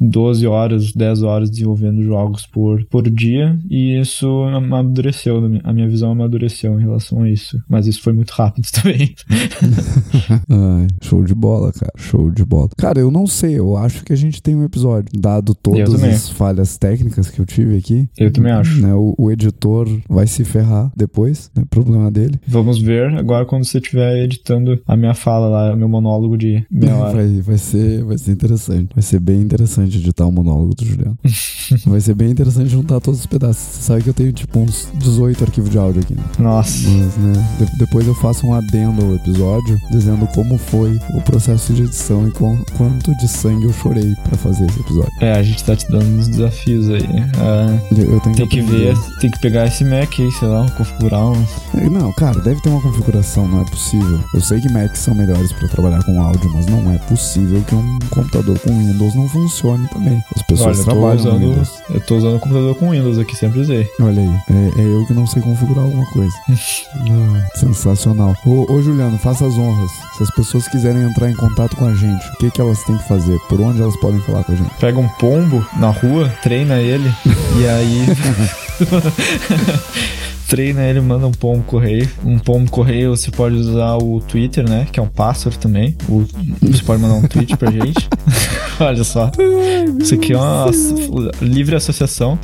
12 0.00 0.46
horas, 0.46 0.92
10 0.92 1.22
horas 1.22 1.50
desenvolvendo 1.50 2.02
jogos 2.02 2.46
por, 2.46 2.84
por 2.86 3.08
dia, 3.10 3.58
e 3.68 3.98
isso 3.98 4.26
amadureceu, 4.44 5.42
a 5.64 5.72
minha 5.72 5.88
visão 5.88 6.10
amadureceu 6.12 6.78
em 6.78 6.82
relação 6.82 7.22
a 7.22 7.30
isso. 7.30 7.58
Mas 7.68 7.86
isso 7.86 8.02
foi 8.02 8.12
muito 8.12 8.30
rápido 8.30 8.66
também. 8.72 9.14
Ai, 10.48 10.86
show 11.02 11.22
de 11.24 11.34
bola, 11.34 11.72
cara. 11.72 11.92
Show 11.96 12.30
de 12.30 12.44
bola. 12.44 12.55
Cara, 12.76 13.00
eu 13.00 13.10
não 13.10 13.26
sei, 13.26 13.58
eu 13.58 13.76
acho 13.76 14.04
que 14.04 14.12
a 14.12 14.16
gente 14.16 14.42
tem 14.42 14.54
um 14.54 14.64
episódio, 14.64 15.10
dado 15.18 15.54
todas 15.54 16.02
as 16.02 16.28
falhas 16.30 16.76
técnicas 16.78 17.30
que 17.30 17.40
eu 17.40 17.46
tive 17.46 17.76
aqui. 17.76 18.08
Eu 18.16 18.32
também 18.32 18.52
acho. 18.52 18.80
Né, 18.80 18.94
o, 18.94 19.14
o 19.18 19.30
editor 19.30 19.88
vai 20.08 20.26
se 20.26 20.44
ferrar 20.44 20.90
depois, 20.96 21.50
né? 21.54 21.64
Problema 21.68 22.10
dele. 22.10 22.38
Vamos 22.46 22.80
ver 22.80 23.14
agora 23.14 23.44
quando 23.44 23.64
você 23.64 23.78
estiver 23.78 24.24
editando 24.24 24.80
a 24.86 24.96
minha 24.96 25.14
fala 25.14 25.48
lá, 25.48 25.76
meu 25.76 25.88
monólogo 25.88 26.36
de 26.36 26.64
meia 26.70 26.96
hora. 26.96 27.16
Vai, 27.16 27.40
vai, 27.40 27.58
ser, 27.58 28.04
vai 28.04 28.18
ser 28.18 28.32
interessante. 28.32 28.88
Vai 28.94 29.02
ser 29.02 29.20
bem 29.20 29.40
interessante 29.40 29.98
editar 29.98 30.26
o 30.26 30.32
monólogo 30.32 30.74
do 30.74 30.84
Juliano. 30.84 31.18
vai 31.86 32.00
ser 32.00 32.14
bem 32.14 32.30
interessante 32.30 32.68
juntar 32.68 33.00
todos 33.00 33.20
os 33.20 33.26
pedaços. 33.26 33.62
Você 33.62 33.82
sabe 33.82 34.02
que 34.02 34.10
eu 34.10 34.14
tenho 34.14 34.32
tipo 34.32 34.58
uns 34.58 34.88
18 34.94 35.44
arquivos 35.44 35.70
de 35.70 35.78
áudio 35.78 36.02
aqui, 36.02 36.14
né? 36.14 36.22
Nossa. 36.38 36.88
Mas, 36.88 37.16
né, 37.16 37.32
de, 37.58 37.78
depois 37.78 38.06
eu 38.06 38.14
faço 38.14 38.46
um 38.46 38.54
adendo 38.54 39.04
ao 39.04 39.14
episódio 39.14 39.78
dizendo 39.90 40.26
como 40.28 40.58
foi 40.58 40.98
o 41.14 41.20
processo 41.22 41.72
de 41.72 41.82
edição 41.82 42.28
e 42.28 42.30
com, 42.32 42.45
quanto 42.76 43.16
de 43.16 43.28
sangue 43.28 43.64
eu 43.64 43.72
chorei 43.72 44.14
para 44.24 44.36
fazer 44.36 44.66
esse 44.66 44.80
episódio. 44.80 45.12
É, 45.20 45.32
a 45.32 45.42
gente 45.42 45.64
tá 45.64 45.74
te 45.74 45.90
dando 45.90 46.04
uns 46.18 46.28
desafios 46.28 46.90
aí. 46.90 47.06
Ah, 47.38 47.78
eu, 47.96 48.12
eu, 48.12 48.20
tenho 48.20 48.36
tem 48.36 48.46
que, 48.46 48.60
que 48.60 48.60
ver, 48.62 48.94
tem 49.20 49.30
que 49.30 49.38
pegar 49.40 49.66
esse 49.66 49.84
Mac 49.84 50.12
aí, 50.18 50.30
sei 50.32 50.48
lá, 50.48 50.68
configurar 50.76 51.26
um. 51.26 51.46
Não, 51.90 52.12
cara, 52.12 52.40
deve 52.40 52.60
ter 52.60 52.68
uma 52.68 52.80
configuração, 52.80 53.48
não 53.48 53.62
é 53.62 53.64
possível. 53.64 54.20
Eu 54.34 54.40
sei 54.40 54.60
que 54.60 54.70
Macs 54.70 54.98
são 54.98 55.14
melhores 55.14 55.52
para 55.52 55.68
trabalhar 55.68 56.02
com 56.04 56.20
áudio, 56.20 56.50
mas 56.52 56.66
não 56.66 56.92
é 56.92 56.98
possível 56.98 57.62
que 57.62 57.74
um 57.74 57.98
computador 58.10 58.58
com 58.60 58.70
Windows 58.70 59.14
não 59.14 59.28
funcione 59.28 59.88
também. 59.88 60.22
As 60.34 60.42
pessoas 60.42 60.78
Olha, 60.78 60.84
trabalham 60.84 61.16
usando, 61.16 61.32
com 61.32 61.38
Windows. 61.38 61.82
Eu 61.90 62.00
tô 62.00 62.16
usando 62.16 62.36
o 62.36 62.40
computador 62.40 62.74
com 62.76 62.90
Windows 62.90 63.18
aqui, 63.18 63.36
sempre 63.36 63.60
usei. 63.60 63.88
Olha 64.00 64.22
aí, 64.22 64.40
é, 64.50 64.80
é 64.80 64.84
eu 64.84 65.06
que 65.06 65.14
não 65.14 65.26
sei 65.26 65.42
configurar 65.42 65.84
alguma 65.84 66.06
coisa. 66.10 66.34
ah, 66.48 67.48
sensacional. 67.54 68.34
Ô, 68.44 68.72
ô, 68.72 68.82
Juliano, 68.82 69.18
faça 69.18 69.46
as 69.46 69.56
honras. 69.56 69.90
Se 70.16 70.22
as 70.22 70.30
pessoas 70.30 70.68
quiserem 70.68 71.02
entrar 71.02 71.30
em 71.30 71.34
contato 71.34 71.76
com 71.76 71.86
a 71.86 71.94
gente, 71.94 72.24
o 72.36 72.38
que, 72.38 72.50
que 72.50 72.60
elas 72.60 72.84
têm 72.84 72.98
que 72.98 73.08
fazer? 73.08 73.40
Por 73.48 73.58
onde 73.62 73.80
elas 73.80 73.96
podem 73.96 74.20
falar 74.20 74.44
com 74.44 74.52
a 74.52 74.54
gente? 74.54 74.70
Pega 74.78 74.98
um 74.98 75.08
pombo 75.08 75.66
na 75.78 75.88
rua, 75.88 76.28
treina 76.42 76.78
ele 76.78 77.10
e 77.58 77.66
aí. 77.66 78.06
treina 80.46 80.82
ele, 80.82 81.00
manda 81.00 81.26
um 81.26 81.32
pombo 81.32 81.64
correio. 81.64 82.06
Um 82.22 82.38
pombo 82.38 82.70
correio 82.70 83.16
você 83.16 83.30
pode 83.30 83.56
usar 83.56 83.96
o 83.96 84.20
Twitter, 84.20 84.68
né? 84.68 84.86
Que 84.92 85.00
é 85.00 85.02
um 85.02 85.08
pássaro 85.08 85.56
também. 85.56 85.96
O, 86.10 86.26
você 86.60 86.82
pode 86.82 87.00
mandar 87.00 87.14
um 87.14 87.26
tweet 87.26 87.56
pra 87.56 87.70
gente. 87.70 88.06
Olha 88.78 89.02
só. 89.02 89.30
Isso 89.98 90.14
aqui 90.14 90.34
é 90.34 90.36
uma 90.36 90.66
livre 91.40 91.74
associação. 91.74 92.38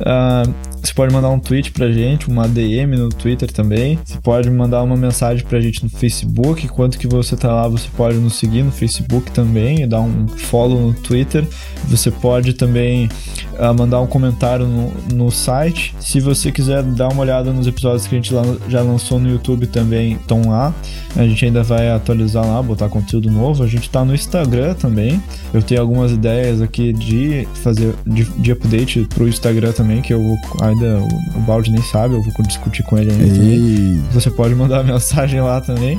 Uh, 0.00 0.52
pode 0.96 1.12
mandar 1.12 1.28
um 1.28 1.38
tweet 1.38 1.72
pra 1.72 1.92
gente, 1.92 2.26
uma 2.26 2.48
DM 2.48 2.96
no 2.96 3.10
Twitter 3.10 3.52
também. 3.52 3.98
Você 4.02 4.18
pode 4.18 4.50
mandar 4.50 4.82
uma 4.82 4.96
mensagem 4.96 5.44
pra 5.44 5.60
gente 5.60 5.84
no 5.84 5.90
Facebook. 5.90 6.64
Enquanto 6.64 6.98
que 6.98 7.06
você 7.06 7.36
tá 7.36 7.52
lá, 7.52 7.68
você 7.68 7.86
pode 7.94 8.16
nos 8.16 8.36
seguir 8.36 8.62
no 8.62 8.72
Facebook 8.72 9.30
também 9.30 9.82
e 9.82 9.86
dar 9.86 10.00
um 10.00 10.26
follow 10.26 10.80
no 10.80 10.94
Twitter. 10.94 11.46
Você 11.84 12.10
pode 12.10 12.54
também 12.54 13.10
uh, 13.58 13.74
mandar 13.76 14.00
um 14.00 14.06
comentário 14.06 14.66
no, 14.66 14.92
no 15.12 15.30
site. 15.30 15.94
Se 16.00 16.20
você 16.20 16.50
quiser 16.52 16.82
dar 16.82 17.08
uma 17.08 17.22
olhada 17.22 17.52
nos 17.52 17.66
episódios 17.66 18.06
que 18.06 18.14
a 18.14 18.18
gente 18.18 18.32
já 18.68 18.82
lançou 18.82 19.18
no 19.18 19.28
YouTube 19.28 19.66
também, 19.66 20.14
estão 20.14 20.48
lá. 20.48 20.74
A 21.16 21.22
gente 21.26 21.44
ainda 21.44 21.62
vai 21.62 21.90
atualizar 21.90 22.46
lá, 22.46 22.62
botar 22.62 22.88
conteúdo 22.88 23.30
novo. 23.30 23.62
A 23.62 23.66
gente 23.66 23.88
tá 23.88 24.04
no 24.04 24.14
Instagram 24.14 24.74
também. 24.74 25.22
Eu 25.52 25.62
tenho 25.62 25.80
algumas 25.80 26.12
ideias 26.12 26.60
aqui 26.60 26.92
de 26.92 27.48
fazer 27.62 27.94
de, 28.06 28.24
de 28.24 28.52
update 28.52 29.06
pro 29.14 29.28
Instagram 29.28 29.72
também, 29.72 30.02
que 30.02 30.12
eu 30.12 30.22
vou 30.22 30.36
ainda. 30.60 30.98
O, 30.98 31.38
o 31.38 31.40
Balde 31.40 31.70
nem 31.70 31.82
sabe, 31.82 32.14
eu 32.14 32.22
vou 32.22 32.32
discutir 32.46 32.82
com 32.82 32.98
ele 32.98 33.10
ainda 33.10 33.26
também. 33.26 34.02
Você 34.12 34.30
pode 34.30 34.54
mandar 34.54 34.84
mensagem 34.86 35.40
lá 35.40 35.60
também. 35.60 35.98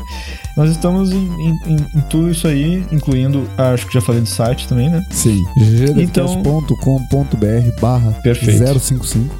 Nós 0.55 0.69
estamos 0.71 1.11
em, 1.11 1.17
em, 1.17 1.55
em, 1.67 2.01
tudo 2.09 2.31
isso 2.31 2.47
aí, 2.47 2.83
incluindo, 2.91 3.47
acho 3.57 3.85
que 3.87 3.93
já 3.93 4.01
falei 4.01 4.21
do 4.21 4.27
site 4.27 4.67
também, 4.67 4.89
né? 4.89 5.05
Sim, 5.11 5.43
ggdfcast.com.br 5.55 7.46
barra 7.79 8.13
055, 8.23 9.35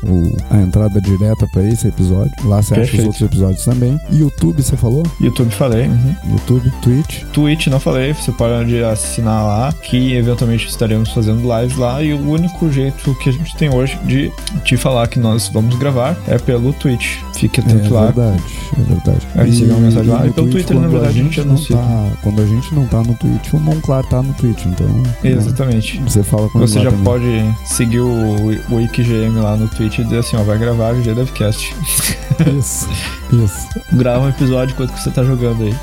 a 0.49 0.58
entrada 0.62 0.99
direta 1.01 1.47
para 1.51 1.64
esse 1.64 1.88
episódio. 1.88 2.32
Lá 2.45 2.62
você 2.62 2.76
Perfeito. 2.76 2.93
acha 2.93 3.01
os 3.01 3.05
outros 3.08 3.22
episódios 3.22 3.66
também. 3.66 3.99
YouTube, 4.12 4.62
você 4.62 4.76
falou? 4.78 5.03
YouTube 5.20 5.51
falei. 5.53 5.88
Uhum. 5.88 6.16
YouTube, 6.32 6.72
Twitch. 6.82 7.24
Twitch 7.34 7.68
não 7.68 7.80
falei, 7.80 8.14
você 8.14 8.32
pode 8.32 8.82
assinar 8.84 9.43
lá, 9.45 9.74
que 9.74 10.14
eventualmente 10.14 10.68
estaremos 10.68 11.10
fazendo 11.12 11.41
lives 11.60 11.78
lá. 11.78 12.01
E 12.03 12.14
o 12.14 12.30
único 12.30 12.72
jeito 12.72 13.16
que 13.16 13.30
a 13.30 13.34
gente 13.34 13.55
tem 13.58 13.74
hoje 13.74 13.97
de 14.05 14.32
te 14.64 14.78
falar 14.78 15.08
que 15.08 15.20
nós 15.20 15.47
vamos 15.49 15.76
gravar 15.78 16.18
é 16.28 16.38
pelo 16.38 16.74
Twitch. 16.74 17.18
Fique 17.36 17.60
É 17.60 17.64
atento 17.64 17.93
lá. 17.93 18.05
verdade, 18.05 18.43
é 18.78 18.82
verdade. 18.82 19.28
Aí 19.36 19.49
receber 19.51 19.72
uma 19.72 19.80
mensagem 19.82 20.12
lá, 20.12 20.26
e 20.28 20.32
pelo 20.32 20.47
Twitch, 20.49 20.66
Twitter, 20.68 20.80
na 20.82 20.88
verdade, 20.88 21.05
a 21.05 21.10
a 21.10 21.14
gente 21.24 21.36
gente 21.36 21.45
não 21.45 21.53
anuncia. 21.55 21.76
tá, 21.78 22.12
Quando 22.24 22.41
a 22.41 22.45
gente 22.45 22.74
não 22.76 22.86
tá 22.88 22.97
no 23.03 23.14
Twitch, 23.16 23.53
o 23.53 23.60
Monclar 23.60 24.03
tá 24.05 24.22
no 24.24 24.34
Twitch, 24.34 24.66
então... 24.66 24.88
né, 24.88 25.14
Exatamente. 25.24 25.99
Você 26.01 26.24
fala 26.24 26.49
com 26.49 26.60
Você 26.60 26.80
já 26.82 26.89
também. 26.89 27.03
pode 27.03 27.55
seguir 27.66 27.97
o, 28.00 28.48
o 28.70 28.82
IKGM 28.82 29.39
lá 29.39 29.56
no 29.56 29.68
Twitch 29.68 30.00
e 30.00 30.04
dizer 30.04 30.20
assim, 30.20 30.38
ó, 30.38 30.43
vai 30.43 30.58
gravar 30.58 30.93
o 30.93 31.02
GDevCast. 31.02 31.76
Isso, 32.60 32.88
isso. 33.32 33.68
Grava 33.93 34.26
um 34.26 34.30
episódio 34.30 34.74
enquanto 34.74 34.93
que 34.93 35.02
você 35.02 35.10
tá 35.10 35.24
jogando 35.24 35.64
aí. 35.64 35.76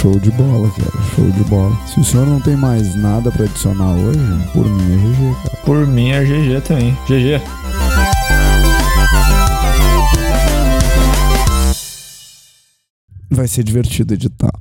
Show 0.00 0.18
de 0.20 0.30
bola, 0.32 0.70
cara. 0.70 1.04
Show 1.14 1.30
de 1.30 1.44
bola. 1.44 1.74
Se 1.86 2.00
o 2.00 2.04
senhor 2.04 2.26
não 2.26 2.38
tem 2.38 2.54
mais 2.54 2.94
nada 2.94 3.30
pra 3.30 3.44
adicionar 3.44 3.92
hoje, 3.92 4.18
por 4.52 4.68
mim 4.68 4.92
é 4.92 4.96
GG, 4.98 5.42
cara. 5.42 5.56
Por 5.64 5.86
mim 5.86 6.10
é 6.10 6.22
GG 6.22 6.60
também. 6.66 6.98
GG. 7.06 7.40
Vai 13.30 13.48
ser 13.48 13.64
divertido 13.64 14.12
editar. 14.12 14.52